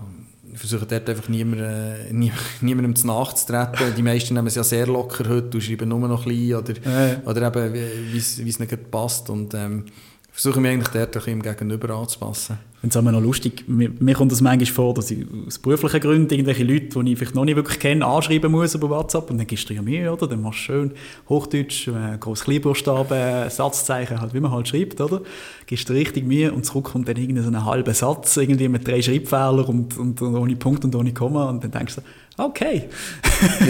versuche 0.55 0.87
dort 0.87 1.09
einfach 1.09 1.29
niemand, 1.29 1.63
äh, 1.63 2.13
nie, 2.13 2.33
niemandem 2.61 2.95
zu 2.95 3.07
nachzutreten. 3.07 3.95
Die 3.97 4.03
meisten 4.03 4.35
nehmen 4.35 4.47
es 4.47 4.55
ja 4.55 4.65
sehr 4.65 4.87
locker 4.87 5.29
heute 5.29 5.57
und 5.57 5.63
schreiben 5.63 5.89
nur 5.89 6.09
noch 6.09 6.25
klein 6.25 6.55
oder, 6.55 6.75
ja, 6.85 7.23
oder 7.25 7.47
eben, 7.49 7.75
wie 7.75 8.19
es 8.19 8.59
nicht 8.59 8.91
passt. 8.91 9.31
Und, 9.31 9.55
ähm, 9.55 9.87
versuche 10.33 10.61
mich 10.61 10.73
eigentlich 10.73 10.89
dort 10.89 11.29
ein 11.29 11.43
Gegenüber 11.43 11.95
anzupassen. 11.95 12.59
Und 12.83 12.89
es 12.89 12.97
ist 12.97 13.03
noch 13.03 13.21
lustig, 13.21 13.65
mir, 13.69 13.91
mir, 14.01 14.15
kommt 14.15 14.33
das 14.33 14.41
manchmal 14.41 14.67
vor, 14.67 14.95
dass 14.95 15.09
ich 15.13 15.25
aus 15.47 15.61
beruflichen 15.61 16.01
Gründen 16.01 16.35
irgendwelche 16.35 16.65
Leute, 16.65 17.05
die 17.05 17.13
ich 17.13 17.19
vielleicht 17.19 17.37
noch 17.37 17.45
nicht 17.45 17.55
wirklich 17.55 17.79
kenne, 17.79 18.05
anschreiben 18.05 18.51
muss 18.51 18.75
über 18.75 18.91
WhatsApp 18.91 19.31
und 19.31 19.39
dann 19.39 19.47
gibst 19.47 19.71
du 19.71 19.75
ja 19.75 19.83
Mühe, 19.83 20.13
oder? 20.13 20.27
Dann 20.27 20.43
machst 20.43 20.61
du 20.61 20.63
schön 20.65 20.91
Hochdeutsch, 21.29 21.87
äh, 21.87 22.19
groß 22.19 22.43
Kleinbuchstaben, 22.43 23.51
Satzzeichen, 23.51 24.21
halt, 24.21 24.35
wie 24.35 24.41
man 24.41 24.51
halt 24.51 24.67
schreibt, 24.67 25.01
oder? 25.01 25.21
Gibst 25.67 25.89
du 25.89 25.93
richtig 25.93 26.27
Mühe 26.27 26.53
und 26.53 26.67
zurück 26.67 26.87
kommt 26.87 27.07
dann 27.07 27.17
irgendwie 27.17 27.43
so 27.43 27.51
ein 27.51 27.65
halber 27.65 27.95
Satz, 27.95 28.37
irgendwie 28.37 28.69
mit 28.69 28.87
drei 28.87 29.01
Schreibfehlern 29.01 29.61
und, 29.61 29.97
und, 29.97 30.21
und 30.21 30.35
ohne 30.35 30.57
Punkt 30.57 30.85
und 30.85 30.93
ohne 30.97 31.15
Komma 31.15 31.51
und 31.51 31.63
dann 31.63 31.71
denkst 31.71 31.97
du, 31.97 32.03
okay, 32.43 32.89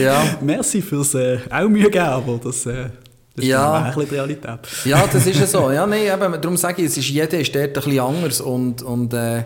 ja. 0.03 0.25
merci 0.41 0.81
fürs 0.81 1.15
äh, 1.15 1.39
auch 1.51 1.69
Mühe 1.69 1.91
geben, 1.91 2.07
aber 2.07 2.41
das... 2.43 2.65
Äh, 2.65 2.89
das 3.35 3.45
ist 3.45 3.51
ja. 3.51 3.85
ein 3.85 3.95
die 3.95 4.15
Realität. 4.15 4.61
Ja, 4.85 5.07
das 5.07 5.27
ist 5.27 5.41
ja 5.41 5.47
so. 5.47 5.71
Ja, 5.73 5.87
nee, 5.87 6.11
eben, 6.11 6.33
darum 6.33 6.57
sage 6.57 6.83
ich, 6.83 6.89
es 6.89 6.99
ist, 6.99 7.09
jeder 7.09 7.39
ist 7.39 7.55
dort 7.55 7.69
ein 7.69 7.73
bisschen 7.73 8.01
anders 8.01 8.41
und, 8.41 8.83
und 8.83 9.15
äh, 9.15 9.45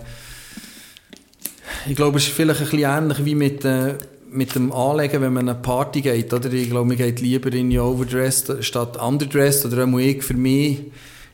ich 1.88 1.94
glaube, 1.94 2.18
es 2.18 2.26
ist 2.26 2.32
vielleicht 2.32 2.60
ein 2.60 2.68
bisschen 2.68 2.90
ähnlich 2.90 3.24
wie 3.24 3.34
mit, 3.34 3.64
äh, 3.64 3.94
mit 4.28 4.54
dem 4.54 4.72
Anlegen, 4.72 5.20
wenn 5.20 5.32
man 5.32 5.48
eine 5.48 5.58
Party 5.58 6.00
geht. 6.00 6.32
Oder? 6.32 6.52
Ich 6.52 6.68
glaube, 6.68 6.88
man 6.88 6.96
geht 6.96 7.20
lieber 7.20 7.52
in 7.52 7.78
overdressed 7.78 8.64
statt 8.64 9.00
underdressed 9.00 9.66
oder 9.66 9.84
auch 9.84 9.98
ich 9.98 10.22
für 10.22 10.34
mich 10.34 10.80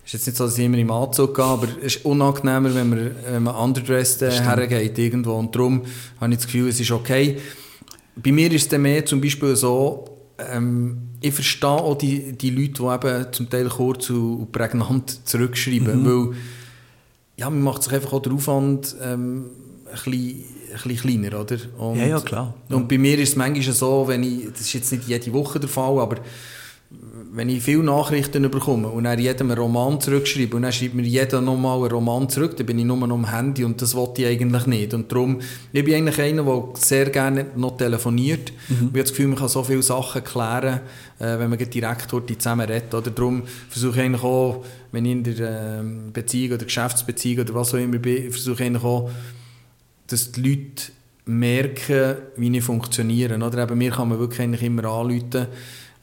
ist 0.05 0.15
jetzt 0.15 0.27
nicht 0.27 0.37
so, 0.37 0.45
dass 0.45 0.59
ich 0.59 0.65
immer 0.65 0.79
im 0.79 0.91
Anzug 0.91 1.37
gehe, 1.37 1.45
aber 1.45 1.69
es 1.81 1.97
ist 1.97 2.05
unangenehmer, 2.05 2.75
wenn 2.75 2.89
man, 2.89 3.11
wenn 3.31 3.43
man 3.45 3.55
underdressed 3.55 4.23
äh, 4.23 4.31
hergeht 4.31 4.99
irgendwo. 4.99 5.35
Und 5.35 5.55
darum 5.55 5.83
habe 6.21 6.33
ich 6.33 6.39
das 6.39 6.47
Gefühl, 6.47 6.69
es 6.69 6.81
ist 6.81 6.91
okay. 6.91 7.39
Bei 8.17 8.33
mir 8.33 8.51
ist 8.53 8.63
es 8.63 8.69
dann 8.69 8.83
mehr 8.83 9.07
zum 9.07 9.21
Beispiel 9.21 9.55
so, 9.55 10.05
ähm, 10.39 11.12
ich 11.23 11.35
verstehe 11.35 11.71
auch 11.71 11.97
die, 11.97 12.33
die 12.33 12.51
Leute, 12.51 12.83
die 12.83 13.09
eben 13.09 13.33
zum 13.33 13.49
Teil 13.49 13.69
kurz 13.69 14.11
und 14.11 14.51
prägnant 14.53 15.27
zurückschreiben, 15.27 16.03
mhm. 16.03 16.07
weil 16.07 16.37
ja, 17.37 17.49
man 17.49 17.63
macht 17.63 17.83
sich 17.83 17.93
einfach 17.93 18.13
auch 18.13 18.23
den 18.23 18.33
Aufwand 18.33 18.95
ähm, 19.03 19.47
ein, 19.87 19.93
bisschen, 19.93 20.13
ein 20.13 20.89
bisschen 20.89 21.21
kleiner, 21.21 21.41
oder? 21.41 21.57
Und, 21.79 21.99
ja, 21.99 22.07
ja, 22.07 22.21
klar. 22.21 22.55
Und 22.69 22.81
ja. 22.81 22.87
bei 22.87 22.99
mir 22.99 23.19
ist 23.19 23.31
es 23.31 23.37
manchmal 23.37 23.75
so, 23.75 24.09
wenn 24.09 24.23
ich, 24.23 24.51
das 24.53 24.63
ist 24.63 24.73
jetzt 24.73 24.93
nicht 24.93 25.09
jede 25.09 25.33
Woche 25.33 25.59
der 25.59 25.69
Fall, 25.69 25.99
aber 25.99 26.17
wenn 27.35 27.49
ich 27.49 27.63
viele 27.63 27.83
Nachrichten 27.83 28.49
bekomme 28.51 28.89
und 28.89 29.05
dann 29.05 29.19
jedem 29.19 29.51
einen 29.51 29.59
Roman 29.59 30.01
zurückschreibe 30.01 30.57
und 30.57 30.63
dann 30.63 30.73
schreibt 30.73 30.95
mir 30.95 31.03
jeder 31.03 31.41
nochmal 31.41 31.79
einen 31.79 31.91
Roman 31.91 32.29
zurück, 32.29 32.57
dann 32.59 32.67
bin 32.67 32.79
ich 32.79 32.85
nur 32.85 32.97
noch 32.97 33.15
am 33.15 33.31
Handy 33.31 33.65
und 33.65 33.81
das 33.81 33.95
wollte 33.95 34.23
ich 34.23 34.29
eigentlich 34.29 34.67
nicht. 34.67 34.93
Und 34.93 35.11
darum, 35.11 35.41
ich 35.73 35.85
bin 35.85 35.95
eigentlich 35.95 36.21
einer, 36.21 36.43
der 36.43 36.65
sehr 36.75 37.09
gerne 37.09 37.47
noch 37.57 37.79
telefoniert. 37.79 38.53
Mhm. 38.69 38.75
Ich 38.75 38.87
habe 38.87 39.01
das 39.01 39.11
Gefühl, 39.11 39.29
man 39.29 39.39
kann 39.39 39.49
so 39.49 39.65
viele 39.65 39.83
Sachen 39.83 40.23
klären, 40.23 40.81
äh, 41.19 41.39
wenn 41.39 41.49
man 41.49 41.59
direkt 41.59 42.13
dort 42.13 42.31
zusammen 42.31 42.69
redet. 42.69 42.95
Oder 42.95 43.11
darum 43.11 43.43
versuche 43.71 44.01
ich 44.01 44.05
eigentlich 44.05 44.23
auch, 44.23 44.65
wenn 44.91 45.07
ich 45.07 45.13
in 45.13 45.25
der 45.25 45.81
äh, 45.81 45.85
Beziehung 46.13 46.57
oder 46.57 46.67
Geschäftsbeziehung 46.67 47.47
oder 47.47 47.55
was 47.55 47.73
auch 47.73 47.79
immer 47.79 47.99
bin, 47.99 48.31
versuche 48.31 48.63
ich 48.63 48.67
eigentlich 48.67 48.85
auch, 48.85 49.11
dass 50.07 50.33
die 50.33 50.43
Leute 50.43 50.93
merken, 51.25 52.17
wie 52.37 52.57
ich 52.57 52.65
funktioniere. 52.65 53.37
Oder 53.37 53.63
eben, 53.63 53.79
mir 53.79 53.91
kann 53.91 54.09
man 54.11 54.19
wirklich 54.19 54.41
eigentlich 54.41 54.63
immer 54.63 54.85
anrufen, 54.85 55.47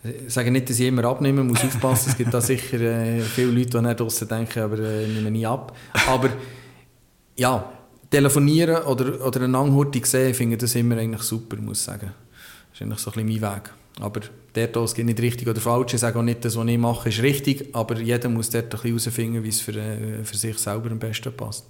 ich 0.04 0.34
sage 0.34 0.50
nicht, 0.50 0.70
dass 0.70 0.80
ich 0.80 0.88
immer 0.88 1.04
abnehmen 1.06 1.48
muss, 1.48 1.64
aufpassen. 1.64 2.12
es 2.12 2.18
gibt 2.18 2.34
da 2.34 2.40
sicher 2.40 2.80
äh, 2.80 3.22
viele 3.22 3.52
Leute, 3.52 3.82
die 3.82 3.96
draußen 3.96 4.28
denken, 4.28 4.60
aber 4.64 4.80
äh, 4.80 5.08
nehmen 5.08 5.34
nie 5.34 5.46
ab. 5.46 5.76
Aber 6.08 6.30
ja, 7.36 7.70
telefonieren 8.10 8.84
oder, 8.84 9.26
oder 9.26 9.42
eine 9.42 9.58
Anhurtung 9.58 10.06
sehen, 10.06 10.34
finde 10.34 10.56
ich 10.56 10.62
das 10.62 10.76
immer 10.76 10.98
eigentlich 10.98 11.24
super, 11.24 11.58
muss 11.58 11.80
ich 11.80 11.86
sagen. 11.86 12.12
Das 12.72 12.80
ist 12.80 12.82
eigentlich 12.82 13.00
so 13.00 13.12
ein 13.12 13.26
bisschen 13.26 13.42
mein 13.42 13.56
Weg. 13.56 13.74
Aber 14.00 14.22
dort 14.54 14.76
es 14.78 14.96
geht 14.96 15.06
nicht 15.06 15.20
richtig 15.20 15.48
oder 15.50 15.60
falsch. 15.60 15.94
Ich 15.94 16.00
sage 16.00 16.18
auch 16.18 16.24
nicht, 16.24 16.46
das, 16.46 16.56
was 16.56 16.68
ich 16.68 16.78
mache, 16.78 17.10
ist 17.10 17.22
richtig, 17.22 17.76
aber 17.76 18.00
jeder 18.00 18.30
muss 18.30 18.50
dort 18.50 18.84
herausfinden, 18.84 19.44
wie 19.44 19.50
es 19.50 19.60
für, 19.60 19.74
äh, 19.74 20.24
für 20.24 20.38
sich 20.38 20.58
selber 20.58 20.92
am 20.92 21.00
besten 21.00 21.34
passt. 21.34 21.66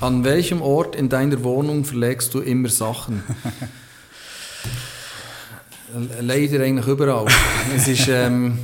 An 0.00 0.22
welchem 0.22 0.62
Ort 0.62 0.94
in 0.94 1.08
deiner 1.08 1.42
Wohnung 1.42 1.84
verlegst 1.84 2.32
du 2.34 2.40
immer 2.40 2.68
Sachen? 2.68 3.22
leider 6.20 6.64
eigentlich 6.64 6.86
überall. 6.86 7.26
es 7.76 7.88
ist, 7.88 8.08
ähm, 8.08 8.58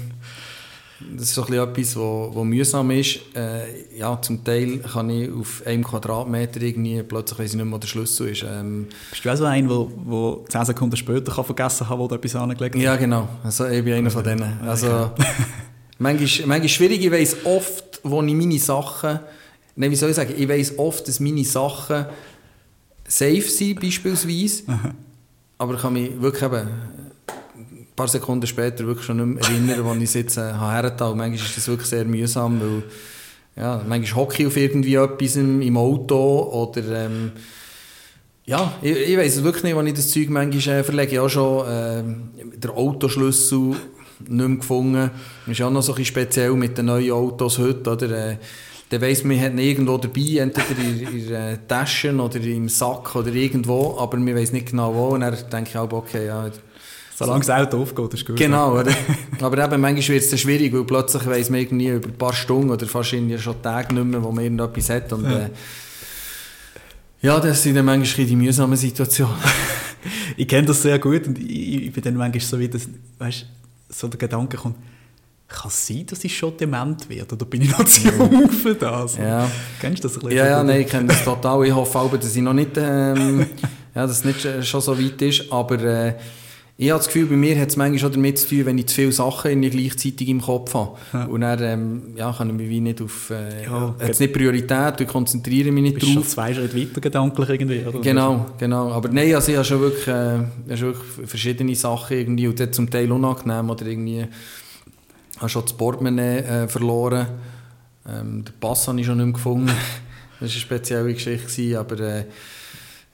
das 1.17 1.29
ist 1.29 1.35
so 1.35 1.43
etwas, 1.43 1.97
was 1.97 2.45
mühsam 2.45 2.91
ist. 2.91 3.21
Äh, 3.35 3.97
ja, 3.99 4.21
zum 4.21 4.45
Teil 4.45 4.79
kann 4.79 5.11
ich 5.11 5.31
auf 5.31 5.63
einem 5.67 5.85
Quadratmeter 5.85 6.61
irgendwie 6.63 7.03
plötzlich 7.03 7.39
weiss 7.39 7.51
ich 7.51 7.57
nicht 7.57 7.65
mehr, 7.65 7.75
wo 7.75 7.79
der 7.79 7.89
Schlüssel 7.89 8.29
ist. 8.29 8.45
Ähm, 8.49 8.89
Bist 9.11 9.25
du 9.25 9.31
auch 9.31 9.37
so 9.37 9.45
einer, 9.45 9.69
der 9.69 10.39
10 10.49 10.65
Sekunden 10.67 10.97
später 10.97 11.33
kann 11.33 11.45
vergessen 11.45 11.87
kann, 11.87 11.99
wo 11.99 12.09
du 12.09 12.15
etwas 12.15 12.37
angelegt 12.37 12.75
hast? 12.75 12.83
Ja, 12.83 12.97
genau. 12.97 13.29
Also, 13.43 13.67
ich 13.67 13.85
bin 13.85 13.95
einer 13.95 14.11
von 14.11 14.25
denen. 14.25 14.61
Also, 14.67 15.11
manchmal, 15.99 16.47
manchmal 16.47 16.69
schwierig. 16.69 17.05
Ich 17.05 17.11
weiss 17.11 17.37
oft, 17.45 18.01
wo 18.03 18.23
ich 18.23 18.35
meine 18.35 18.59
Sachen... 18.59 19.21
Nein, 19.75 19.91
wie 19.91 19.97
soll 19.97 20.11
ich 20.11 20.17
sagen? 20.17 20.35
Ich 20.37 20.49
weiss 20.49 20.79
oft, 20.79 21.09
dass 21.09 21.19
meine 21.19 21.45
Sachen 21.45 22.05
safe 23.09 23.43
sind, 23.43 23.81
beispielsweise. 23.81 24.65
Aber 25.57 25.75
ich 25.75 25.81
kann 25.81 25.93
mich 25.95 26.21
wirklich 26.21 26.43
eben 26.43 26.57
ein 26.57 27.12
paar 28.03 28.09
Sekunden 28.09 28.47
später 28.47 28.87
wirklich 28.87 29.07
schon 29.07 29.17
nicht 29.17 29.49
mehr 29.49 29.51
erinnern, 29.51 29.85
wo 29.85 29.95
ich 29.95 30.03
es 30.05 30.15
jetzt 30.15 30.37
äh, 30.37 30.53
hergetan 30.53 31.17
Manchmal 31.17 31.47
ist 31.47 31.57
das 31.57 31.69
wirklich 31.69 31.89
sehr 31.89 32.05
mühsam, 32.05 32.61
weil 32.61 32.83
ja, 33.57 33.83
manchmal 33.87 34.23
hocke 34.23 34.43
ich 34.43 34.47
auf 34.47 34.57
irgendwie 34.57 34.95
etwas 34.95 35.37
im, 35.37 35.77
Auto 35.77 36.51
oder 36.53 37.05
ähm, 37.05 37.33
ja, 38.45 38.73
ich, 38.83 38.97
ich 38.97 39.17
weiß 39.17 39.37
es 39.37 39.45
wirklich 39.45 39.63
nicht, 39.63 39.77
wenn 39.77 39.87
ich 39.87 39.95
das 39.95 40.11
Zeug 40.11 40.31
manchmal 40.31 40.81
äh, 40.81 40.85
verlege. 40.85 41.13
Ich 41.13 41.19
habe 41.19 41.31
schon 41.31 41.67
äh, 41.67 42.03
den 42.57 42.71
Autoschlüssel 42.71 43.77
nicht 44.19 44.31
mehr 44.31 44.57
gefunden. 44.57 45.11
Das 45.47 45.59
ist 45.59 45.63
auch 45.63 45.71
noch 45.71 45.83
so 45.83 45.95
ein 45.95 46.05
speziell 46.05 46.53
mit 46.55 46.77
den 46.77 46.87
neuen 46.87 47.13
Autos 47.13 47.59
heute, 47.59 47.91
oder? 47.91 48.31
Äh, 48.31 48.37
dann 48.89 49.01
weiss 49.01 49.25
man, 49.25 49.41
hat 49.41 49.53
ihn 49.53 49.59
irgendwo 49.59 49.97
dabei, 49.97 50.39
entweder 50.39 50.81
in, 50.81 51.01
in 51.01 51.29
der 51.29 51.67
Tasche 51.69 52.15
oder 52.15 52.41
im 52.41 52.69
Sack 52.69 53.15
oder 53.15 53.33
irgendwo, 53.33 53.97
aber 53.99 54.19
man 54.19 54.35
weiß 54.35 54.53
nicht 54.53 54.71
genau 54.71 54.93
wo. 54.93 55.09
Und 55.15 55.21
dann 55.21 55.37
denke 55.51 55.71
ich 55.71 55.77
auch, 55.77 55.91
okay, 55.93 56.27
ja, 56.27 56.51
Solange 57.15 57.45
das 57.45 57.51
Auto 57.51 57.83
aufgeht, 57.83 58.15
ist 58.15 58.27
gut. 58.27 58.37
Genau, 58.37 58.79
oder? 58.79 58.93
aber 59.41 59.65
eben, 59.65 59.81
manchmal 59.81 60.21
wird 60.21 60.33
es 60.33 60.41
schwierig, 60.41 60.73
weil 60.73 60.85
plötzlich 60.85 61.27
weiss 61.27 61.51
man 61.51 61.61
irgendwie 61.61 61.89
über 61.89 62.09
ein 62.09 62.19
paar 62.19 62.33
Stunden 62.33 62.71
oder 62.71 62.87
fast 62.87 63.11
schon 63.11 63.63
Tage 63.63 63.95
nicht 63.95 64.05
mehr, 64.05 64.23
wo 64.23 64.33
man 64.33 64.45
irgendetwas 64.45 64.91
hat. 64.91 65.13
Und, 65.13 65.27
äh, 65.27 65.51
ja, 67.21 67.39
das 67.39 67.63
sind 67.63 67.77
dann 67.77 67.85
manchmal 67.85 68.27
die 68.27 68.37
mühsamen 68.37 68.77
Situationen. 68.77 69.35
ich 70.37 70.49
kenne 70.49 70.67
das 70.67 70.83
sehr 70.83 70.99
gut 70.99 71.27
und 71.27 71.39
ich, 71.39 71.87
ich 71.87 71.93
bin 71.93 72.03
dann 72.03 72.17
manchmal 72.17 72.41
so 72.41 72.59
wie 72.59 72.69
das, 72.69 72.89
weißt, 73.19 73.47
so 73.91 74.09
der 74.09 74.19
Gedanke 74.19 74.57
kommt, 74.57 74.77
kann 75.53 75.69
es 75.69 75.87
sein, 75.87 76.07
dass 76.07 76.25
ich 76.25 76.37
schon 76.37 76.57
dement 76.57 77.09
werde? 77.09 77.35
Oder 77.35 77.45
bin 77.45 77.63
ich 77.63 77.71
noch 77.71 77.85
zu 77.85 78.09
jung 78.09 78.51
für 78.51 78.75
das? 78.75 79.19
Ja. 79.19 79.51
Kennst 79.81 80.03
du 80.03 80.09
das 80.09 80.17
ein 80.17 80.21
bisschen? 80.21 80.39
Ja, 80.39 80.47
ja, 80.47 80.65
nein, 80.65 80.81
ich 80.81 80.89
kenne 80.89 81.09
das 81.09 81.25
total. 81.25 81.67
Ich 81.67 81.75
hoffe 81.75 81.99
auch, 81.99 82.17
dass 82.17 82.35
ich 82.35 82.43
noch 82.43 82.55
nicht, 82.55 82.71
ähm, 82.77 83.47
ja, 83.95 84.07
dass 84.07 84.11
es 84.11 84.25
nicht 84.25 84.67
schon 84.67 84.81
so 84.81 84.99
weit 84.99 85.21
ist, 85.21 85.53
aber 85.53 85.79
äh, 85.81 86.15
ich 86.79 86.91
habe 86.91 86.99
das 86.99 87.07
Gefühl, 87.07 87.27
bei 87.27 87.37
mir 87.37 87.61
hat 87.61 87.69
es 87.69 87.77
manchmal 87.77 87.99
schon 87.99 88.13
damit 88.13 88.39
zu 88.39 88.49
tun, 88.49 88.67
wenn 88.67 88.79
ich 88.79 88.87
zu 88.87 88.95
viele 88.95 89.13
Sachen 89.13 89.61
gleichzeitig 89.61 90.29
im 90.29 90.41
Kopf 90.41 90.73
habe. 90.75 90.97
Ja. 91.13 91.25
Und 91.27 91.43
dann 91.43 91.63
ähm, 91.63 92.03
ja, 92.17 92.33
kann 92.33 92.49
ich 92.49 92.57
mich 92.57 92.69
wie 92.69 92.81
nicht 92.81 93.03
auf... 93.03 93.31
Äh, 93.31 93.65
ja, 93.65 93.95
jetzt 94.01 94.21
nicht 94.21 94.33
Priorität, 94.33 95.01
ich 95.01 95.07
konzentriere 95.07 95.71
mich 95.71 95.83
nicht 95.83 96.03
drauf. 96.03 96.11
Schon 96.11 96.25
zwei 96.25 96.55
Schritte 96.55 96.77
weiter 96.77 97.01
gedanklich 97.01 97.49
irgendwie, 97.51 97.85
oder? 97.87 98.01
Genau, 98.01 98.47
genau. 98.59 98.91
Aber 98.91 99.11
nein, 99.11 99.35
also 99.35 99.53
ich 99.53 99.59
habe 99.59 99.67
schon 99.67 99.81
wirklich, 99.81 100.09
äh, 100.09 100.77
schon 100.77 100.89
wirklich 100.89 101.29
verschiedene 101.29 101.75
Sachen 101.75 102.17
irgendwie 102.17 102.49
und 102.49 102.59
das 102.59 102.71
zum 102.71 102.91
Teil 102.91 103.13
unangenehm 103.13 103.69
oder 103.69 103.87
irgendwie... 103.87 104.27
Ich 105.35 105.39
habe 105.39 105.49
schon 105.51 105.63
das 105.63 105.75
Portemonnaie 105.75 106.39
äh, 106.39 106.69
verloren. 106.69 107.27
Ähm, 108.09 108.45
den 108.45 108.55
Pass 108.59 108.89
habe 108.89 108.99
ich 108.99 109.07
schon 109.07 109.19
nicht 109.19 109.27
mehr 109.27 109.35
gefunden. 109.35 109.67
das 109.67 109.77
war 109.77 110.41
eine 110.41 110.49
spezielle 110.49 111.13
Geschichte, 111.13 111.79
aber 111.79 112.01
äh, 112.01 112.25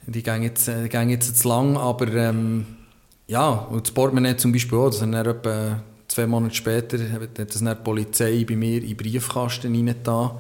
die 0.07 0.23
gehen 0.23 0.43
jetzt, 0.45 0.69
äh, 0.69 0.87
jetzt 0.87 1.37
zu 1.37 1.49
lang, 1.49 1.77
aber... 1.77 2.07
Ähm, 2.15 2.65
ja, 3.29 3.51
und 3.51 3.87
das 3.87 3.93
Portemonnaie 3.93 4.37
zum 4.37 4.53
Beispiel 4.53 4.79
auch, 4.79 4.89
das 4.89 5.01
dann 5.01 5.13
etwa 5.13 5.81
zwei 6.09 6.27
Monate 6.27 6.55
später 6.55 6.99
hat 7.13 7.39
das 7.39 7.63
dann 7.63 7.77
die 7.77 7.85
Polizei 7.85 8.45
bei 8.49 8.57
mir 8.57 8.83
in 8.83 8.89
den 8.89 8.97
Briefkasten 8.97 9.75
reingetan. 9.75 10.33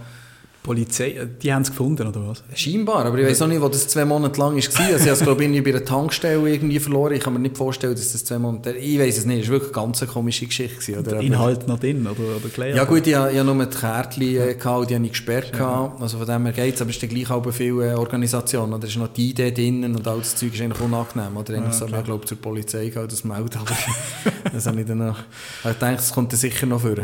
Polizei, 0.62 1.11
äh, 1.11 1.27
die 1.42 1.53
haben 1.53 1.62
es 1.62 1.71
gefunden, 1.71 2.07
oder 2.07 2.29
was? 2.29 2.42
Scheinbar, 2.55 3.07
aber 3.07 3.18
ich 3.18 3.27
weiß 3.27 3.42
auch 3.42 3.47
nicht, 3.47 3.61
wo 3.61 3.68
das 3.68 3.88
zwei 3.88 4.05
Monate 4.05 4.38
lang 4.38 4.57
war. 4.57 4.57
Also 4.57 4.68
ich 4.68 5.01
habe 5.01 5.11
es, 5.11 5.21
glaube 5.21 5.44
ich, 5.44 5.64
bei 5.64 5.71
einer 5.71 5.85
Tankstelle 5.85 6.49
irgendwie 6.49 6.79
verloren. 6.79 7.14
Ich 7.14 7.21
kann 7.23 7.33
mir 7.33 7.38
nicht 7.38 7.57
vorstellen, 7.57 7.94
dass 7.94 8.12
das 8.12 8.25
zwei 8.25 8.38
Monate... 8.38 8.73
Ich 8.73 8.99
weiß 8.99 9.18
es 9.18 9.25
nicht, 9.25 9.42
es 9.42 9.47
war 9.47 9.55
wirklich 9.55 9.77
eine 9.77 9.85
ganz 9.87 10.07
komische 10.07 10.47
Geschichte. 10.47 10.99
Oder? 10.99 11.12
Der 11.12 11.21
Inhalt 11.21 11.66
noch 11.68 11.79
drin, 11.79 12.07
oder, 12.07 12.37
oder 12.37 12.49
klar? 12.53 12.68
Ja 12.68 12.85
gut, 12.85 13.07
ich, 13.07 13.12
ich 13.12 13.16
hatte 13.16 13.44
nur 13.44 13.64
die 13.64 13.77
Kärtchen, 13.77 14.23
äh, 14.23 14.55
gehabt, 14.55 14.90
die 14.90 14.94
habe 14.94 15.05
ich 15.05 15.12
gesperrt. 15.12 15.53
Ja. 15.59 15.97
Also 16.01 16.18
von 16.18 16.27
dem 16.27 16.44
her 16.44 16.53
geht 16.53 16.75
es, 16.75 16.81
aber 16.83 16.90
es 16.90 16.97
ist 16.97 17.03
dann 17.03 17.11
gleich 17.11 17.31
auch 17.31 17.51
viele 17.53 17.92
äh, 17.92 17.94
Organisationen. 17.94 18.73
Oder? 18.73 18.83
Da 18.83 18.87
ist 18.88 18.97
noch 18.97 19.09
die 19.09 19.31
Idee 19.31 19.53
drin 19.53 19.85
und 19.85 20.07
all 20.07 20.18
das 20.18 20.37
Zeug 20.37 20.55
ist 20.55 20.61
eigentlich 20.61 20.81
unangenehm. 20.81 21.37
Oder 21.37 21.55
ja, 21.55 21.73
so, 21.73 21.87
ich 21.87 22.05
glaube, 22.05 22.27
zur 22.27 22.38
Polizei 22.38 22.88
gehen, 22.88 23.09
das 23.09 23.25
melden. 23.25 23.61
Das 24.53 24.66
habe 24.66 24.81
ich 24.81 24.87
dann 24.87 24.99
noch... 24.99 25.18
Ich 25.64 25.77
denke, 25.77 25.97
das 25.97 26.12
kommt 26.12 26.33
dann 26.33 26.38
sicher 26.38 26.66
noch 26.66 26.81
vor. 26.81 26.97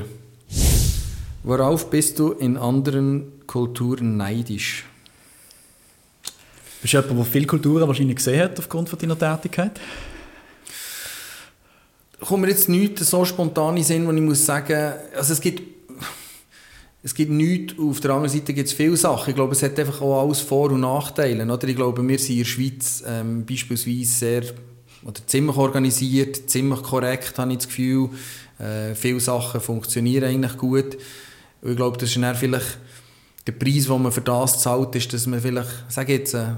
Worauf 1.42 1.90
bist 1.90 2.18
du 2.18 2.32
in 2.32 2.56
anderen 2.56 3.33
Kulturen 3.46 4.16
neidisch? 4.16 4.84
Bist 6.82 6.94
du 6.94 6.98
jemand, 6.98 7.18
der 7.18 7.24
viele 7.24 7.46
Kulturen 7.46 7.88
wahrscheinlich 7.88 8.16
gesehen 8.16 8.42
hat 8.42 8.58
aufgrund 8.58 8.88
von 8.88 8.98
deiner 8.98 9.18
Tätigkeit? 9.18 9.80
Kommt 12.20 12.42
mir 12.42 12.50
jetzt 12.50 12.68
nichts 12.68 13.08
so 13.08 13.24
spontan 13.24 13.76
in 13.76 13.84
Sinn, 13.84 14.06
wo 14.06 14.12
ich 14.12 14.20
muss 14.20 14.44
sagen, 14.44 14.92
also 15.14 15.32
es 15.32 15.40
gibt, 15.40 15.62
es 17.02 17.14
gibt 17.14 17.30
nichts, 17.30 17.78
auf 17.78 18.00
der 18.00 18.12
anderen 18.12 18.30
Seite 18.30 18.54
gibt 18.54 18.68
es 18.68 18.74
viele 18.74 18.96
Sachen. 18.96 19.30
Ich 19.30 19.34
glaube, 19.34 19.52
es 19.52 19.62
hat 19.62 19.78
einfach 19.78 20.00
auch 20.00 20.22
alles 20.22 20.40
Vor- 20.40 20.70
und 20.70 20.80
Nachteile. 20.80 21.50
Oder? 21.50 21.68
Ich 21.68 21.76
glaube, 21.76 22.06
wir 22.06 22.18
sind 22.18 22.30
in 22.30 22.38
der 22.38 22.44
Schweiz 22.44 23.02
ähm, 23.06 23.44
beispielsweise 23.44 24.04
sehr 24.04 24.42
oder 25.04 25.26
ziemlich 25.26 25.56
organisiert, 25.56 26.48
ziemlich 26.48 26.82
korrekt, 26.82 27.38
habe 27.38 27.52
ich 27.52 27.58
das 27.58 27.68
Gefühl. 27.68 28.10
Äh, 28.58 28.94
viele 28.94 29.20
Sachen 29.20 29.60
funktionieren 29.60 30.24
eigentlich 30.24 30.56
gut. 30.56 30.96
Und 31.60 31.70
ich 31.70 31.76
glaube, 31.76 31.98
das 31.98 32.10
ist 32.10 32.22
dann 32.22 32.34
vielleicht 32.34 32.78
der 33.46 33.52
Preis, 33.52 33.86
den 33.86 34.02
man 34.02 34.10
für 34.10 34.22
das 34.22 34.60
zahlt, 34.60 34.94
ist, 34.96 35.12
dass 35.12 35.26
man 35.26 35.38
vielleicht, 35.38 35.68
sage 35.88 36.14
jetzt, 36.14 36.32
äh, 36.32 36.54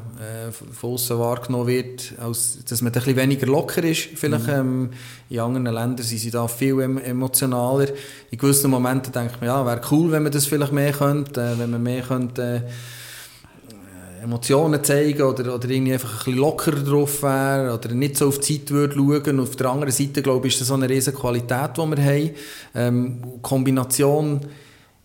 von 0.53 0.93
außen 0.93 1.19
wahrgenommen 1.19 1.67
wird, 1.67 2.15
als, 2.19 2.59
dass 2.65 2.81
man 2.81 2.93
ein 2.93 2.95
bisschen 2.95 3.17
weniger 3.17 3.47
locker 3.47 3.83
ist. 3.83 4.09
Vielleicht 4.15 4.47
mhm. 4.47 4.53
ähm, 4.53 4.91
in 5.29 5.41
anderen 5.41 5.67
Ländern 5.67 6.07
sind 6.07 6.19
sie 6.19 6.31
da 6.31 6.47
viel 6.47 6.81
emotionaler. 6.81 7.89
In 8.31 8.39
gewissen 8.39 8.71
Momenten 8.71 9.13
denkt 9.13 9.41
man, 9.41 9.49
ja, 9.49 9.67
wäre 9.67 9.81
cool, 9.91 10.13
wenn 10.13 10.23
man 10.23 10.31
das 10.31 10.47
vielleicht 10.47 10.73
mehr 10.73 10.93
könnte, 10.93 11.41
äh, 11.41 11.59
wenn 11.59 11.71
man 11.71 11.83
mehr 11.83 12.03
könnte, 12.03 12.43
äh, 12.43 14.23
Emotionen 14.23 14.83
zeigen 14.83 15.23
oder, 15.23 15.55
oder 15.55 15.69
irgendwie 15.69 15.93
einfach 15.93 16.13
ein 16.13 16.19
bisschen 16.19 16.39
lockerer 16.39 16.83
drauf 16.83 17.23
wäre 17.23 17.75
oder 17.75 17.95
nicht 17.95 18.17
so 18.17 18.29
auf 18.29 18.39
die 18.39 18.65
Zeit 18.65 18.71
würde 18.71 18.95
schauen. 18.95 19.41
Auf 19.41 19.57
der 19.57 19.71
anderen 19.71 19.93
Seite, 19.93 20.23
glaube 20.23 20.47
ich, 20.47 20.55
ist 20.55 20.61
das 20.61 20.69
so 20.69 20.75
eine 20.75 20.89
riesige 20.89 21.17
Qualität, 21.17 21.71
die 21.77 21.81
wir 21.81 22.05
haben. 22.05 22.31
Ähm, 22.75 23.23
Kombination 23.43 24.41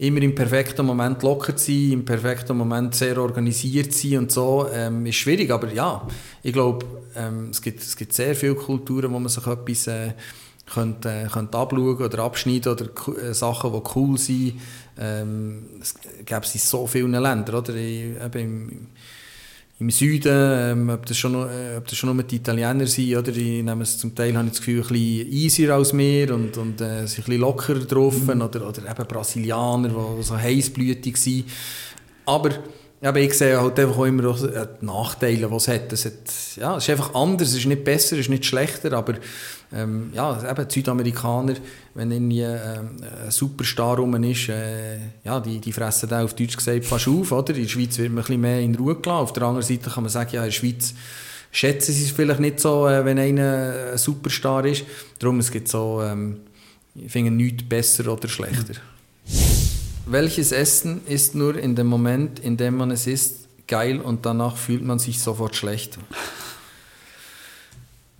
immer 0.01 0.21
im 0.23 0.33
perfekten 0.33 0.83
Moment 0.85 1.21
locker 1.21 1.55
zu 1.55 1.71
sein, 1.71 1.91
im 1.91 2.05
perfekten 2.05 2.57
Moment 2.57 2.95
sehr 2.95 3.17
organisiert 3.19 3.93
zu 3.93 4.07
sein 4.07 4.17
und 4.17 4.31
so, 4.31 4.67
ähm, 4.73 5.05
ist 5.05 5.15
schwierig. 5.15 5.51
Aber 5.51 5.71
ja, 5.71 6.07
ich 6.41 6.53
glaube, 6.53 6.85
ähm, 7.15 7.49
es, 7.51 7.61
gibt, 7.61 7.81
es 7.81 7.95
gibt 7.95 8.11
sehr 8.13 8.35
viele 8.35 8.55
Kulturen, 8.55 9.13
wo 9.13 9.19
man 9.19 9.29
sich 9.29 9.45
etwas 9.45 9.85
äh, 9.85 10.13
könnte, 10.73 11.09
äh, 11.09 11.27
könnte 11.27 11.55
abschauen 11.55 11.97
oder 11.97 12.19
abschneiden 12.23 12.71
oder 12.71 12.87
äh, 13.21 13.33
Sachen, 13.35 13.73
die 13.73 13.81
cool 13.95 14.17
sind. 14.17 14.59
Ähm, 14.97 15.65
es 15.79 15.93
gibt 16.25 16.45
es 16.45 16.55
in 16.55 16.61
so 16.61 16.87
vielen 16.87 17.11
Ländern. 17.11 17.55
Oder? 17.55 17.75
Ich, 17.75 18.15
im 19.81 19.89
Süden, 19.89 20.31
ähm, 20.31 20.89
ob, 20.89 21.07
das 21.07 21.17
schon, 21.17 21.33
äh, 21.33 21.77
ob 21.77 21.87
das 21.87 21.97
schon 21.97 22.15
nur 22.15 22.23
die 22.23 22.35
Italiener 22.35 22.85
sind, 22.85 23.17
oder? 23.17 23.31
die 23.31 23.63
nehmen 23.63 23.81
es 23.81 23.97
zum 23.97 24.13
Teil, 24.13 24.37
habe 24.37 24.45
ich 24.45 24.51
das 24.51 24.59
Gefühl, 24.59 24.83
ein 24.83 24.87
bisschen 24.87 25.31
easier 25.31 25.73
als 25.73 25.97
wir 25.97 26.35
und, 26.35 26.55
und 26.55 26.79
äh, 26.79 27.07
sind 27.07 27.19
ein 27.19 27.25
bisschen 27.25 27.41
lockerer 27.41 27.79
drauf, 27.79 28.15
mhm. 28.21 28.41
oder, 28.41 28.67
oder 28.67 28.89
eben 28.89 29.07
Brasilianer, 29.07 29.89
die 29.89 30.23
so 30.23 30.37
heißblütig 30.37 31.17
sind. 31.17 31.45
Aber 32.27 32.51
aber 33.09 33.19
ich 33.19 33.33
sehe 33.33 33.59
halt 33.59 33.79
einfach 33.79 33.97
auch 33.97 34.05
immer 34.05 34.23
äh, 34.25 34.67
die 34.79 34.85
Nachteile, 34.85 35.47
die 35.47 35.55
es 35.55 35.67
hat. 35.67 35.91
Es, 35.91 36.05
hat, 36.05 36.13
ja, 36.55 36.77
es 36.77 36.83
ist 36.83 36.89
einfach 36.91 37.15
anders, 37.15 37.49
es 37.49 37.55
ist 37.55 37.65
nicht 37.65 37.83
besser, 37.83 38.15
es 38.15 38.21
ist 38.21 38.29
nicht 38.29 38.45
schlechter, 38.45 38.93
aber 38.93 39.15
ähm, 39.73 40.11
ja, 40.13 40.51
eben 40.51 40.67
die 40.67 40.73
Südamerikaner, 40.73 41.55
wenn 41.95 42.11
irgendwie 42.11 42.41
ähm, 42.41 42.97
ein 43.25 43.31
Superstar 43.31 43.97
rum 43.97 44.21
ist, 44.23 44.49
äh, 44.49 44.97
ja, 45.23 45.39
die, 45.39 45.59
die 45.59 45.71
fressen 45.71 46.09
da 46.09 46.23
auf 46.23 46.35
Deutsch 46.35 46.57
gesagt 46.57 46.85
fast 46.85 47.07
auf, 47.07 47.31
oder? 47.31 47.55
In 47.55 47.63
der 47.63 47.69
Schweiz 47.69 47.97
wird 47.97 48.09
man 48.09 48.19
ein 48.19 48.25
bisschen 48.25 48.41
mehr 48.41 48.59
in 48.59 48.75
Ruhe 48.75 48.95
gelassen. 48.95 49.23
Auf 49.23 49.33
der 49.33 49.43
anderen 49.43 49.65
Seite 49.65 49.89
kann 49.89 50.03
man 50.03 50.11
sagen, 50.11 50.31
ja, 50.33 50.41
in 50.41 50.47
der 50.47 50.51
Schweiz 50.51 50.93
schätzen 51.51 51.93
sie 51.93 52.03
es 52.03 52.11
vielleicht 52.11 52.39
nicht 52.39 52.59
so, 52.59 52.87
äh, 52.87 53.03
wenn 53.03 53.17
einer 53.17 53.91
ein 53.93 53.97
Superstar 53.97 54.65
ist. 54.65 54.83
Darum, 55.17 55.39
es 55.39 55.49
gibt 55.49 55.69
so, 55.69 56.01
ähm, 56.03 56.41
ich 56.93 57.11
finde 57.11 57.31
nichts 57.31 57.63
besser 57.67 58.11
oder 58.11 58.27
schlechter. 58.27 58.75
Welches 60.11 60.51
Essen 60.51 60.99
ist 61.07 61.35
nur 61.35 61.57
in 61.57 61.73
dem 61.73 61.87
Moment, 61.87 62.41
in 62.41 62.57
dem 62.57 62.75
man 62.75 62.91
es 62.91 63.07
isst, 63.07 63.47
geil 63.65 64.01
und 64.01 64.25
danach 64.25 64.57
fühlt 64.57 64.83
man 64.83 64.99
sich 64.99 65.21
sofort 65.21 65.55
schlecht? 65.55 65.97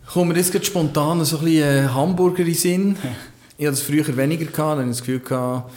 Kommt 0.07 0.29
mir 0.29 0.39
jetzt 0.39 0.65
spontan 0.65 1.25
so 1.25 1.39
ein 1.39 1.43
bisschen 1.43 1.85
äh, 1.85 1.89
Hamburger 1.89 2.45
in 2.45 2.53
Sinn. 2.53 2.95
Ich 3.57 3.65
hatte 3.65 3.73
es 3.73 3.81
früher 3.81 4.15
weniger, 4.15 4.45
gehabt, 4.45 4.57
habe 4.59 4.83
ich 4.83 4.87
das 4.87 4.99
Gefühl, 4.99 5.19
gehabt, 5.19 5.69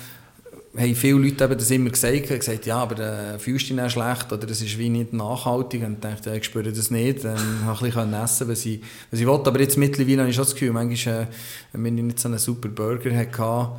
viele 0.94 1.18
Leute 1.18 1.42
haben 1.42 1.59
das 1.59 1.72
immer 1.72 1.90
gesagt, 1.90 2.29
gesagt 2.29 2.64
ja, 2.64 2.77
aber 2.77 3.35
äh, 3.35 3.38
fühlst 3.40 3.70
du 3.70 3.74
dich 3.74 3.90
schlecht 3.90 4.33
oder 4.33 4.46
das 4.46 4.62
ist 4.62 4.79
wie 4.79 4.90
nicht 4.90 5.12
nachhaltig. 5.12 5.83
Und 5.83 5.94
ich 5.94 6.00
dachte, 6.00 6.31
ja, 6.31 6.37
ich 6.37 6.44
spüre 6.44 6.72
das 6.72 6.92
nicht. 6.92 7.24
Dann 7.24 7.38
habe 7.64 7.88
ich 7.88 7.96
ein 7.96 8.12
bisschen 8.12 8.22
essen, 8.22 8.48
was 8.48 8.64
ich, 8.64 8.81
was 9.11 9.18
ich 9.18 9.27
wollte. 9.27 9.50
Aber 9.50 9.59
jetzt 9.59 9.77
mittlerweile 9.77 10.20
habe 10.20 10.31
ich 10.31 10.37
schon 10.37 10.44
das 10.44 10.55
Gefühl, 10.55 10.74
manchmal, 10.74 11.22
äh, 11.22 11.27
wenn 11.72 11.98
ich 11.98 12.05
nicht 12.05 12.20
so 12.20 12.29
einen 12.29 12.38
super 12.38 12.68
Burger 12.68 13.16
hatte, 13.16 13.72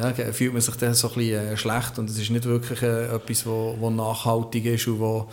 ja, 0.00 0.32
fühlt 0.32 0.52
man 0.52 0.62
sich 0.62 0.74
dann 0.76 0.94
so 0.94 1.08
ein 1.08 1.14
bisschen 1.14 1.46
äh, 1.46 1.56
schlecht 1.56 1.98
und 1.98 2.10
es 2.10 2.18
ist 2.18 2.30
nicht 2.30 2.44
wirklich 2.44 2.82
äh, 2.82 3.14
etwas, 3.14 3.46
wo, 3.46 3.76
wo 3.78 3.90
nachhaltig 3.90 4.64
ist 4.66 4.86
und 4.88 5.00
wo, 5.00 5.28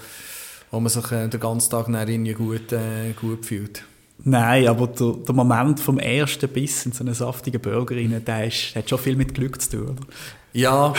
wo 0.72 0.80
man 0.80 0.90
sich 0.90 1.12
äh, 1.12 1.28
den 1.28 1.40
ganzen 1.40 1.72
Tag 1.72 1.88
irgendwie 1.90 2.34
gut, 2.34 2.72
äh, 2.72 3.14
gut 3.20 3.46
fühlt. 3.46 3.84
Nein, 4.26 4.68
aber 4.68 4.88
der, 4.88 5.14
der, 5.14 5.36
Moment 5.36 5.80
vom 5.80 6.00
ersten 6.00 6.48
Biss 6.48 6.86
in 6.86 6.92
so 6.92 7.04
einen 7.04 7.14
saftigen 7.14 7.60
Burger 7.60 7.96
rein, 7.96 8.22
der, 8.26 8.48
ist, 8.48 8.76
hat 8.76 8.90
schon 8.90 9.00
viel 9.00 9.16
mit 9.16 9.34
Glück 9.34 9.62
zu 9.62 9.72
tun, 9.72 9.90
oder? 9.90 10.04
Ja, 10.54 10.94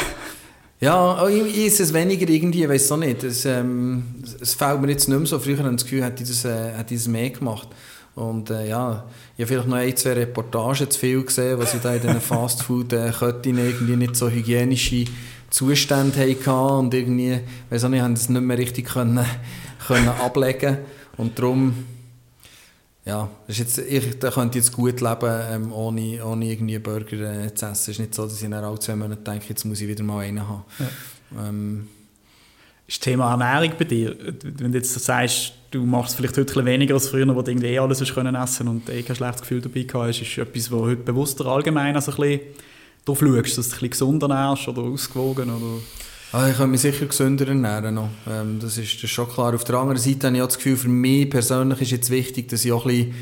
ja, 0.80 1.26
ich 1.28 1.66
ist 1.66 1.80
es 1.80 1.94
weniger 1.94 2.28
irgendwie, 2.28 2.64
ich 2.64 2.68
weiß 2.68 2.92
auch 2.92 2.98
nicht. 2.98 3.22
Es, 3.24 3.46
ähm, 3.46 4.04
es 4.40 4.54
fällt 4.54 4.80
mir 4.83 4.90
jetzt 4.90 5.09
nicht 5.09 5.16
mehr 5.16 5.26
so. 5.26 5.38
Früher 5.38 5.59
habe 5.59 5.70
ich 5.70 5.76
das 5.76 5.85
Gefühl, 5.85 6.04
hätte 6.04 6.22
ich 6.22 6.28
das, 6.28 6.44
äh, 6.44 6.72
hätte 6.72 6.92
ich 6.92 7.00
das 7.00 7.09
mehr 7.09 7.30
gemacht. 7.30 7.68
Und 8.14 8.50
äh, 8.50 8.68
ja, 8.68 9.04
ich 9.36 9.42
habe 9.42 9.46
vielleicht 9.46 9.68
noch 9.68 9.76
ein, 9.76 9.96
zwei 9.96 10.12
Reportagen 10.12 10.90
zu 10.90 10.98
viel 10.98 11.22
gesehen, 11.22 11.58
was 11.58 11.74
ich 11.74 11.80
da 11.80 11.94
in 11.94 12.02
diesen 12.02 12.20
Fastfood-Ketten 12.20 13.58
irgendwie 13.58 13.96
nicht 13.96 14.16
so 14.16 14.30
hygienische 14.30 15.06
Zustände 15.50 16.20
hatten 16.20 16.50
und 16.50 16.94
irgendwie, 16.94 17.40
weiß 17.70 17.84
auch 17.84 17.88
nicht, 17.88 18.02
haben 18.02 18.14
das 18.14 18.28
nicht 18.28 18.40
mehr 18.40 18.58
richtig 18.58 18.86
können, 18.86 19.24
können 19.86 20.08
ablegen 20.08 20.78
und 21.16 21.38
darum 21.38 21.74
ja, 23.04 23.28
ist 23.46 23.58
jetzt, 23.58 23.78
ich 23.78 24.18
da 24.18 24.30
könnte 24.30 24.58
jetzt 24.58 24.72
gut 24.72 25.00
leben, 25.00 25.40
ähm, 25.50 25.72
ohne, 25.72 26.24
ohne 26.24 26.50
irgendwie 26.50 26.78
Burger 26.78 27.44
äh, 27.44 27.54
zu 27.54 27.66
essen. 27.66 27.72
Es 27.72 27.88
ist 27.88 27.98
nicht 27.98 28.14
so, 28.14 28.24
dass 28.24 28.40
ich 28.40 28.48
nach 28.48 28.62
alle 28.62 28.78
zwei 28.78 28.96
Monaten 28.96 29.22
denke, 29.22 29.46
jetzt 29.50 29.64
muss 29.64 29.80
ich 29.82 29.88
wieder 29.88 30.02
mal 30.02 30.20
einen 30.20 30.48
haben. 30.48 30.64
Ja. 30.78 31.48
Ähm, 31.48 31.88
ist 32.86 32.98
das 32.98 33.04
Thema 33.04 33.30
Ernährung 33.32 33.76
bei 33.78 33.84
dir? 33.84 34.16
Wenn 34.42 34.72
du 34.72 34.78
jetzt 34.78 34.94
sagst, 34.94 35.52
du 35.74 35.84
machst 35.84 36.16
vielleicht 36.16 36.37
heute 36.38 36.60
ein 36.60 36.66
weniger 36.66 36.94
als 36.94 37.08
früher, 37.08 37.26
wo 37.34 37.42
du 37.42 37.50
irgendwie 37.50 37.68
eh 37.68 37.78
alles 37.78 38.00
hast 38.00 38.14
können 38.14 38.34
essen 38.34 38.68
und 38.68 38.88
eh 38.88 39.02
kein 39.02 39.16
schlechtes 39.16 39.42
Gefühl 39.42 39.60
dabei 39.60 39.87
hast, 39.92 40.22
ist 40.22 40.38
etwas, 40.38 40.70
wo 40.70 40.82
heute 40.82 41.02
bewusster 41.02 41.46
allgemein 41.46 41.94
also 41.96 42.12
ein 42.12 42.16
bisschen 42.16 42.40
drauf 43.04 43.18
schaust, 43.18 43.58
dass 43.58 43.68
du 43.68 43.74
ein 43.74 43.80
bisschen 43.80 43.90
gesunder 43.90 44.30
ernährst 44.30 44.68
oder 44.68 44.82
ausgewogen 44.82 45.50
oder... 45.50 45.82
Ah, 46.32 46.48
ich 46.48 46.56
kann 46.56 46.70
mich 46.70 46.80
sicher 46.80 47.06
gesünder 47.06 47.46
ernähren 47.46 47.94
noch. 47.94 48.08
Ähm, 48.28 48.58
das, 48.60 48.76
ist, 48.76 48.94
das 48.96 49.04
ist 49.04 49.10
schon 49.10 49.28
klar. 49.28 49.54
Auf 49.54 49.62
der 49.64 49.76
anderen 49.76 50.00
Seite 50.00 50.26
habe 50.26 50.37
ich 50.37 50.42
auch 50.42 50.46
das 50.46 50.56
Gefühl, 50.56 50.76
für 50.76 50.88
mich 50.88 51.30
persönlich 51.30 51.80
ist 51.80 51.90
jetzt 51.92 52.10
wichtig, 52.10 52.48
dass 52.48 52.64
ich 52.64 52.72
auch 52.72 52.87
ein 52.87 52.96
bisschen 52.96 53.14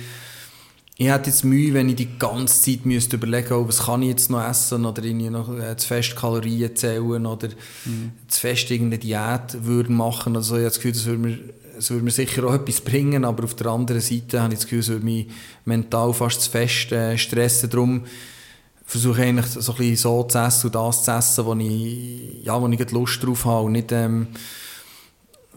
ich 0.98 1.08
hätte 1.08 1.30
jetzt 1.30 1.44
Mühe, 1.44 1.74
wenn 1.74 1.88
ich 1.88 1.96
die 1.96 2.18
ganze 2.18 2.62
Zeit 2.62 2.84
müsste 2.86 3.16
überlegen 3.16 3.48
müsste, 3.48 3.68
was 3.68 3.86
kann 3.86 4.02
ich 4.02 4.10
jetzt 4.10 4.30
noch 4.30 4.46
essen 4.46 4.84
oder 4.84 5.02
irgendwie 5.02 5.30
noch 5.30 5.58
äh, 5.58 5.76
zu 5.76 5.88
fest 5.88 6.14
Kalorien 6.14 6.76
zählen 6.76 7.26
oder 7.26 7.48
mhm. 7.84 8.12
zu 8.28 8.40
fest 8.40 8.70
irgendeine 8.70 8.98
Diät 8.98 9.64
würde 9.64 9.90
machen. 9.90 10.36
Also 10.36 10.54
ich 10.54 10.60
habe 10.60 10.68
das 10.68 10.76
Gefühl, 10.76 10.92
das 10.92 11.06
würde 11.06 11.18
mir, 11.18 11.38
das 11.82 11.90
würde 11.90 12.04
mir 12.04 12.12
sicher 12.12 12.44
auch 12.44 12.54
etwas 12.54 12.80
bringen, 12.80 13.24
aber 13.24 13.42
auf 13.42 13.54
der 13.54 13.66
anderen 13.66 14.00
Seite 14.00 14.40
habe 14.40 14.52
ich 14.52 14.60
das 14.60 14.66
Gefühl, 14.68 14.78
es 14.78 14.88
würde 14.88 15.04
mich 15.04 15.26
mental 15.64 16.14
fast 16.14 16.42
zu 16.42 16.50
fest 16.50 16.92
äh, 16.92 17.18
stressen. 17.18 17.70
Darum 17.70 18.04
versuche 18.86 19.22
ich 19.22 19.28
eigentlich 19.28 19.46
so 19.46 19.72
ein 19.72 19.78
bisschen 19.78 19.96
so 19.96 20.22
zu 20.22 20.38
essen 20.38 20.66
und 20.66 20.74
das 20.76 21.04
zu 21.04 21.10
essen, 21.10 21.44
wo 21.44 21.54
ich, 21.54 22.44
ja, 22.44 22.60
wo 22.60 22.68
ich 22.68 22.90
Lust 22.92 23.22
drauf 23.24 23.44
habe 23.44 23.66
und 23.66 23.72
nicht... 23.72 23.90
Ähm, 23.90 24.28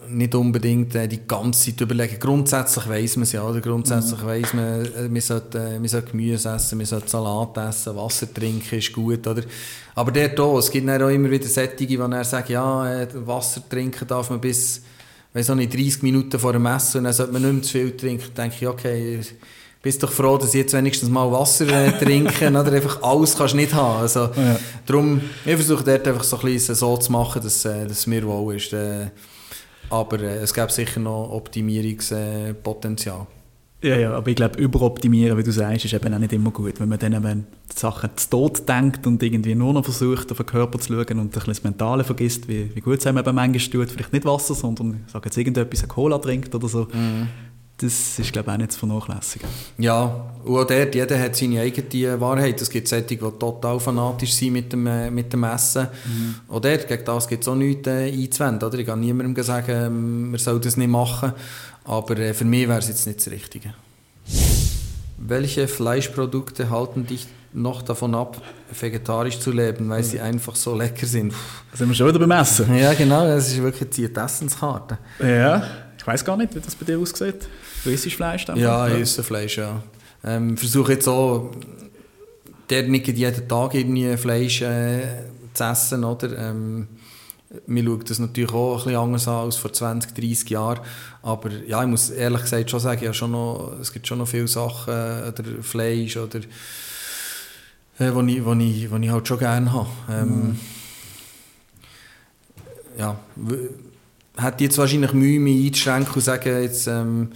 nicht 0.07 0.35
unbedingt 0.35 0.93
äh, 0.93 1.07
die 1.07 1.25
ganze 1.27 1.71
Zeit 1.71 1.81
überlegen. 1.81 2.19
Grundsätzlich 2.19 2.88
weiß 2.88 3.15
man 3.15 3.23
es 3.23 3.31
ja, 3.31 3.41
oder? 3.41 3.59
Grundsätzlich 3.59 4.21
mhm. 4.21 4.25
weiß 4.27 4.53
man, 4.53 4.85
äh, 4.85 5.09
man 5.09 5.21
sollte, 5.21 5.57
äh, 5.57 5.79
man 5.79 5.88
sollte 5.88 6.11
Gemüse 6.11 6.49
essen, 6.49 6.77
man 6.77 6.85
sollte 6.85 7.09
Salat 7.09 7.57
essen, 7.57 7.95
Wasser 7.95 8.31
trinken 8.31 8.77
ist 8.77 8.93
gut, 8.93 9.25
oder? 9.25 9.41
Aber 9.95 10.11
der 10.11 10.39
auch, 10.39 10.59
es 10.59 10.69
gibt 10.69 10.88
dann 10.88 11.01
auch 11.01 11.09
immer 11.09 11.31
wieder 11.31 11.47
Sättige, 11.47 11.88
die 11.88 11.97
dann 11.97 12.23
sagen, 12.23 12.51
ja, 12.51 13.01
äh, 13.01 13.07
Wasser 13.25 13.67
trinken 13.67 14.07
darf 14.07 14.29
man 14.29 14.39
bis, 14.39 14.83
weiß 15.36 15.50
auch 15.50 15.56
nicht, 15.56 15.74
30 15.74 16.02
Minuten 16.02 16.39
vor 16.39 16.54
dem 16.54 16.65
Essen 16.65 17.00
und 17.00 17.04
dann 17.04 17.13
sollte 17.13 17.34
man 17.34 17.41
nicht 17.41 17.54
mehr 17.54 17.62
zu 17.63 17.71
viel 17.71 17.98
trinken. 17.98 18.32
Dann 18.34 18.50
denke 18.50 18.56
ich, 18.62 18.67
okay, 18.67 19.19
bist 19.82 20.02
doch 20.02 20.12
froh, 20.12 20.38
dass 20.38 20.56
ich 20.56 20.62
jetzt 20.62 20.74
wenigstens 20.74 21.10
mal 21.10 21.32
Wasser 21.32 21.67
äh, 21.67 21.91
trinke 22.04 22.50
oder 22.50 22.71
einfach 22.71 23.04
alles 23.04 23.38
kannst 23.38 23.54
du 23.54 23.58
nicht 23.58 23.74
haben. 23.74 24.02
Also, 24.02 24.30
ja. 24.36 24.58
darum, 24.86 25.21
ich 25.45 25.56
versuche 25.56 25.84
dort 25.84 26.08
einfach 26.08 26.24
so 26.24 26.38
ein 26.39 26.45
bisschen 26.45 26.74
so 26.74 26.98
zu 26.98 27.12
machen, 27.12 27.41
dass, 27.43 27.65
äh, 27.65 27.84
dass 27.84 28.00
es 28.00 28.08
mir 28.08 28.26
wohl 28.26 28.56
ist. 28.56 28.74
Äh, 28.74 29.10
aber 29.89 30.21
äh, 30.21 30.38
es 30.38 30.54
gibt 30.54 30.71
sicher 30.71 31.00
noch 31.00 31.30
Optimierungspotenzial. 31.32 33.28
Ja, 33.86 33.98
ja, 33.98 34.13
aber 34.13 34.28
ich 34.30 34.36
glaube, 34.36 34.60
überoptimieren, 34.60 35.38
wie 35.38 35.43
du 35.43 35.52
sagst, 35.52 35.86
ist 35.86 35.93
eben 35.93 36.12
auch 36.12 36.17
nicht 36.17 36.34
immer 36.34 36.50
gut. 36.50 36.80
Wenn 36.80 36.89
man 36.89 36.98
dann 36.98 37.13
eben 37.13 37.45
die 37.71 37.80
Sachen 37.80 38.10
zu 38.15 38.30
Tod 38.32 38.67
denkt 38.67 39.06
und 39.06 39.21
irgendwie 39.21 39.54
nur 39.54 39.74
noch 39.74 39.84
versucht, 39.84 40.32
auf 40.32 40.38
den 40.38 40.48
Körper 40.48 40.80
zu 40.80 40.93
schauen 40.93 41.19
und 41.19 41.26
ein 41.26 41.30
bisschen 41.30 41.50
das 41.50 41.63
Mentale 41.63 42.04
vergisst, 42.04 42.48
wie, 42.48 42.76
wie 42.76 42.82
gut 42.82 42.98
es 42.98 43.06
einem 43.06 43.19
eben 43.19 43.36
manchmal 43.36 43.86
tut, 43.86 43.91
vielleicht 43.91 44.12
nicht 44.12 44.26
Wasser, 44.26 44.56
sondern, 44.56 45.04
ich 45.06 45.13
sage 45.13 45.26
jetzt 45.26 45.38
irgendetwas, 45.38 45.82
eine 45.82 45.88
Cola 45.88 46.17
trinkt 46.17 46.56
oder 46.56 46.67
so. 46.67 46.88
Mhm. 46.91 47.28
Das 47.78 48.17
ist, 48.17 48.34
glaube 48.34 48.50
ich, 48.50 48.54
auch 48.54 48.58
nicht 48.58 48.71
zu 48.71 48.80
vernachlässigen. 48.80 49.50
Ja, 49.78 50.32
und 50.45 50.58
auch 50.58 50.65
dort, 50.65 50.95
jeder 50.95 51.19
hat 51.19 51.36
seine 51.36 51.60
eigene 51.60 52.19
Wahrheit. 52.19 52.60
Es 52.62 52.69
gibt 52.71 52.88
solche, 52.88 53.06
die 53.06 53.17
total 53.17 53.80
fanatisch 53.80 54.34
sind 54.34 54.54
mit 54.54 54.74
dem, 54.74 54.88
äh, 54.88 55.12
mit 55.12 55.32
dem 55.32 55.43
Essen. 55.43 55.89
Mhm. 56.06 56.36
Auch 56.48 56.62
dort, 56.62 56.88
gegen 56.88 57.06
das 57.06 57.28
gibt 57.28 57.43
es 57.43 57.48
auch 57.50 57.56
nichts 57.56 57.88
äh, 57.88 58.12
einzuwenden. 58.12 58.67
Oder? 58.67 58.80
Ich 58.80 58.88
kann 58.88 59.00
niemandem 59.02 59.43
sagen, 59.43 59.71
ähm, 59.71 60.32
man 60.32 60.39
soll 60.39 60.60
das 60.60 60.78
nicht 60.78 60.89
machen. 60.89 61.34
Aber 61.86 62.17
äh, 62.17 62.34
für 62.34 62.45
mich 62.45 62.67
wäre 62.67 62.80
es 62.80 62.88
jetzt 62.88 63.06
nicht 63.08 63.19
das 63.19 63.32
Richtige. 63.32 63.74
Welche 65.17 65.67
Fleischprodukte 65.67 66.69
halten 66.69 67.06
dich 67.06 67.28
noch 67.54 67.82
davon 67.82 68.13
ab, 68.15 68.41
vegetarisch 68.78 69.39
zu 69.39 69.52
leben, 69.52 69.89
weil 69.89 70.04
sie 70.04 70.19
einfach 70.19 70.56
so 70.56 70.76
lecker 70.76 71.06
sind? 71.06 71.34
Da 71.71 71.78
sind 71.78 71.88
wir 71.88 71.95
schon 71.95 72.08
wieder 72.08 72.19
beim 72.19 72.32
Essen. 72.32 72.76
Ja, 72.76 72.93
genau, 72.93 73.26
das 73.26 73.48
ist 73.48 73.62
wirklich 73.62 73.89
die 73.91 74.13
Essenskarte. 74.13 74.98
Ja, 75.19 75.63
ich 75.98 76.06
weiß 76.06 76.26
gar 76.26 76.36
nicht, 76.36 76.54
wie 76.54 76.60
das 76.60 76.76
bei 76.76 76.86
dir 76.86 77.00
aussieht. 77.00 77.48
Du 77.84 77.91
isst 77.91 78.12
Fleisch? 78.12 78.45
Dann 78.45 78.58
ja, 78.58 78.88
ich 78.88 79.02
esse 79.02 79.24
Fleisch, 79.24 79.58
ja. 79.58 79.82
Ähm, 80.24 80.58
versuche 80.58 80.93
jetzt 80.93 81.08
auch, 81.08 81.52
der 82.69 82.84
nicht 82.84 83.08
jeden 83.08 83.48
Tag 83.48 83.76
irgendwie 83.76 84.17
Fleisch 84.17 84.62
äh, 84.62 85.04
zu 85.54 85.63
essen, 85.63 86.04
oder? 86.04 86.38
Ähm, 86.38 86.88
man 87.67 87.85
schaut 87.85 88.09
das 88.09 88.19
natürlich 88.19 88.51
auch 88.51 88.77
ein 88.77 88.83
bisschen 88.83 88.99
anders 88.99 89.27
an 89.27 89.45
als 89.45 89.55
vor 89.55 89.71
20, 89.71 90.13
30 90.13 90.49
Jahren. 90.49 90.81
Aber 91.21 91.51
ja, 91.51 91.81
ich 91.81 91.89
muss 91.89 92.09
ehrlich 92.09 92.41
gesagt 92.41 92.69
schon 92.69 92.79
sagen, 92.79 93.03
ja, 93.03 93.13
schon 93.13 93.31
noch, 93.31 93.73
es 93.79 93.91
gibt 93.91 94.07
schon 94.07 94.19
noch 94.19 94.27
viele 94.27 94.47
Sachen, 94.47 94.93
äh, 94.93 95.27
oder 95.27 95.43
Fleisch, 95.61 96.17
oder, 96.17 96.39
äh, 97.99 98.13
wo, 98.13 98.21
ich, 98.21 98.43
wo, 98.45 98.53
ich, 98.53 98.91
wo 98.91 98.97
ich 98.97 99.09
halt 99.09 99.27
schon 99.27 99.39
gerne 99.39 99.71
habe. 99.71 99.89
Ähm, 100.09 100.27
mhm. 100.27 100.59
Ja, 102.97 103.19
hätte 104.37 104.63
jetzt 104.63 104.77
wahrscheinlich 104.77 105.13
Mühe, 105.13 105.39
mich 105.39 105.67
einzuschränken 105.67 106.13
und 106.13 106.21
sagen, 106.21 106.61
jetzt 106.61 106.87
ähm, 106.87 107.29
äh, 107.33 107.35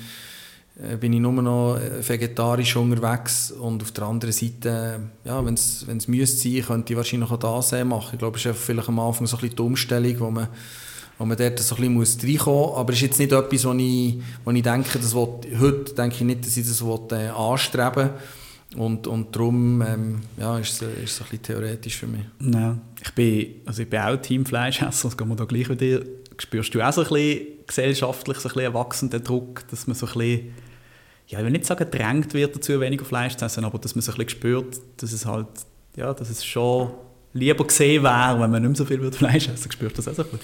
bin 1.00 1.12
ich 1.12 1.20
nur 1.20 1.34
noch 1.34 1.78
äh, 1.78 2.08
vegetarisch 2.08 2.76
unterwegs 2.78 3.52
und 3.52 3.82
auf 3.82 3.92
der 3.92 4.06
anderen 4.06 4.32
Seite, 4.32 5.02
ja, 5.26 5.46
wenn 5.46 5.56
es 5.56 6.08
müsste 6.08 6.50
sein, 6.50 6.64
könnte 6.66 6.94
ich 6.94 6.98
wahrscheinlich 6.98 7.30
auch 7.30 7.38
das 7.38 7.72
machen. 7.84 8.12
Ich 8.14 8.20
glaube, 8.20 8.38
es 8.38 8.46
ist 8.46 8.58
vielleicht 8.58 8.88
am 8.88 9.00
Anfang 9.00 9.28
so 9.28 9.36
ein 9.36 9.42
bisschen 9.42 9.58
die 9.58 9.62
Umstellung, 9.62 10.20
wo 10.20 10.32
man, 10.32 10.48
wo 11.18 11.26
man 11.26 11.38
dort 11.38 11.60
so 11.60 11.76
ein 11.76 11.82
bisschen 11.82 11.94
muss 11.94 12.24
reinkommen 12.24 12.70
muss. 12.70 12.78
Aber 12.78 12.94
es 12.94 13.00
ist 13.00 13.02
jetzt 13.02 13.20
nicht 13.20 13.32
etwas, 13.34 13.66
wo 13.66 13.74
ich, 13.74 14.20
wo 14.46 14.52
ich 14.52 14.64
denke, 14.64 15.00
das 15.00 15.14
will, 15.14 15.28
heute 15.60 15.94
denke 15.94 16.16
ich 16.16 16.22
nicht, 16.22 16.46
dass 16.46 16.56
ich 16.56 16.66
das 16.66 16.86
will, 16.86 17.00
äh, 17.12 17.28
anstreben 17.28 18.12
und, 18.78 19.06
und 19.08 19.36
darum 19.36 19.82
ähm, 19.82 20.22
ja, 20.38 20.58
ist, 20.60 20.82
es, 20.82 20.84
ein 20.84 20.96
bisschen 21.04 21.42
theoretisch 21.42 21.98
für 21.98 22.08
mich. 22.08 22.26
Ja, 22.40 22.78
ich, 23.04 23.12
bin, 23.14 23.56
also 23.66 23.82
ich 23.82 23.90
bin 23.90 24.00
auch 24.00 24.16
Teamfleischesser, 24.16 25.10
das 25.10 25.18
gehen 25.18 25.28
wir 25.28 25.36
da 25.36 25.44
gleich 25.44 25.68
mit 25.68 25.82
dir. 25.82 26.06
Spürst 26.38 26.74
du 26.74 26.82
auch 26.82 26.94
so 26.94 27.02
ein 27.02 27.08
bisschen 27.10 27.48
gesellschaftlich 27.68 28.38
so 28.38 28.48
ein 28.48 28.54
bisschen 28.54 28.74
erwachsenen 28.74 29.24
Druck, 29.24 29.68
dass 29.70 29.88
man 29.88 29.96
so 29.96 30.06
ein 30.06 30.14
bisschen 30.14 30.69
ja, 31.30 31.38
ich 31.38 31.46
will 31.46 31.52
nicht 31.52 31.66
sagen, 31.66 31.90
drängt 31.92 32.34
wird 32.34 32.56
dazu, 32.56 32.80
weniger 32.82 33.06
Fleisch 33.06 33.38
zu 33.38 33.46
essen, 33.46 33.64
aber 33.64 33.78
dass 33.78 33.94
man 33.94 34.02
so 34.02 34.12
ein 34.12 34.18
bisschen 34.18 34.30
spürt, 34.30 34.80
dass 34.98 35.12
es 35.12 35.28
halt, 35.28 35.48
ja, 35.96 36.12
dass 36.14 36.30
es 36.30 36.44
schon 36.44 36.92
lieber 37.34 37.66
gesehen 37.68 38.04
wäre, 38.04 38.40
wenn 38.40 38.50
man 38.50 38.64
nicht 38.64 38.70
mehr 38.70 38.76
so 38.76 38.86
viel 38.86 39.12
Fleisch 39.12 39.48
essen 39.48 39.72
spürt 39.72 39.96
das 39.98 40.08
auch 40.08 40.16
so 40.16 40.24
ein. 40.24 40.40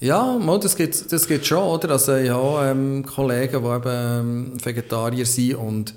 Ja, 0.00 0.38
das 0.58 0.74
gibt 0.74 1.12
das 1.12 1.28
gibt's 1.28 1.46
schon, 1.46 1.62
oder? 1.62 1.90
Also 1.90 2.16
ich 2.16 2.30
habe 2.30 2.66
ähm, 2.66 3.04
Kollegen, 3.04 3.62
die 3.62 3.68
eben 3.68 3.82
ähm, 3.86 4.64
Vegetarier 4.64 5.26
sind 5.26 5.54
und 5.56 5.94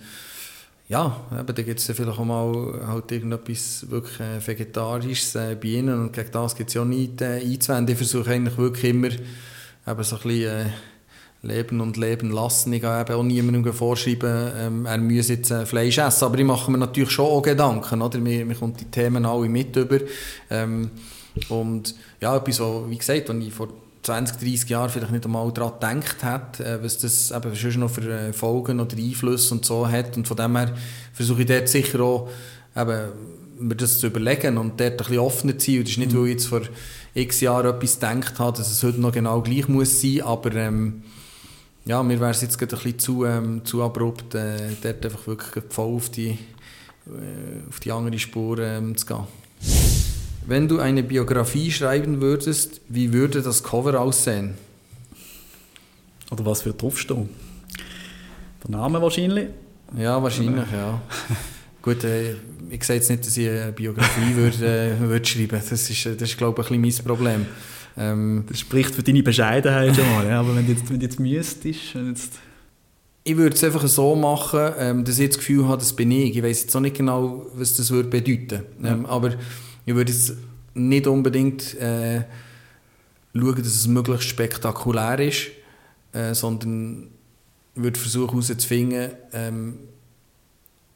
ja, 0.89 1.21
eben, 1.31 1.55
da 1.55 1.63
gibt 1.63 1.79
es 1.79 1.87
ja 1.87 1.93
vielleicht 1.95 2.19
auch 2.19 2.25
mal 2.25 2.87
halt 2.87 3.11
irgendetwas 3.11 3.89
wirklich 3.89 4.19
äh, 4.19 4.45
Vegetarisches 4.45 5.33
äh, 5.35 5.57
bei 5.59 5.69
ihnen 5.69 5.99
und 5.99 6.13
gegen 6.13 6.31
das 6.31 6.55
gibt 6.55 6.69
es 6.69 6.73
ja 6.73 6.83
nichts 6.83 7.21
äh, 7.21 7.41
einzuwenden. 7.41 7.93
Ich 7.93 7.97
versuche 7.97 8.31
eigentlich 8.31 8.57
wirklich 8.57 8.91
immer 8.91 9.07
eben 9.07 10.03
so 10.03 10.17
ein 10.17 10.21
bisschen... 10.21 10.67
Äh, 10.67 10.69
leben 11.45 11.81
und 11.81 11.97
leben 11.97 12.31
lassen. 12.31 12.73
Ich 12.73 12.81
kann 12.81 13.01
eben 13.01 13.13
auch 13.13 13.23
niemandem 13.23 13.73
vorschreiben, 13.73 14.51
ähm, 14.57 14.85
er 14.85 14.97
müsse 14.97 15.33
jetzt 15.33 15.51
äh, 15.51 15.65
Fleisch 15.65 15.97
essen. 15.97 16.25
Aber 16.25 16.37
ich 16.37 16.45
mache 16.45 16.71
mir 16.71 16.77
natürlich 16.77 17.11
schon 17.11 17.25
auch 17.25 17.41
Gedanken. 17.41 18.01
Oder? 18.01 18.19
Mir, 18.19 18.45
mir 18.45 18.55
kommt 18.55 18.79
die 18.79 18.85
Themen 18.85 19.25
alle 19.25 19.47
mit 19.47 19.75
über. 19.75 19.99
Ähm, 20.49 20.91
und 21.49 21.95
ja, 22.21 22.35
etwas, 22.35 22.57
so, 22.57 22.85
wie 22.89 22.97
gesagt, 22.97 23.29
wenn 23.29 23.41
ich 23.41 23.53
vor 23.53 23.69
20, 24.03 24.37
30 24.37 24.69
Jahren 24.69 24.89
vielleicht 24.89 25.11
nicht 25.11 25.25
einmal 25.25 25.51
daran 25.51 25.73
gedacht 25.73 26.23
hat, 26.23 26.59
äh, 26.59 26.83
was 26.83 26.97
das 26.99 27.31
eben 27.31 27.55
schon 27.55 27.79
noch 27.79 27.89
für 27.89 28.09
äh, 28.09 28.33
Folgen 28.33 28.79
oder 28.79 28.95
Einflüsse 28.97 29.53
und 29.53 29.65
so 29.65 29.87
hat. 29.87 30.15
Und 30.17 30.27
von 30.27 30.37
dem 30.37 30.55
her 30.55 30.73
versuche 31.13 31.41
ich 31.41 31.47
dort 31.47 31.67
sicher 31.67 31.99
auch, 32.01 32.29
eben, 32.75 33.11
mir 33.57 33.75
das 33.75 33.99
zu 33.99 34.07
überlegen 34.07 34.57
und 34.57 34.79
dort 34.79 34.91
ein 34.91 34.97
bisschen 34.97 35.19
offener 35.19 35.57
zu 35.57 35.71
sein. 35.71 35.79
Und 35.79 35.83
das 35.83 35.91
ist 35.91 35.97
nicht, 35.97 36.13
mhm. 36.13 36.17
weil 36.17 36.25
ich 36.25 36.33
jetzt 36.33 36.47
vor 36.47 36.61
x 37.13 37.41
Jahren 37.41 37.73
etwas 37.73 37.95
gedacht 37.95 38.39
habe, 38.39 38.57
dass 38.57 38.69
es 38.69 38.83
heute 38.83 38.99
noch 38.99 39.13
genau 39.13 39.41
gleich 39.41 39.67
muss 39.67 40.01
sein, 40.01 40.21
aber 40.21 40.53
ähm, 40.53 41.03
ja, 41.85 42.01
mir 42.01 42.19
wäre 42.19 42.31
es 42.31 42.41
jetzt 42.41 42.57
gerade 42.57 42.75
ein 42.75 42.81
bisschen 42.81 42.99
zu, 42.99 43.25
ähm, 43.25 43.63
zu 43.63 43.83
abrupt, 43.83 44.33
äh, 44.35 44.57
dort 44.81 45.05
einfach 45.05 45.27
wirklich 45.27 45.63
voll 45.69 45.95
auf 45.95 46.09
die, 46.09 46.29
äh, 46.29 47.69
auf 47.69 47.79
die 47.79 47.91
andere 47.91 48.17
Spur 48.17 48.59
ähm, 48.59 48.97
zu 48.97 49.05
gehen. 49.05 49.27
Wenn 50.47 50.67
du 50.67 50.79
eine 50.79 51.03
Biografie 51.03 51.71
schreiben 51.71 52.21
würdest, 52.21 52.81
wie 52.89 53.13
würde 53.13 53.41
das 53.41 53.63
Cover 53.63 53.99
aussehen? 53.99 54.55
Oder 56.31 56.45
was 56.45 56.65
wird 56.65 56.81
draufstehen? 56.81 57.29
Der 58.63 58.71
Name 58.71 59.01
wahrscheinlich? 59.01 59.49
Ja, 59.97 60.21
wahrscheinlich, 60.21 60.65
ja. 60.71 61.01
Gut, 61.81 62.03
äh, 62.03 62.33
ich 62.69 62.83
sage 62.83 62.99
jetzt 62.99 63.09
nicht, 63.11 63.25
dass 63.25 63.37
ich 63.37 63.47
eine 63.47 63.71
Biografie 63.71 64.35
würde, 64.35 64.65
äh, 64.65 64.99
würde 64.99 65.27
schreiben 65.27 65.51
würde. 65.51 65.65
Das 65.69 65.89
ist, 65.89 66.05
das 66.05 66.21
ist, 66.29 66.37
glaube 66.37 66.63
ich, 66.63 66.71
ein 66.71 66.81
bisschen 66.81 67.05
mein 67.05 67.15
Problem. 67.15 67.45
Ähm, 67.97 68.43
das 68.47 68.59
spricht 68.59 68.93
für 68.93 69.03
deine 69.03 69.23
Bescheidenheit 69.23 69.95
schon 69.95 70.09
mal, 70.13 70.27
ja? 70.27 70.39
aber 70.39 70.55
wenn 70.55 70.65
du 70.65 70.73
jetzt, 70.73 70.89
wenn 70.89 70.99
du 70.99 71.05
jetzt 71.05 71.19
müsstest... 71.19 71.95
Jetzt 71.95 72.39
ich 73.27 73.35
würde 73.35 73.55
es 73.55 73.63
einfach 73.63 73.85
so 73.87 74.15
machen, 74.15 74.73
ähm, 74.77 75.03
dass 75.03 75.17
ich 75.17 75.29
das 75.29 75.39
Gefühl 75.39 75.67
habe, 75.67 75.79
das 75.79 75.93
bin 75.93 76.11
ich. 76.11 76.37
Ich 76.37 76.43
weiß 76.43 76.61
jetzt 76.61 76.75
auch 76.75 76.79
nicht 76.79 76.95
genau, 76.95 77.47
was 77.55 77.75
das 77.75 77.89
würde 77.89 78.07
bedeuten 78.07 78.61
würde. 78.79 78.87
Ähm, 78.87 79.05
aber 79.07 79.33
ich 79.83 79.95
würde 79.95 80.11
jetzt 80.11 80.33
nicht 80.75 81.07
unbedingt 81.07 81.73
äh, 81.79 82.23
schauen, 83.33 83.55
dass 83.55 83.65
es 83.65 83.87
möglichst 83.87 84.29
spektakulär 84.29 85.19
ist, 85.19 85.47
äh, 86.13 86.35
sondern 86.35 87.07
würde 87.73 87.99
versuchen 87.99 88.41
herauszufinden, 88.41 89.11
ähm, 89.33 89.79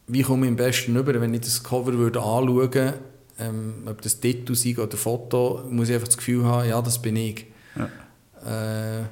wie 0.05 0.21
komme 0.21 0.45
ich 0.45 0.51
am 0.51 0.55
besten 0.55 0.95
rüber, 0.95 1.19
wenn 1.19 1.33
ich 1.33 1.41
das 1.41 1.63
Cover 1.63 1.93
würde 1.93 2.19
anschauen 2.19 2.55
würde, 2.55 2.93
ähm, 3.39 3.73
ob 3.85 4.01
das 4.01 4.19
Titel 4.19 4.55
sei 4.55 4.77
oder 4.77 4.97
Foto, 4.97 5.63
muss 5.69 5.89
ich 5.89 5.95
einfach 5.95 6.07
das 6.07 6.17
Gefühl 6.17 6.45
haben, 6.45 6.67
ja, 6.67 6.81
das 6.81 7.01
bin 7.01 7.15
ich. 7.15 7.45
Ja. 7.75 8.99
Äh, 8.99 9.03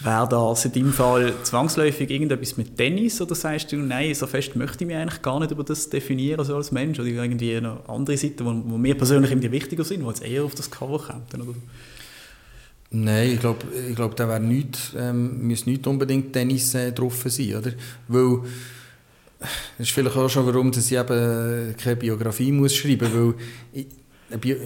Wäre 0.00 0.28
das 0.28 0.64
in 0.66 0.72
deinem 0.72 0.92
Fall 0.92 1.32
zwangsläufig 1.44 2.10
irgendetwas 2.10 2.56
mit 2.56 2.76
Tennis 2.76 3.20
oder 3.22 3.34
sagst 3.34 3.72
du, 3.72 3.76
nein, 3.76 4.14
so 4.14 4.26
fest 4.26 4.54
möchte 4.54 4.84
ich 4.84 4.88
mich 4.88 4.96
eigentlich 4.96 5.22
gar 5.22 5.40
nicht 5.40 5.52
über 5.52 5.64
das 5.64 5.88
definieren 5.88 6.44
so 6.44 6.56
als 6.56 6.72
Mensch 6.72 6.98
oder 6.98 7.08
irgendwie 7.08 7.58
noch 7.60 7.88
andere 7.88 8.16
Seiten, 8.16 8.44
die, 8.44 8.70
die 8.70 8.78
mir 8.78 8.96
persönlich 8.96 9.30
irgendwie 9.30 9.52
wichtiger 9.52 9.84
sind, 9.84 10.02
die 10.02 10.06
jetzt 10.06 10.22
eher 10.22 10.44
auf 10.44 10.54
das 10.54 10.70
Cover 10.70 10.98
kommen? 10.98 11.48
Oder? 11.48 11.54
Nein, 12.90 13.32
ich 13.32 13.40
glaube, 13.40 13.66
ich 13.88 13.96
glaub, 13.96 14.14
da 14.16 14.28
wäre 14.28 14.40
nicht, 14.40 14.94
ähm, 14.96 15.46
müsste 15.46 15.70
nicht 15.70 15.86
unbedingt 15.86 16.32
Tennis 16.32 16.74
äh, 16.74 16.92
drauf 16.92 17.24
sein, 17.26 17.54
oder? 17.54 17.72
Weil 18.08 18.40
das 19.78 19.88
ist 19.88 19.92
vielleicht 19.92 20.16
auch 20.16 20.28
schon, 20.28 20.46
warum 20.46 20.70
dass 20.70 20.90
ich 20.90 20.98
eben 20.98 21.74
keine 21.76 21.96
Biografie 21.96 22.52
muss 22.52 22.74
schreiben 22.74 23.12
muss, 23.12 23.34
weil 23.72 23.84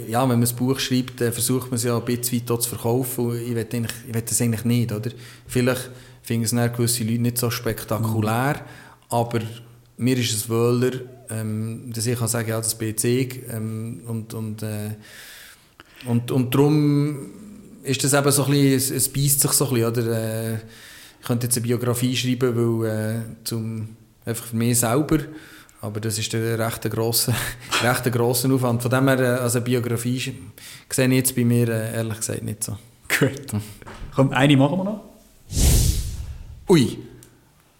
ja, 0.08 0.22
wenn 0.28 0.38
man 0.38 0.48
ein 0.48 0.56
Buch 0.56 0.78
schreibt, 0.78 1.20
dann 1.20 1.32
versucht 1.32 1.70
man 1.70 1.76
es 1.76 1.84
ja 1.84 1.96
ein 1.96 2.04
bisschen 2.04 2.48
weit 2.48 2.62
zu 2.62 2.68
verkaufen 2.68 3.26
und 3.26 3.36
ich 3.36 3.54
will, 3.54 3.66
eigentlich, 3.72 3.92
ich 4.06 4.14
will 4.14 4.22
das 4.22 4.40
eigentlich 4.40 4.64
nicht, 4.64 4.92
oder? 4.92 5.10
Vielleicht 5.46 5.90
finden 6.22 6.44
es 6.44 6.72
gewisse 6.76 7.04
Leute 7.04 7.22
nicht 7.22 7.38
so 7.38 7.50
spektakulär, 7.50 8.54
mhm. 8.54 8.60
aber 9.08 9.40
mir 9.96 10.16
ist 10.16 10.32
es 10.32 10.48
wohler, 10.48 10.92
ähm, 11.30 11.90
dass 11.92 12.06
ich 12.06 12.18
kann 12.18 12.28
sagen, 12.28 12.48
ja, 12.48 12.58
das 12.58 12.76
bin 12.76 12.94
ich 13.02 13.40
ähm, 13.52 14.02
und, 14.06 14.32
und, 14.32 14.62
äh, 14.62 14.94
und, 16.06 16.30
und 16.30 16.54
darum 16.54 17.30
ist 17.82 18.04
das 18.04 18.14
eben 18.14 18.30
so 18.30 18.44
ein 18.44 18.50
bisschen, 18.50 18.76
es, 18.76 18.90
es 18.90 19.08
beißt 19.12 19.40
sich 19.40 19.52
so 19.52 19.66
ein 19.66 19.74
bisschen, 19.74 19.88
oder? 19.88 20.52
Äh, 20.52 20.54
ich 21.20 21.26
könnte 21.26 21.46
jetzt 21.46 21.56
eine 21.56 21.66
Biografie 21.66 22.16
schreiben, 22.16 22.80
weil 22.80 22.88
äh, 22.88 23.20
zum 23.44 23.96
einfach 24.28 24.46
für 24.46 24.56
mich 24.56 24.78
selber. 24.78 25.18
Aber 25.80 26.00
das 26.00 26.18
ist 26.18 26.34
ein 26.34 26.42
recht 26.60 26.90
grosser, 26.90 27.34
recht 27.82 28.12
grosser 28.12 28.52
Aufwand. 28.52 28.82
Von 28.82 28.90
dem 28.90 29.08
her, 29.08 29.20
äh, 29.20 29.40
also 29.40 29.60
Biografie 29.60 30.34
sehe 30.90 31.06
ich 31.08 31.14
jetzt 31.14 31.36
bei 31.36 31.44
mir 31.44 31.68
äh, 31.68 31.94
ehrlich 31.94 32.18
gesagt 32.18 32.42
nicht 32.42 32.64
so. 32.64 32.76
Gut. 33.18 33.46
Komm, 34.14 34.32
eine 34.32 34.56
machen 34.56 34.78
wir 34.78 34.84
noch. 34.84 35.04
Ui. 36.68 36.98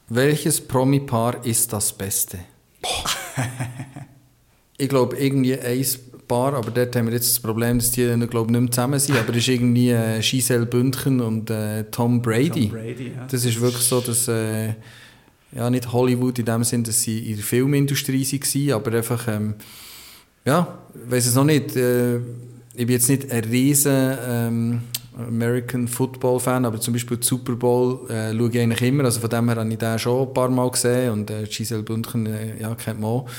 Welches 0.09 0.61
Promi-Paar 0.61 1.45
ist 1.45 1.73
das 1.73 1.93
Beste? 1.93 2.39
ich 4.79 4.89
glaube, 4.89 5.17
irgendwie 5.19 5.59
ein 5.59 5.85
Paar, 6.27 6.55
aber 6.55 6.71
dort 6.71 6.95
haben 6.95 7.07
wir 7.07 7.15
jetzt 7.15 7.31
das 7.31 7.41
Problem, 7.41 7.79
dass 7.79 7.91
die 7.91 8.05
glaube 8.29 8.53
nicht 8.53 8.61
mehr 8.61 8.71
zusammen 8.71 8.99
sind, 8.99 9.19
aber 9.19 9.31
es 9.31 9.39
ist 9.39 9.49
irgendwie 9.49 9.91
äh, 9.91 10.21
Giselle 10.21 10.67
Bündchen 10.67 11.21
und 11.21 11.51
äh, 11.51 11.85
Tom 11.91 12.23
Brady. 12.23 12.69
Tom 12.69 12.79
Brady 12.79 13.13
ja. 13.17 13.27
Das 13.31 13.45
ist 13.45 13.61
wirklich 13.61 13.83
so, 13.83 14.01
dass 14.01 14.29
äh, 14.29 14.75
ja, 15.53 15.71
nicht 15.71 15.93
Hollywood 15.93 16.39
in 16.39 16.45
dem 16.45 16.65
Sinn, 16.65 16.85
dass 16.85 17.03
sie 17.03 17.31
in 17.31 17.37
der 17.37 17.45
Filmindustrie 17.45 18.25
waren, 18.25 18.73
aber 18.73 18.97
einfach, 18.97 19.29
ähm, 19.29 19.55
ja, 20.45 20.79
ich 20.95 21.11
weiß 21.11 21.27
es 21.27 21.35
noch 21.35 21.45
nicht, 21.45 21.77
äh, 21.77 22.17
ich 22.17 22.87
bin 22.87 22.91
jetzt 22.91 23.09
nicht 23.09 23.31
ein 23.31 23.45
riesen 23.45 24.19
ähm, 24.27 24.81
American 25.17 25.89
Football 25.89 26.39
Fan, 26.39 26.65
aber 26.65 26.81
zum 26.81 26.93
Beispiel 26.95 27.21
Super 27.21 27.55
Bowl 27.55 28.09
äh, 28.09 28.33
schaue 28.37 28.51
ich 28.51 28.61
eigentlich 28.61 28.83
immer, 28.83 29.05
also 29.05 29.21
von 29.21 29.31
dem 29.31 29.49
her 29.49 29.57
habe 29.57 29.69
ich 29.69 29.79
den 29.79 29.99
schon 29.99 30.29
ein 30.29 30.35
paar 30.35 30.49
Mal 30.49 30.71
gesehen 30.71 31.13
und 31.13 31.31
äh, 31.31 31.45
Giselle 31.45 31.83
Bündchen, 31.83 32.27
äh, 32.27 32.61
ja, 32.61 32.75
kennt 32.75 33.01
man 33.01 33.11
auch. 33.11 33.31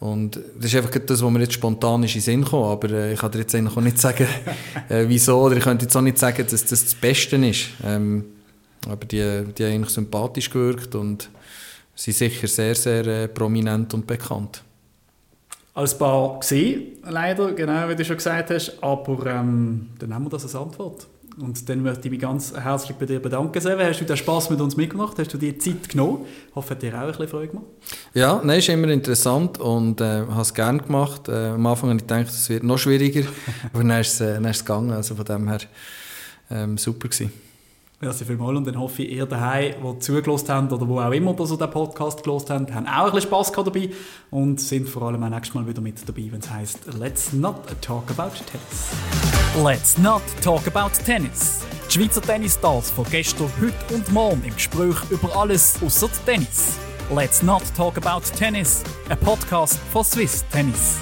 Und 0.00 0.36
das 0.36 0.66
ist 0.66 0.76
einfach 0.76 0.90
das, 0.90 1.22
was 1.22 1.30
mir 1.30 1.40
jetzt 1.40 1.54
spontan 1.54 2.02
in 2.02 2.08
den 2.10 2.20
Sinn 2.20 2.44
kommt. 2.44 2.84
Aber 2.84 2.90
äh, 2.90 3.14
ich 3.14 3.18
kann 3.18 3.30
dir 3.30 3.38
jetzt 3.38 3.54
eigentlich 3.54 3.74
auch 3.74 3.80
nicht 3.80 3.98
sagen, 3.98 4.26
äh, 4.90 5.04
wieso. 5.06 5.40
Oder 5.40 5.56
ich 5.56 5.64
könnte 5.64 5.86
jetzt 5.86 5.96
auch 5.96 6.02
nicht 6.02 6.18
sagen, 6.18 6.44
dass 6.46 6.64
das 6.66 6.84
das 6.84 6.94
Beste 6.94 7.36
ist. 7.36 7.68
Ähm, 7.82 8.24
aber 8.86 9.06
die, 9.06 9.44
die 9.56 9.64
haben 9.64 9.72
eigentlich 9.72 9.94
sympathisch 9.94 10.50
gewirkt 10.50 10.94
und 10.94 11.30
sind 11.94 12.14
sicher 12.14 12.46
sehr, 12.46 12.74
sehr 12.74 13.06
äh, 13.06 13.28
prominent 13.28 13.94
und 13.94 14.06
bekannt. 14.06 14.62
Als 15.74 15.96
Paar 15.98 16.38
gesehen, 16.38 16.98
leider, 17.08 17.52
genau 17.52 17.88
wie 17.88 17.96
du 17.96 18.04
schon 18.04 18.16
gesagt 18.16 18.50
hast. 18.50 18.80
Aber 18.80 19.26
ähm, 19.26 19.88
dann 19.98 20.14
haben 20.14 20.24
wir 20.24 20.30
das 20.30 20.44
als 20.44 20.54
Antwort. 20.54 21.06
Und 21.36 21.68
dann 21.68 21.82
möchte 21.82 22.06
ich 22.06 22.12
mich 22.12 22.20
ganz 22.20 22.54
herzlich 22.54 22.96
bei 22.96 23.06
dir 23.06 23.20
bedanken. 23.20 23.60
Seven. 23.60 23.84
Hast 23.84 24.00
du 24.00 24.04
den 24.04 24.16
Spass 24.16 24.50
mit 24.50 24.60
uns 24.60 24.76
mitgemacht? 24.76 25.18
Hast 25.18 25.32
du 25.32 25.38
dir 25.38 25.58
Zeit 25.58 25.88
genommen? 25.88 26.26
Ich 26.48 26.54
hoffe, 26.54 26.76
dir 26.76 26.94
auch 26.94 27.00
ein 27.00 27.06
bisschen 27.08 27.28
Freude 27.28 27.48
gemacht. 27.48 27.66
Ja, 28.14 28.40
nein, 28.44 28.60
ist 28.60 28.68
immer 28.68 28.88
interessant 28.88 29.58
und 29.58 30.00
äh, 30.00 30.20
habe 30.20 30.42
es 30.42 30.54
gerne 30.54 30.78
gemacht. 30.78 31.28
Äh, 31.28 31.48
am 31.48 31.66
Anfang 31.66 31.90
habe 31.90 31.98
ich 31.98 32.06
gedacht, 32.06 32.28
es 32.28 32.48
wird 32.48 32.62
noch 32.62 32.78
schwieriger, 32.78 33.26
aber 33.72 33.82
dann 33.82 34.00
ist, 34.00 34.20
äh, 34.20 34.34
dann 34.34 34.44
ist 34.44 34.58
es 34.58 34.64
gegangen. 34.64 34.92
Also 34.92 35.16
von 35.16 35.24
dem 35.24 35.48
her 35.48 35.60
ähm, 36.50 36.78
super 36.78 37.08
gewesen. 37.08 37.32
Merci 38.00 38.24
vielmals 38.24 38.58
und 38.58 38.66
dann 38.66 38.78
hoffe 38.78 39.02
ich, 39.02 39.12
ihr 39.12 39.24
daheim, 39.24 39.74
die 39.82 39.98
zugelassen 40.00 40.48
haben 40.48 40.68
oder 40.70 40.86
wo 40.88 41.00
auch 41.00 41.12
immer 41.12 41.34
so 41.46 41.56
den 41.56 41.70
Podcast 41.70 42.22
gelost 42.22 42.50
haben, 42.50 42.72
haben 42.74 42.86
auch 42.86 43.06
ein 43.06 43.12
bisschen 43.12 43.28
Spass 43.28 43.52
dabei 43.52 43.90
und 44.30 44.60
sind 44.60 44.88
vor 44.88 45.02
allem 45.02 45.22
auch 45.22 45.28
nächstes 45.28 45.54
Mal 45.54 45.66
wieder 45.66 45.80
mit 45.80 46.06
dabei, 46.06 46.28
wenn 46.30 46.40
es 46.40 46.50
heisst 46.50 46.80
Let's 46.98 47.32
not 47.32 47.56
talk 47.80 48.10
about 48.10 48.32
tennis. 48.46 48.90
Let's 49.64 49.96
not 49.96 50.22
talk 50.42 50.66
about 50.66 50.90
tennis. 51.04 51.64
Die 51.88 52.00
Schweizer 52.00 52.20
Tennisstars 52.20 52.90
von 52.90 53.04
gestern, 53.10 53.48
heute 53.60 53.94
und 53.94 54.12
morgen 54.12 54.42
im 54.44 54.54
Gespräch 54.54 54.96
über 55.10 55.36
alles 55.36 55.78
außer 55.80 56.08
Tennis. 56.26 56.76
Let's 57.14 57.42
not 57.42 57.62
talk 57.76 57.96
about 57.96 58.26
tennis. 58.36 58.82
Ein 59.08 59.18
Podcast 59.18 59.78
von 59.92 60.02
Swiss 60.02 60.44
Tennis. 60.50 60.98